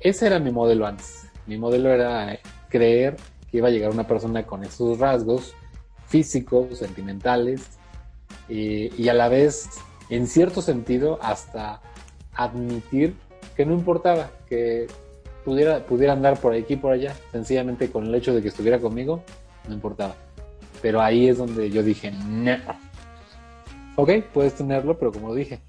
ese 0.00 0.26
era 0.26 0.38
mi 0.38 0.50
modelo 0.50 0.86
antes. 0.86 1.26
Mi 1.46 1.58
modelo 1.58 1.90
era 1.90 2.38
creer 2.68 3.16
que 3.50 3.58
iba 3.58 3.68
a 3.68 3.70
llegar 3.70 3.90
una 3.90 4.06
persona 4.06 4.44
con 4.44 4.64
esos 4.64 4.98
rasgos 4.98 5.54
físicos, 6.06 6.78
sentimentales, 6.78 7.78
y, 8.48 9.02
y 9.02 9.08
a 9.08 9.14
la 9.14 9.28
vez, 9.28 9.68
en 10.10 10.26
cierto 10.26 10.62
sentido, 10.62 11.18
hasta 11.22 11.80
admitir 12.34 13.16
que 13.56 13.64
no 13.66 13.72
importaba, 13.72 14.30
que 14.48 14.86
pudiera, 15.44 15.84
pudiera 15.86 16.12
andar 16.12 16.38
por 16.38 16.52
aquí 16.52 16.74
y 16.74 16.76
por 16.76 16.92
allá, 16.92 17.14
sencillamente 17.32 17.90
con 17.90 18.06
el 18.06 18.14
hecho 18.14 18.34
de 18.34 18.42
que 18.42 18.48
estuviera 18.48 18.78
conmigo, 18.78 19.22
no 19.68 19.74
importaba. 19.74 20.14
Pero 20.82 21.00
ahí 21.00 21.28
es 21.28 21.38
donde 21.38 21.70
yo 21.70 21.82
dije, 21.82 22.12
no. 22.12 22.56
Ok, 23.96 24.10
puedes 24.32 24.54
tenerlo, 24.54 24.98
pero 24.98 25.10
como 25.10 25.34
dije, 25.34 25.60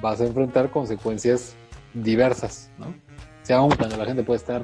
vas 0.00 0.20
a 0.20 0.26
enfrentar 0.26 0.70
consecuencias 0.70 1.54
diversas, 1.94 2.70
¿no? 2.78 2.86
O 2.86 3.44
sea, 3.44 3.58
aún 3.58 3.74
cuando 3.76 3.96
la 3.96 4.04
gente 4.04 4.22
puede 4.22 4.38
estar 4.38 4.62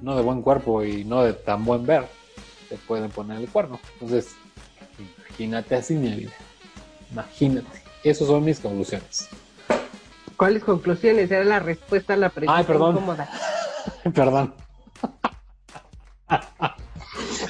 no 0.00 0.16
de 0.16 0.22
buen 0.22 0.42
cuerpo 0.42 0.82
y 0.84 1.04
no 1.04 1.22
de 1.22 1.32
tan 1.32 1.64
buen 1.64 1.86
ver, 1.86 2.06
te 2.68 2.76
pueden 2.76 3.10
poner 3.10 3.38
el 3.38 3.48
cuerno. 3.48 3.78
Entonces, 3.94 4.34
imagínate 4.98 5.76
así, 5.76 5.94
mi 5.94 6.10
vida. 6.10 6.32
Imagínate. 7.12 7.82
Esas 8.04 8.26
son 8.26 8.44
mis 8.44 8.58
conclusiones. 8.60 9.28
¿Cuáles 10.36 10.64
conclusiones? 10.64 11.30
Era 11.30 11.44
la 11.44 11.60
respuesta 11.60 12.14
a 12.14 12.16
la 12.16 12.28
pregunta 12.30 12.58
Ay, 12.58 12.64
perdón. 12.64 12.96
incómoda. 12.96 13.30
Perdón. 14.14 14.54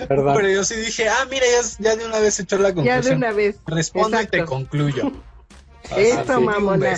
Perdón. 0.08 0.34
Pero 0.36 0.48
yo 0.48 0.64
sí 0.64 0.74
dije, 0.76 1.08
ah, 1.08 1.26
mira, 1.30 1.44
ya, 1.46 1.68
ya 1.90 1.96
de 1.96 2.06
una 2.06 2.18
vez 2.18 2.38
echó 2.40 2.58
la 2.58 2.68
Ya 2.70 2.74
conclusión. 2.74 3.02
de 3.04 3.16
una 3.26 3.32
vez. 3.32 3.56
Responde 3.66 4.22
y 4.22 4.26
te 4.26 4.44
concluyo. 4.44 5.12
Un 6.36 6.44
mamona. 6.44 6.96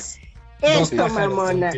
un 0.62 1.12
mamona. 1.14 1.72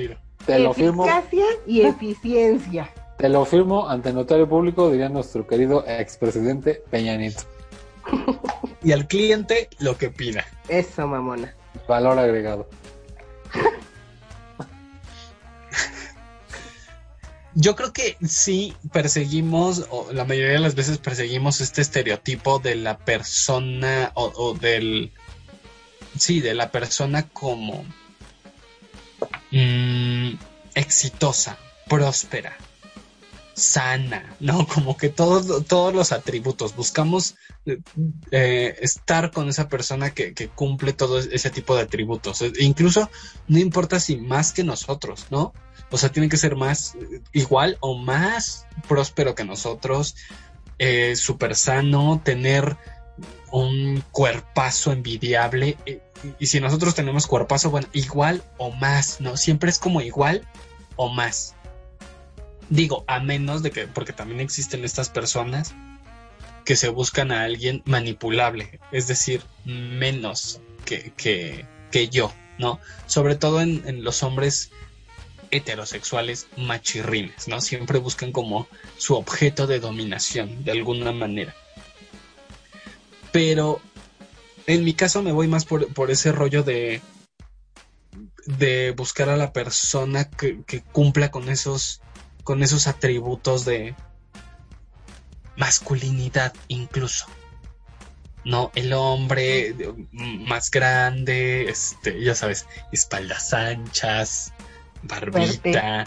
Te 0.44 0.58
lo 0.58 0.74
firmo, 0.74 1.04
Eficacia 1.06 1.44
y 1.66 1.82
eficiencia. 1.82 2.90
te 3.18 3.28
lo 3.28 3.44
firmo 3.44 3.88
ante 3.88 4.12
notario 4.12 4.48
público, 4.48 4.90
diría 4.90 5.08
nuestro 5.08 5.46
querido 5.46 5.84
expresidente 5.86 6.82
Peña 6.90 7.16
Nieto. 7.16 7.42
Y 8.82 8.92
al 8.92 9.08
cliente 9.08 9.68
lo 9.80 9.96
que 9.98 10.10
pida. 10.10 10.44
Eso, 10.68 11.06
mamona. 11.08 11.55
Valor 11.88 12.18
agregado. 12.18 12.68
Yo 17.58 17.74
creo 17.74 17.90
que 17.94 18.18
sí 18.22 18.76
perseguimos, 18.92 19.86
o 19.88 20.12
la 20.12 20.26
mayoría 20.26 20.52
de 20.52 20.58
las 20.58 20.74
veces 20.74 20.98
perseguimos 20.98 21.62
este 21.62 21.80
estereotipo 21.80 22.58
de 22.58 22.74
la 22.74 22.98
persona 22.98 24.12
o, 24.14 24.52
del... 24.52 25.10
Sí, 26.18 26.40
de 26.40 26.54
la 26.54 26.70
persona 26.70 27.28
como 27.30 27.84
mm, 29.52 30.34
exitosa, 30.74 31.56
próspera, 31.88 32.56
sana, 33.56 34.36
¿no? 34.38 34.66
Como 34.72 34.96
que 34.96 35.08
todos, 35.08 35.66
todos 35.66 35.94
los 35.94 36.12
atributos. 36.12 36.76
Buscamos 36.76 37.34
eh, 37.64 38.76
estar 38.80 39.32
con 39.32 39.48
esa 39.48 39.68
persona 39.68 40.10
que, 40.10 40.34
que 40.34 40.48
cumple 40.48 40.92
todo 40.92 41.18
ese 41.18 41.50
tipo 41.50 41.74
de 41.74 41.82
atributos. 41.82 42.42
E 42.42 42.52
incluso 42.60 43.10
no 43.48 43.58
importa 43.58 43.98
si 43.98 44.16
más 44.16 44.52
que 44.52 44.62
nosotros, 44.62 45.26
¿no? 45.30 45.52
O 45.90 45.98
sea, 45.98 46.10
tiene 46.10 46.28
que 46.28 46.36
ser 46.36 46.56
más 46.56 46.94
eh, 46.96 47.22
igual 47.32 47.78
o 47.80 47.96
más 47.96 48.66
próspero 48.88 49.34
que 49.34 49.44
nosotros, 49.44 50.16
eh, 50.78 51.16
súper 51.16 51.56
sano, 51.56 52.20
tener 52.22 52.76
un 53.50 54.04
cuerpazo 54.10 54.92
envidiable. 54.92 55.76
eh, 55.86 56.02
y 56.38 56.46
si 56.46 56.60
nosotros 56.60 56.94
tenemos 56.94 57.26
cuerpazo, 57.26 57.70
bueno, 57.70 57.88
igual 57.92 58.42
o 58.58 58.70
más, 58.70 59.20
¿no? 59.20 59.36
Siempre 59.36 59.70
es 59.70 59.78
como 59.78 60.00
igual 60.00 60.46
o 60.96 61.08
más. 61.08 61.55
Digo, 62.68 63.04
a 63.06 63.20
menos 63.20 63.62
de 63.62 63.70
que, 63.70 63.86
porque 63.86 64.12
también 64.12 64.40
existen 64.40 64.84
estas 64.84 65.08
personas 65.08 65.74
que 66.64 66.76
se 66.76 66.88
buscan 66.88 67.30
a 67.30 67.44
alguien 67.44 67.82
manipulable, 67.84 68.80
es 68.90 69.06
decir, 69.06 69.42
menos 69.64 70.60
que, 70.84 71.12
que, 71.16 71.64
que 71.92 72.08
yo, 72.08 72.32
¿no? 72.58 72.80
Sobre 73.06 73.36
todo 73.36 73.60
en, 73.60 73.84
en 73.86 74.02
los 74.02 74.24
hombres 74.24 74.70
heterosexuales 75.52 76.48
machirrines, 76.56 77.46
¿no? 77.46 77.60
Siempre 77.60 77.98
buscan 77.98 78.32
como 78.32 78.66
su 78.98 79.14
objeto 79.14 79.68
de 79.68 79.78
dominación, 79.78 80.64
de 80.64 80.72
alguna 80.72 81.12
manera. 81.12 81.54
Pero 83.30 83.80
en 84.66 84.84
mi 84.84 84.94
caso 84.94 85.22
me 85.22 85.32
voy 85.32 85.46
más 85.46 85.64
por, 85.64 85.92
por 85.94 86.10
ese 86.10 86.32
rollo 86.32 86.62
de 86.64 87.00
de 88.46 88.92
buscar 88.92 89.28
a 89.28 89.36
la 89.36 89.52
persona 89.52 90.30
que, 90.30 90.62
que 90.66 90.80
cumpla 90.80 91.30
con 91.30 91.48
esos 91.48 92.00
con 92.46 92.62
esos 92.62 92.86
atributos 92.86 93.64
de 93.64 93.96
masculinidad 95.56 96.54
incluso 96.68 97.26
no 98.44 98.70
el 98.76 98.92
hombre 98.92 99.74
más 100.12 100.70
grande 100.70 101.68
este 101.68 102.22
ya 102.22 102.36
sabes 102.36 102.66
espaldas 102.92 103.52
anchas 103.52 104.52
barbita 105.02 106.06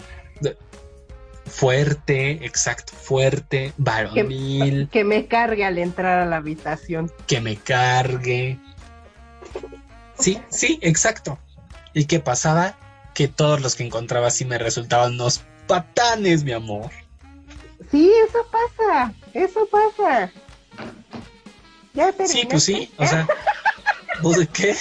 fuerte 1.44 2.46
exacto 2.46 2.94
fuerte 2.94 3.74
varonil 3.76 4.88
Que 4.90 5.04
me 5.04 5.26
cargue 5.26 5.66
al 5.66 5.76
entrar 5.76 6.20
a 6.20 6.24
la 6.24 6.36
habitación. 6.36 7.12
que 7.26 7.40
me 7.42 7.56
cargue. 7.56 8.58
Sí, 10.18 10.40
sí, 10.48 10.78
exacto. 10.80 11.38
¿Y 11.92 12.04
qué 12.04 12.20
pasaba? 12.20 12.78
Que 13.14 13.26
todos 13.26 13.60
los 13.60 13.74
que 13.74 13.84
encontraba 13.84 14.28
así 14.28 14.44
me 14.44 14.58
resultaban 14.58 15.14
unos 15.14 15.42
patanes, 15.70 16.42
mi 16.42 16.52
amor. 16.52 16.90
Sí, 17.90 18.12
eso 18.28 18.46
pasa. 18.50 19.14
Eso 19.32 19.66
pasa. 19.66 20.30
Ya 21.94 22.12
Sí, 22.26 22.46
pues 22.48 22.64
sí, 22.64 22.90
o 22.98 23.06
sea, 23.06 23.26
¿vos 24.22 24.36
de 24.36 24.46
qué? 24.46 24.76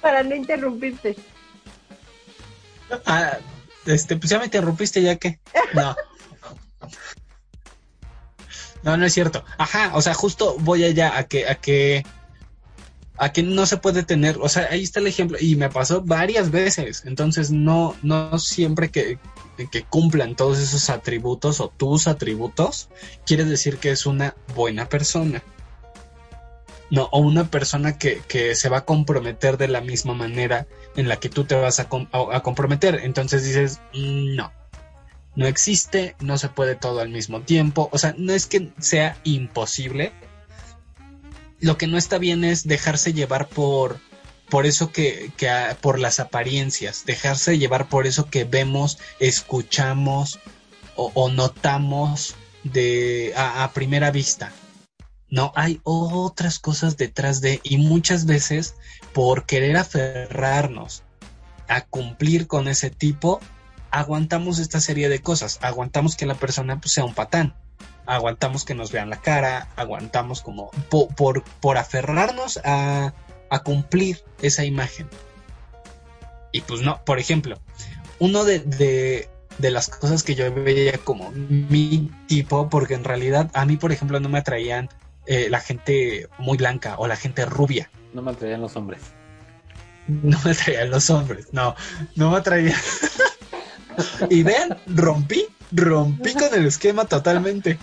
Para 0.00 0.22
no 0.22 0.34
interrumpirte. 0.34 1.16
Ah, 3.04 3.38
este, 3.84 4.16
pues 4.16 4.30
ya 4.30 4.38
me 4.38 4.44
interrumpiste, 4.46 5.02
ya 5.02 5.16
que. 5.16 5.38
No. 5.74 5.94
No, 8.82 8.96
no 8.96 9.04
es 9.04 9.12
cierto. 9.12 9.44
Ajá, 9.58 9.90
o 9.94 10.02
sea, 10.02 10.14
justo 10.14 10.56
voy 10.60 10.84
allá 10.84 11.18
a 11.18 11.24
que, 11.24 11.48
a 11.48 11.56
que, 11.56 12.04
a 13.16 13.32
que 13.32 13.42
no 13.42 13.66
se 13.66 13.78
puede 13.78 14.04
tener, 14.04 14.38
o 14.40 14.48
sea, 14.48 14.68
ahí 14.70 14.82
está 14.82 15.00
el 15.00 15.08
ejemplo, 15.08 15.38
y 15.40 15.56
me 15.56 15.68
pasó 15.68 16.02
varias 16.02 16.50
veces. 16.52 17.02
Entonces, 17.04 17.50
no, 17.50 17.96
no 18.02 18.38
siempre 18.38 18.90
que, 18.90 19.18
que 19.56 19.84
cumplan 19.84 20.36
todos 20.36 20.58
esos 20.58 20.90
atributos 20.90 21.60
o 21.60 21.68
tus 21.68 22.06
atributos, 22.06 22.88
quiere 23.24 23.44
decir 23.44 23.78
que 23.78 23.90
es 23.90 24.06
una 24.06 24.36
buena 24.54 24.88
persona. 24.88 25.42
No, 26.90 27.08
o 27.10 27.18
una 27.18 27.50
persona 27.50 27.98
que, 27.98 28.22
que 28.28 28.54
se 28.54 28.68
va 28.68 28.78
a 28.78 28.84
comprometer 28.84 29.56
de 29.56 29.66
la 29.66 29.80
misma 29.80 30.14
manera 30.14 30.68
en 30.94 31.08
la 31.08 31.16
que 31.16 31.28
tú 31.28 31.44
te 31.44 31.56
vas 31.56 31.80
a, 31.80 31.88
a 32.32 32.42
comprometer. 32.42 33.00
Entonces 33.02 33.42
dices, 33.44 33.80
"Mm, 33.92 34.36
no, 34.36 34.52
no 35.36 35.46
existe, 35.46 36.16
no 36.20 36.38
se 36.38 36.48
puede 36.48 36.74
todo 36.74 37.00
al 37.00 37.10
mismo 37.10 37.42
tiempo, 37.42 37.90
o 37.92 37.98
sea, 37.98 38.14
no 38.16 38.32
es 38.32 38.46
que 38.46 38.72
sea 38.80 39.18
imposible. 39.22 40.12
Lo 41.60 41.76
que 41.76 41.86
no 41.86 41.98
está 41.98 42.18
bien 42.18 42.42
es 42.42 42.66
dejarse 42.66 43.12
llevar 43.12 43.46
por 43.46 44.00
por 44.48 44.66
eso 44.66 44.92
que, 44.92 45.30
que 45.36 45.50
por 45.80 45.98
las 45.98 46.20
apariencias, 46.20 47.04
dejarse 47.04 47.58
llevar 47.58 47.88
por 47.88 48.06
eso 48.06 48.30
que 48.30 48.44
vemos, 48.44 48.98
escuchamos 49.20 50.38
o, 50.94 51.28
notamos 51.30 52.34
de 52.64 53.32
a, 53.36 53.64
a 53.64 53.72
primera 53.72 54.10
vista. 54.10 54.52
No, 55.28 55.52
hay 55.56 55.80
otras 55.82 56.58
cosas 56.58 56.96
detrás 56.96 57.40
de, 57.40 57.60
y 57.64 57.78
muchas 57.78 58.26
veces 58.26 58.76
por 59.12 59.44
querer 59.44 59.76
aferrarnos 59.76 61.02
a 61.68 61.80
cumplir 61.80 62.46
con 62.46 62.68
ese 62.68 62.90
tipo, 62.90 63.40
aguantamos 63.90 64.58
esta 64.60 64.80
serie 64.80 65.08
de 65.08 65.20
cosas. 65.20 65.58
Aguantamos 65.62 66.14
que 66.16 66.26
la 66.26 66.34
persona 66.36 66.80
pues, 66.80 66.92
sea 66.92 67.04
un 67.04 67.14
patán. 67.14 67.54
Aguantamos 68.06 68.64
que 68.64 68.74
nos 68.76 68.92
vean 68.92 69.10
la 69.10 69.20
cara. 69.20 69.68
Aguantamos 69.74 70.42
como 70.42 70.70
po- 70.90 71.08
por, 71.08 71.42
por 71.60 71.76
aferrarnos 71.76 72.60
a, 72.64 73.12
a 73.50 73.60
cumplir 73.60 74.22
esa 74.42 74.64
imagen. 74.64 75.08
Y 76.52 76.62
pues 76.62 76.80
no, 76.80 77.02
por 77.04 77.18
ejemplo, 77.18 77.58
uno 78.18 78.44
de, 78.44 78.60
de, 78.60 79.28
de 79.58 79.70
las 79.70 79.88
cosas 79.88 80.22
que 80.22 80.34
yo 80.34 80.52
veía 80.52 80.98
como 80.98 81.30
mi 81.32 82.10
tipo, 82.26 82.68
porque 82.68 82.94
en 82.94 83.04
realidad 83.04 83.50
a 83.54 83.64
mí, 83.64 83.76
por 83.76 83.92
ejemplo, 83.92 84.20
no 84.20 84.28
me 84.28 84.38
atraían 84.38 84.88
eh, 85.26 85.48
la 85.50 85.60
gente 85.60 86.28
muy 86.38 86.56
blanca 86.56 86.96
o 86.98 87.06
la 87.06 87.16
gente 87.16 87.44
rubia. 87.44 87.90
No 88.14 88.22
me 88.22 88.30
atraían 88.30 88.60
los 88.60 88.76
hombres. 88.76 89.00
No 90.08 90.38
me 90.44 90.52
atraían 90.52 90.90
los 90.90 91.10
hombres, 91.10 91.48
no, 91.50 91.74
no 92.14 92.30
me 92.30 92.36
atraían. 92.36 92.78
y 94.30 94.44
vean, 94.44 94.78
rompí, 94.86 95.46
rompí 95.72 96.32
con 96.34 96.54
el 96.54 96.64
esquema 96.64 97.06
totalmente. 97.06 97.76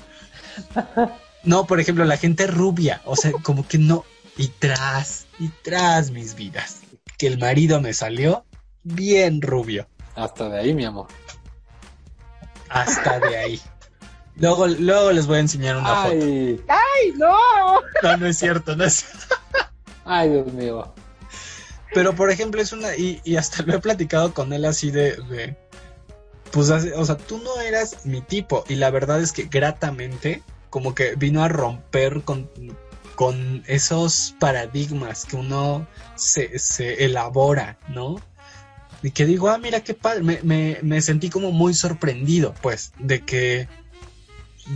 No, 1.43 1.67
por 1.67 1.81
ejemplo, 1.81 2.05
la 2.05 2.15
gente 2.15 2.47
rubia, 2.47 3.01
o 3.03 3.17
sea, 3.17 3.33
como 3.43 3.67
que 3.67 3.77
no. 3.77 4.05
Y 4.37 4.47
tras, 4.47 5.27
y 5.39 5.49
tras 5.63 6.09
mis 6.11 6.35
vidas, 6.35 6.79
que 7.17 7.27
el 7.27 7.37
marido 7.37 7.79
me 7.81 7.93
salió 7.93 8.45
bien 8.83 9.41
rubio, 9.41 9.87
Hasta 10.15 10.49
de 10.49 10.59
ahí, 10.59 10.73
mi 10.73 10.85
amor. 10.85 11.07
hasta 12.69 13.19
de 13.19 13.37
ahí. 13.37 13.61
Luego, 14.35 14.65
luego 14.67 15.11
les 15.11 15.27
voy 15.27 15.37
a 15.37 15.41
enseñar 15.41 15.77
una 15.77 15.95
foto. 16.03 16.15
Ay, 16.15 16.63
¡Ay, 16.67 17.13
no! 17.17 17.35
No, 18.01 18.17
no 18.17 18.25
es 18.25 18.37
cierto, 18.39 18.75
no 18.75 18.83
es 18.83 18.93
cierto. 19.05 19.35
ay, 20.05 20.29
Dios 20.29 20.51
mío. 20.53 20.93
Pero 21.93 22.15
por 22.15 22.31
ejemplo 22.31 22.59
es 22.59 22.73
una, 22.73 22.95
y, 22.95 23.21
y 23.23 23.35
hasta 23.35 23.61
lo 23.63 23.75
he 23.75 23.79
platicado 23.79 24.33
con 24.33 24.51
él 24.51 24.65
así 24.65 24.89
de, 24.89 25.15
de 25.29 25.55
pues, 26.51 26.71
hace- 26.71 26.93
o 26.95 27.05
sea, 27.05 27.17
tú 27.17 27.37
no 27.37 27.61
eras 27.61 28.03
mi 28.05 28.21
tipo 28.21 28.63
y 28.67 28.75
la 28.75 28.89
verdad 28.89 29.21
es 29.21 29.31
que 29.31 29.43
gratamente 29.43 30.41
como 30.71 30.95
que 30.95 31.15
vino 31.15 31.43
a 31.43 31.47
romper 31.49 32.23
con, 32.23 32.49
con 33.15 33.63
esos 33.67 34.35
paradigmas 34.39 35.25
que 35.25 35.35
uno 35.35 35.87
se, 36.15 36.57
se 36.59 37.05
elabora, 37.05 37.77
¿no? 37.87 38.21
Y 39.01 39.11
que 39.11 39.25
digo, 39.25 39.49
ah, 39.49 39.57
mira 39.57 39.81
qué 39.81 39.93
padre, 39.93 40.23
me, 40.23 40.39
me, 40.43 40.79
me 40.81 41.01
sentí 41.01 41.29
como 41.29 41.51
muy 41.51 41.73
sorprendido, 41.73 42.53
pues, 42.61 42.93
de 42.99 43.21
que, 43.21 43.67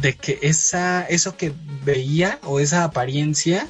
de 0.02 0.16
que 0.16 0.40
esa, 0.42 1.04
eso 1.04 1.38
que 1.38 1.54
veía 1.86 2.40
o 2.44 2.60
esa 2.60 2.84
apariencia 2.84 3.68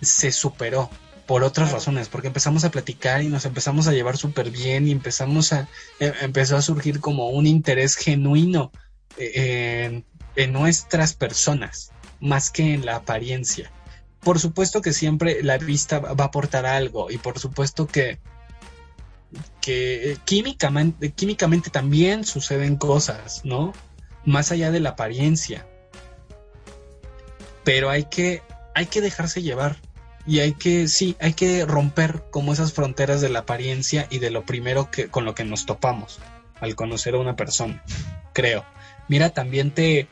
se 0.00 0.30
superó 0.30 0.88
por 1.26 1.42
otras 1.42 1.72
razones, 1.72 2.08
porque 2.08 2.28
empezamos 2.28 2.64
a 2.64 2.70
platicar 2.70 3.22
y 3.22 3.28
nos 3.28 3.44
empezamos 3.44 3.86
a 3.86 3.92
llevar 3.92 4.16
súper 4.16 4.50
bien 4.50 4.86
y 4.86 4.92
empezamos 4.92 5.52
a, 5.52 5.68
eh, 5.98 6.12
empezó 6.20 6.56
a 6.56 6.62
surgir 6.62 7.00
como 7.00 7.30
un 7.30 7.46
interés 7.46 7.96
genuino 7.96 8.70
eh, 9.16 9.84
en, 9.84 10.04
en 10.36 10.52
nuestras 10.52 11.14
personas, 11.14 11.92
más 12.24 12.50
que 12.50 12.74
en 12.74 12.86
la 12.86 12.96
apariencia. 12.96 13.70
Por 14.20 14.40
supuesto 14.40 14.80
que 14.80 14.94
siempre 14.94 15.42
la 15.42 15.58
vista 15.58 16.00
va 16.00 16.24
a 16.24 16.28
aportar 16.28 16.64
algo 16.64 17.10
y 17.10 17.18
por 17.18 17.38
supuesto 17.38 17.86
que, 17.86 18.18
que 19.60 20.16
químicamente, 20.24 21.12
químicamente 21.12 21.68
también 21.68 22.24
suceden 22.24 22.76
cosas, 22.76 23.42
¿no? 23.44 23.74
Más 24.24 24.50
allá 24.50 24.70
de 24.70 24.80
la 24.80 24.90
apariencia. 24.90 25.66
Pero 27.62 27.90
hay 27.90 28.04
que, 28.04 28.42
hay 28.74 28.86
que 28.86 29.02
dejarse 29.02 29.42
llevar. 29.42 29.76
Y 30.26 30.40
hay 30.40 30.54
que, 30.54 30.88
sí, 30.88 31.16
hay 31.20 31.34
que 31.34 31.66
romper 31.66 32.24
como 32.30 32.54
esas 32.54 32.72
fronteras 32.72 33.20
de 33.20 33.28
la 33.28 33.40
apariencia 33.40 34.06
y 34.08 34.20
de 34.20 34.30
lo 34.30 34.46
primero 34.46 34.90
que, 34.90 35.08
con 35.08 35.26
lo 35.26 35.34
que 35.34 35.44
nos 35.44 35.66
topamos 35.66 36.18
al 36.60 36.74
conocer 36.74 37.14
a 37.14 37.18
una 37.18 37.36
persona, 37.36 37.84
creo. 38.32 38.64
Mira, 39.06 39.30
también 39.30 39.70
te, 39.70 40.08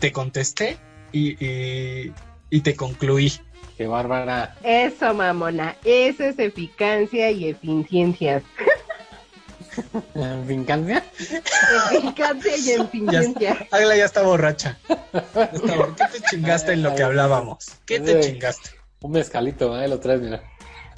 te 0.00 0.12
contesté 0.12 0.76
y, 1.14 1.44
y, 1.44 2.12
y 2.50 2.60
te 2.60 2.74
concluí. 2.76 3.32
Qué 3.76 3.86
bárbara. 3.86 4.56
Eso, 4.62 5.14
mamona. 5.14 5.76
Eso 5.84 6.24
es 6.24 6.38
eficacia 6.38 7.30
y 7.30 7.48
eficiencia. 7.48 8.42
¿En 10.14 10.46
fincancia? 10.46 11.04
Eficacia 11.92 12.56
y 12.56 12.70
eficiencia. 12.80 13.66
Agla 13.72 13.96
ya 13.96 14.04
está 14.04 14.22
borracha. 14.22 14.78
Está 14.88 15.76
bor- 15.76 15.94
¿Qué 15.96 16.04
te 16.18 16.24
chingaste 16.30 16.72
en 16.72 16.82
lo 16.82 16.94
que 16.94 17.02
hablábamos? 17.02 17.66
¿Qué 17.86 17.98
te 18.00 18.20
chingaste? 18.20 18.70
Un 19.00 19.12
mezcalito, 19.12 19.74
ahí 19.74 19.88
lo 19.90 19.98
traes, 20.00 20.20
mira. 20.20 20.42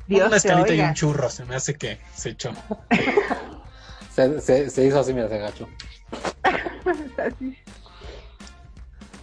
Dios 0.07 0.25
un 0.27 0.31
mezcalito 0.31 0.73
y 0.75 0.81
un 0.81 0.95
churro, 0.95 1.29
se 1.31 1.45
me 1.47 1.57
hace 1.57 1.75
que 1.75 1.99
se 2.15 2.31
echó. 2.31 2.53
Se, 4.15 4.41
se, 4.41 4.71
se 4.71 4.87
hizo 4.87 5.01
así, 5.01 5.13
mira, 5.13 5.29
se 5.29 5.35
agachó. 5.35 5.69
Así. 7.19 7.57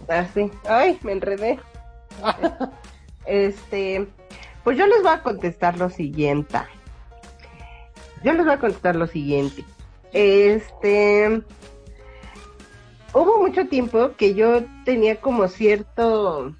Así. 0.08 0.50
Ay, 0.68 0.98
me 1.02 1.12
enredé. 1.12 1.58
Este, 3.26 4.06
pues 4.62 4.76
yo 4.76 4.86
les 4.86 5.02
voy 5.02 5.12
a 5.12 5.22
contestar 5.22 5.78
lo 5.78 5.90
siguiente. 5.90 6.58
Yo 8.22 8.32
les 8.32 8.44
voy 8.44 8.54
a 8.54 8.58
contestar 8.58 8.96
lo 8.96 9.06
siguiente. 9.06 9.64
Este, 10.12 11.42
hubo 13.12 13.38
mucho 13.38 13.66
tiempo 13.66 14.12
que 14.16 14.34
yo 14.34 14.64
tenía 14.84 15.20
como 15.20 15.48
cierto, 15.48 16.54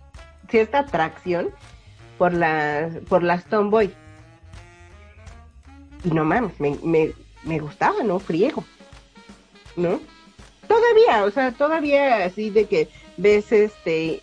cierta 0.48 0.80
atracción 0.80 1.50
por 2.18 2.32
las, 2.32 2.96
por 3.08 3.22
las 3.22 3.44
tomboy. 3.44 3.94
Y 6.04 6.10
no 6.10 6.24
mames, 6.24 6.58
me, 6.60 6.78
me, 6.82 7.12
me 7.44 7.58
gustaba, 7.60 8.02
¿no? 8.02 8.18
Friego. 8.18 8.64
¿No? 9.76 10.00
Todavía, 10.74 11.24
o 11.24 11.30
sea, 11.30 11.52
todavía 11.52 12.24
así 12.24 12.50
de 12.50 12.66
que 12.66 12.88
ves 13.16 13.52
este 13.52 14.20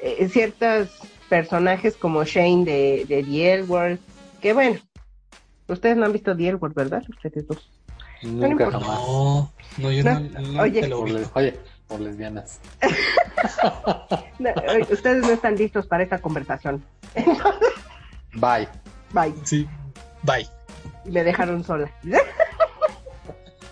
eh, 0.00 0.28
ciertos 0.28 0.88
personajes 1.28 1.96
como 1.96 2.24
Shane 2.24 2.64
de, 2.64 3.04
de 3.08 3.22
The 3.22 3.98
que 4.40 4.52
bueno, 4.52 4.80
ustedes 5.68 5.96
no 5.96 6.06
han 6.06 6.12
visto 6.12 6.36
The 6.36 6.48
L 6.48 6.56
Word, 6.56 6.74
¿verdad? 6.74 7.02
Ustedes 7.08 7.46
dos. 7.46 7.70
Nunca 8.22 8.70
jamás. 8.70 9.00
No, 9.00 9.52
no, 9.78 9.90
yo 9.92 10.02
no, 10.04 10.20
No, 10.20 10.40
no 10.40 10.62
oye. 10.62 10.80
te 10.80 10.88
lo 10.88 10.98
Por 11.00 11.10
les- 11.10 11.30
oye, 11.34 11.58
por 11.86 12.00
lesbianas. 12.00 12.60
No, 14.38 14.50
ustedes 14.90 15.22
no 15.22 15.30
están 15.30 15.56
listos 15.56 15.86
para 15.86 16.02
esta 16.02 16.18
conversación. 16.20 16.84
Bye. 18.34 18.68
Bye. 19.12 19.34
Sí, 19.44 19.68
bye. 20.22 20.46
Y 21.04 21.10
me 21.10 21.22
dejaron 21.24 21.62
sola. 21.64 21.90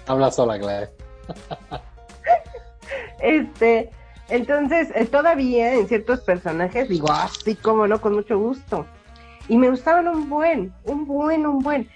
Habla 0.06 0.30
sola, 0.30 0.56
Gladys. 0.58 0.90
Este, 3.22 3.90
entonces, 4.28 4.88
eh, 4.94 5.06
todavía 5.06 5.74
en 5.74 5.88
ciertos 5.88 6.20
personajes 6.20 6.88
digo, 6.88 7.08
ah, 7.10 7.30
sí, 7.44 7.56
cómo 7.56 7.86
no, 7.86 8.00
con 8.00 8.14
mucho 8.14 8.38
gusto. 8.38 8.86
Y 9.48 9.56
me 9.56 9.70
gustaban 9.70 10.06
un 10.08 10.28
buen, 10.28 10.72
un 10.84 11.06
buen, 11.06 11.46
un 11.46 11.58
buen. 11.58 11.88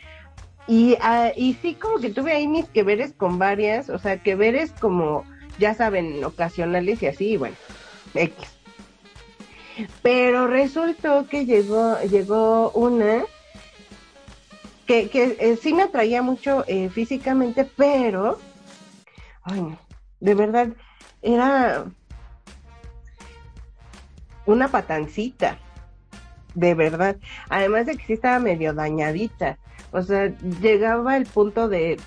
Y, 0.67 0.97
ah, 1.01 1.31
y 1.37 1.55
sí, 1.55 1.75
como 1.75 1.99
que 1.99 2.11
tuve 2.11 2.33
ahí 2.33 2.49
mis 2.49 2.69
que 2.69 2.83
veres 2.83 3.13
con 3.13 3.39
varias, 3.39 3.91
o 3.91 3.99
sea, 3.99 4.23
que 4.23 4.35
veres 4.35 4.73
como, 4.73 5.25
ya 5.59 5.75
saben, 5.75 6.25
ocasionales 6.25 7.03
y 7.03 7.07
así, 7.07 7.33
y 7.33 7.37
bueno, 7.37 7.57
X. 8.15 8.49
Pero 10.03 10.47
resultó 10.47 11.27
que 11.29 11.47
llegó, 11.47 12.01
llegó 12.03 12.71
una 12.71 13.25
que, 14.87 15.09
que 15.09 15.37
eh, 15.39 15.59
sí 15.61 15.75
me 15.75 15.83
atraía 15.83 16.23
mucho 16.23 16.65
eh, 16.67 16.89
físicamente, 16.89 17.69
pero, 17.77 18.39
ay, 19.43 19.77
de 20.21 20.35
verdad, 20.35 20.69
era 21.25 21.87
una 24.47 24.69
patancita, 24.69 25.59
de 26.55 26.75
verdad. 26.75 27.17
Además 27.49 27.87
de 27.87 27.97
que 27.97 28.05
sí 28.05 28.13
estaba 28.13 28.39
medio 28.39 28.75
dañadita. 28.75 29.59
O 29.91 30.03
sea, 30.03 30.27
llegaba 30.61 31.17
el 31.17 31.25
punto 31.25 31.69
de, 31.69 31.99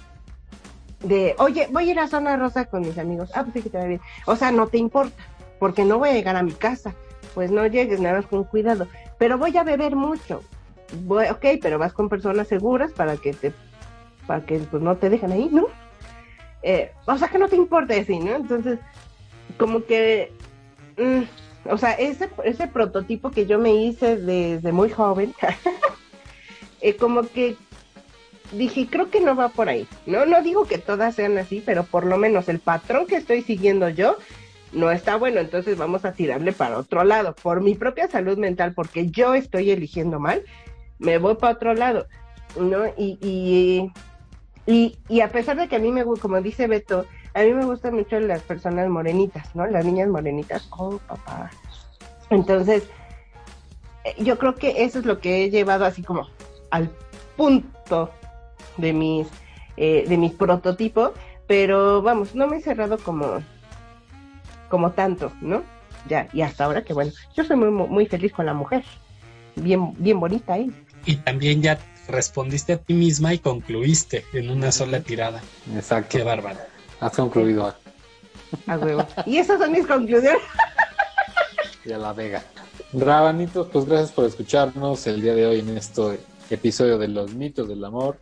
de, 1.00 1.36
oye, 1.40 1.68
voy 1.72 1.90
a 1.90 1.92
ir 1.92 2.00
a 2.00 2.08
Zona 2.08 2.38
Rosa 2.38 2.66
con 2.66 2.82
mis 2.82 2.98
amigos. 2.98 3.32
Ah, 3.34 3.44
pues 3.44 3.54
sí 3.54 3.62
que 3.64 3.70
te 3.70 3.80
va 3.80 3.86
bien. 3.86 4.02
O 4.26 4.36
sea, 4.36 4.52
no 4.52 4.68
te 4.68 4.78
importa, 4.78 5.24
porque 5.60 5.84
no 5.84 5.98
voy 5.98 6.10
a 6.10 6.14
llegar 6.14 6.36
a 6.36 6.44
mi 6.44 6.54
casa. 6.54 6.94
Pues 7.34 7.52
no 7.52 7.66
llegues, 7.66 8.00
nada 8.00 8.18
más 8.18 8.28
con 8.28 8.44
cuidado. 8.44 8.88
Pero 9.18 9.38
voy 9.38 9.58
a 9.58 9.64
beber 9.64 9.96
mucho. 9.96 10.44
Voy, 11.04 11.28
ok, 11.28 11.46
pero 11.62 11.80
vas 11.80 11.94
con 11.94 12.08
personas 12.08 12.48
seguras 12.48 12.92
para 12.92 13.18
que 13.18 13.34
te, 13.34 13.52
para 14.26 14.46
que 14.46 14.60
pues 14.60 14.82
no 14.82 14.96
te 14.96 15.10
dejen 15.10 15.32
ahí, 15.32 15.50
¿no? 15.52 15.68
eh, 16.64 16.92
o 17.06 17.18
sea, 17.18 17.28
que 17.28 17.38
no 17.38 17.48
te 17.48 17.56
importa 17.56 17.96
así, 17.96 18.20
¿no? 18.20 18.36
Entonces, 18.36 18.80
como 19.58 19.84
que, 19.86 20.32
mm, 20.98 21.70
o 21.70 21.78
sea, 21.78 21.92
ese, 21.94 22.30
ese 22.44 22.68
prototipo 22.68 23.32
que 23.32 23.46
yo 23.46 23.60
me 23.60 23.74
hice 23.74 24.18
desde 24.18 24.72
muy 24.72 24.90
joven, 24.90 25.34
eh, 26.82 26.96
como 26.96 27.24
que 27.24 27.56
dije, 28.52 28.88
creo 28.90 29.10
que 29.10 29.20
no 29.20 29.36
va 29.36 29.50
por 29.50 29.70
ahí, 29.70 29.88
¿no? 30.06 30.26
No 30.26 30.42
digo 30.42 30.66
que 30.66 30.78
todas 30.78 31.16
sean 31.16 31.38
así, 31.38 31.62
pero 31.66 31.84
por 31.84 32.06
lo 32.06 32.18
menos 32.18 32.48
el 32.50 32.60
patrón 32.60 33.06
que 33.08 33.18
estoy 33.18 33.42
siguiendo 33.42 33.90
yo 33.90 34.18
no 34.72 34.92
está 34.92 35.16
bueno, 35.16 35.40
entonces 35.40 35.78
vamos 35.78 36.06
a 36.06 36.14
tirarle 36.14 36.52
para 36.52 36.78
otro 36.78 37.04
lado. 37.04 37.36
Por 37.36 37.62
mi 37.62 37.76
propia 37.76 38.08
salud 38.08 38.38
mental, 38.38 38.74
porque 38.74 39.10
yo 39.10 39.34
estoy 39.34 39.72
eligiendo 39.72 40.20
mal, 40.20 40.44
me 41.00 41.18
voy 41.18 41.36
para 41.36 41.54
otro 41.54 41.74
lado, 41.74 42.08
¿no? 42.60 42.88
Y, 42.98 43.18
y, 43.22 43.92
y, 44.66 44.98
y 45.08 45.22
a 45.22 45.30
pesar 45.30 45.58
de 45.58 45.68
que 45.68 45.78
a 45.78 45.80
mí 45.80 45.92
me 45.92 46.04
gusta, 46.04 46.22
como 46.22 46.42
dice 46.42 46.68
Beto, 46.68 47.06
a 47.38 47.44
mí 47.44 47.54
me 47.54 47.66
gustan 47.66 47.94
mucho 47.94 48.20
las 48.20 48.42
personas 48.42 48.90
morenitas, 48.90 49.56
¿no? 49.56 49.68
Las 49.68 49.86
niñas 49.86 50.10
morenitas, 50.10 50.68
oh, 50.72 50.98
papá. 51.08 51.52
Entonces, 52.32 52.84
eh, 54.04 54.16
yo 54.18 54.40
creo 54.40 54.56
que 54.56 54.84
eso 54.84 54.98
es 54.98 55.06
lo 55.06 55.20
que 55.20 55.44
he 55.44 55.50
llevado 55.52 55.86
así 55.86 56.02
como 56.02 56.28
al 56.72 56.90
punto 57.36 58.10
de 58.78 58.92
mis, 58.92 59.28
eh, 59.78 60.06
de 60.08 60.18
mis 60.18 60.34
prototipos, 60.34 61.12
pero 61.46 62.02
vamos, 62.02 62.34
no 62.34 62.48
me 62.48 62.58
he 62.58 62.62
cerrado 62.62 62.98
como, 62.98 63.44
como 64.68 64.92
tanto, 64.94 65.32
¿no? 65.40 65.62
Ya, 66.08 66.30
y 66.34 66.42
hasta 66.42 66.66
ahora 66.66 66.84
que 66.84 66.94
bueno, 66.94 67.12
yo 67.36 67.44
soy 67.44 67.56
muy, 67.56 67.70
muy 67.70 68.08
feliz 68.08 68.34
con 68.34 68.48
la 68.48 68.56
mujer, 68.56 68.84
bien, 69.56 69.94
bien 70.00 70.20
bonita 70.20 70.54
ahí. 70.54 70.72
Y 71.06 71.18
también 71.18 71.62
ya 71.62 71.78
respondiste 72.08 72.74
a 72.74 72.78
ti 72.78 72.96
misma 72.96 73.36
y 73.36 73.40
concluiste 73.40 74.26
en 74.34 74.50
una 74.50 74.72
sola 74.72 75.02
tirada. 75.02 75.44
Exacto. 75.76 76.18
Qué 76.18 76.24
bárbaro. 76.24 76.77
Has 77.00 77.14
concluido. 77.14 77.74
A 78.68 78.78
huevo. 78.78 79.06
y 79.26 79.38
esas 79.38 79.60
son 79.60 79.72
mis 79.72 79.86
conclusiones. 79.86 80.42
Y 81.86 81.92
a 81.92 81.98
la 81.98 82.14
vega. 82.14 82.44
Rabanitos, 82.94 83.68
pues 83.72 83.86
gracias 83.86 84.12
por 84.12 84.26
escucharnos 84.26 85.06
el 85.08 85.22
día 85.22 85.34
de 85.34 85.46
hoy 85.46 85.60
en 85.60 85.78
este 85.78 86.20
episodio 86.50 86.98
de 86.98 87.08
los 87.10 87.34
mitos 87.34 87.68
del 87.68 87.84
amor. 87.84 88.20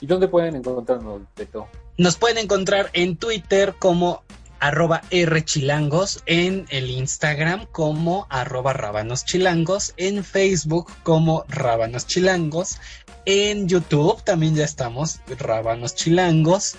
¿Y 0.00 0.06
dónde 0.06 0.28
pueden 0.28 0.56
encontrarnos, 0.56 1.22
Beto? 1.36 1.66
Nos 1.96 2.16
pueden 2.16 2.38
encontrar 2.38 2.90
en 2.92 3.16
Twitter 3.16 3.74
como 3.78 4.22
arroba 4.60 5.02
rchilangos, 5.10 6.22
en 6.26 6.66
el 6.70 6.90
Instagram 6.90 7.66
como 7.66 8.26
arroba 8.30 8.72
rabanoschilangos, 8.72 9.94
en 9.96 10.24
Facebook 10.24 10.90
como 11.02 11.44
Rábanos 11.48 12.06
Chilangos, 12.06 12.78
en 13.26 13.68
YouTube 13.68 14.22
también 14.24 14.54
ya 14.54 14.64
estamos, 14.64 15.20
Rábanos 15.38 15.94
Chilangos, 15.94 16.76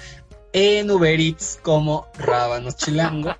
en 0.58 0.90
Uber 0.90 1.20
Eats 1.20 1.60
como 1.62 2.08
Rábanos 2.18 2.78
Chilangos, 2.78 3.36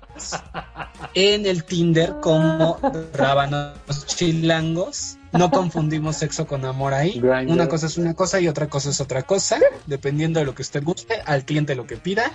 en 1.14 1.46
el 1.46 1.64
Tinder 1.64 2.12
como 2.20 2.78
Rábanos 3.14 4.04
Chilangos. 4.04 5.16
No 5.32 5.50
confundimos 5.50 6.16
sexo 6.16 6.46
con 6.46 6.66
amor 6.66 6.92
ahí. 6.92 7.18
Grindr. 7.18 7.50
Una 7.50 7.68
cosa 7.70 7.86
es 7.86 7.96
una 7.96 8.12
cosa 8.12 8.38
y 8.38 8.48
otra 8.48 8.68
cosa 8.68 8.90
es 8.90 9.00
otra 9.00 9.22
cosa, 9.22 9.58
dependiendo 9.86 10.40
de 10.40 10.46
lo 10.46 10.54
que 10.54 10.60
usted 10.60 10.84
guste, 10.84 11.14
al 11.24 11.46
cliente 11.46 11.74
lo 11.74 11.86
que 11.86 11.96
pida. 11.96 12.30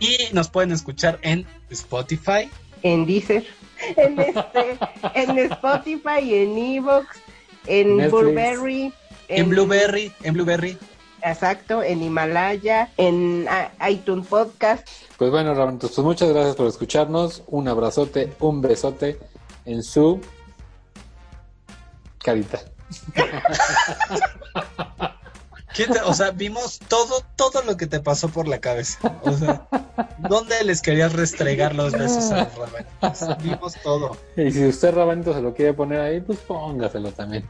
Y 0.00 0.16
nos 0.32 0.48
pueden 0.48 0.72
escuchar 0.72 1.20
en 1.22 1.46
Spotify, 1.70 2.50
en 2.82 3.06
Deezer, 3.06 3.46
en 3.96 4.18
este, 4.18 4.76
en 5.14 5.38
Spotify, 5.38 6.34
en 6.34 6.58
Evox, 6.58 7.06
en 7.66 7.96
Netflix. 7.96 8.10
Burberry, 8.10 8.92
en 9.28 9.48
Blueberry, 9.50 10.12
en 10.24 10.34
Blueberry. 10.34 10.76
Exacto, 11.22 11.82
en 11.82 12.02
Himalaya, 12.02 12.90
en 12.96 13.46
ah, 13.48 13.70
iTunes 13.88 14.26
Podcast. 14.26 14.86
Pues 15.16 15.30
bueno, 15.30 15.54
Rabanitos, 15.54 15.92
pues 15.92 16.04
muchas 16.04 16.28
gracias 16.30 16.56
por 16.56 16.66
escucharnos. 16.66 17.42
Un 17.46 17.68
abrazote, 17.68 18.32
un 18.40 18.60
besote 18.62 19.18
en 19.64 19.82
su 19.82 20.20
carita. 22.18 22.60
¿Qué 25.74 25.86
te- 25.86 26.00
o 26.00 26.12
sea, 26.12 26.32
vimos 26.32 26.80
todo, 26.88 27.22
todo 27.36 27.62
lo 27.62 27.76
que 27.76 27.86
te 27.86 28.00
pasó 28.00 28.28
por 28.28 28.48
la 28.48 28.58
cabeza. 28.58 28.98
O 29.22 29.30
sea, 29.32 29.68
¿dónde 30.18 30.64
les 30.64 30.82
querías 30.82 31.12
restregar 31.12 31.74
los 31.76 31.92
besos 31.92 32.30
a 32.32 32.44
los 32.44 32.54
rabanitos? 32.56 33.38
Vimos 33.42 33.74
todo. 33.82 34.16
Y 34.36 34.50
si 34.50 34.66
usted, 34.66 34.92
Rabanito, 34.92 35.32
se 35.32 35.40
lo 35.40 35.54
quiere 35.54 35.72
poner 35.72 36.00
ahí, 36.00 36.20
pues 36.20 36.38
póngaselo 36.40 37.12
también. 37.12 37.46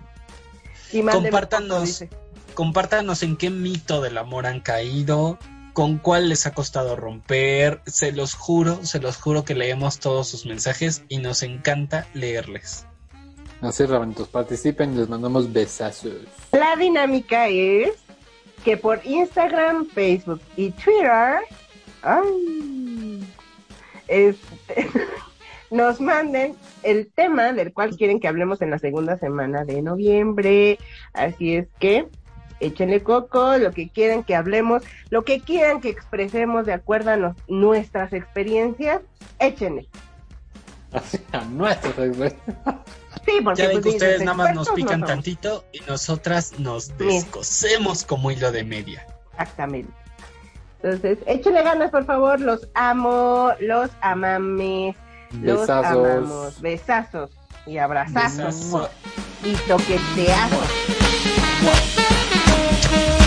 Y 0.93 1.03
Compártanos. 1.03 1.69
foto, 1.71 1.81
dice. 1.87 2.11
Compártanos 2.55 3.23
en 3.23 3.37
qué 3.37 3.51
mito 3.51 4.01
del 4.01 4.19
amor 4.19 4.47
han 4.47 4.61
caído, 4.61 5.39
con 5.73 5.99
cuál 5.99 6.29
les 6.29 6.47
ha 6.47 6.53
costado 6.53 6.97
romper. 6.97 7.81
Se 7.87 8.13
los 8.13 8.35
juro, 8.35 8.85
se 8.85 9.01
los 9.01 9.17
juro 9.17 9.45
que 9.45 9.55
leemos 9.55 9.99
todos 9.99 10.29
sus 10.29 10.47
mensajes 10.47 11.05
y 11.09 11.19
nos 11.19 11.43
encanta 11.43 12.07
leerles. 12.15 12.87
Así, 13.61 13.85
Rabanitos, 13.85 14.29
participen 14.29 14.95
y 14.95 14.99
les 14.99 15.09
mandamos 15.09 15.53
besazos. 15.53 16.15
La 16.53 16.77
dinámica 16.77 17.49
es 17.49 17.91
que 18.65 18.77
por 18.77 19.01
Instagram, 19.05 19.87
Facebook 19.87 20.41
y 20.57 20.71
Twitter 20.71 21.41
ay, 22.03 23.27
este, 24.09 24.89
nos 25.71 26.01
manden 26.01 26.55
el 26.83 27.11
tema 27.13 27.53
del 27.53 27.73
cual 27.73 27.97
quieren 27.97 28.21
que 28.21 28.29
hablemos 28.29 28.63
en 28.63 28.71
la 28.71 28.79
segunda 28.79 29.19
semana 29.19 29.65
de 29.65 29.83
noviembre. 29.83 30.79
Así 31.13 31.55
es 31.57 31.69
que 31.79 32.09
échenle 32.61 33.03
coco, 33.03 33.57
lo 33.59 33.73
que 33.73 33.89
quieran 33.89 34.23
que 34.25 34.35
hablemos, 34.37 34.83
lo 35.11 35.25
que 35.25 35.41
quieran 35.41 35.81
que 35.81 35.89
expresemos 35.89 36.67
de 36.67 36.73
acuerdo 36.75 37.11
a 37.11 37.17
nos- 37.17 37.37
nuestras 37.49 38.13
experiencias, 38.13 39.01
échenle. 39.39 39.89
Así, 40.93 41.19
a 41.33 41.41
nuestros 41.45 41.95
Sí, 43.27 43.41
porque 43.45 43.63
Ya 43.63 43.69
ven 43.69 43.81
pues, 43.81 43.83
que 43.85 43.89
ustedes 43.91 44.21
nada 44.23 44.37
más 44.37 44.55
nos 44.55 44.69
no 44.69 44.75
pican 44.75 45.03
tantito 45.03 45.65
y 45.73 45.81
nosotras 45.89 46.59
nos 46.59 46.97
descosemos 46.99 48.05
como 48.05 48.31
hilo 48.31 48.51
de 48.51 48.65
media. 48.65 49.07
Exactamente. 49.33 49.93
Entonces, 50.83 51.19
échenle 51.27 51.63
ganas, 51.63 51.91
por 51.91 52.07
favor. 52.07 52.41
Los 52.41 52.69
amo, 52.75 53.51
los 53.61 53.91
amames, 54.01 54.97
los 55.43 55.61
Besazos. 55.61 56.07
amamos. 56.09 56.61
Besazos 56.61 57.31
y 57.67 57.77
abrazazos 57.79 58.39
Besazo. 58.47 58.91
y 59.45 59.53
toqueteazos. 59.69 60.67
Thank 62.83 63.15
you. 63.15 63.20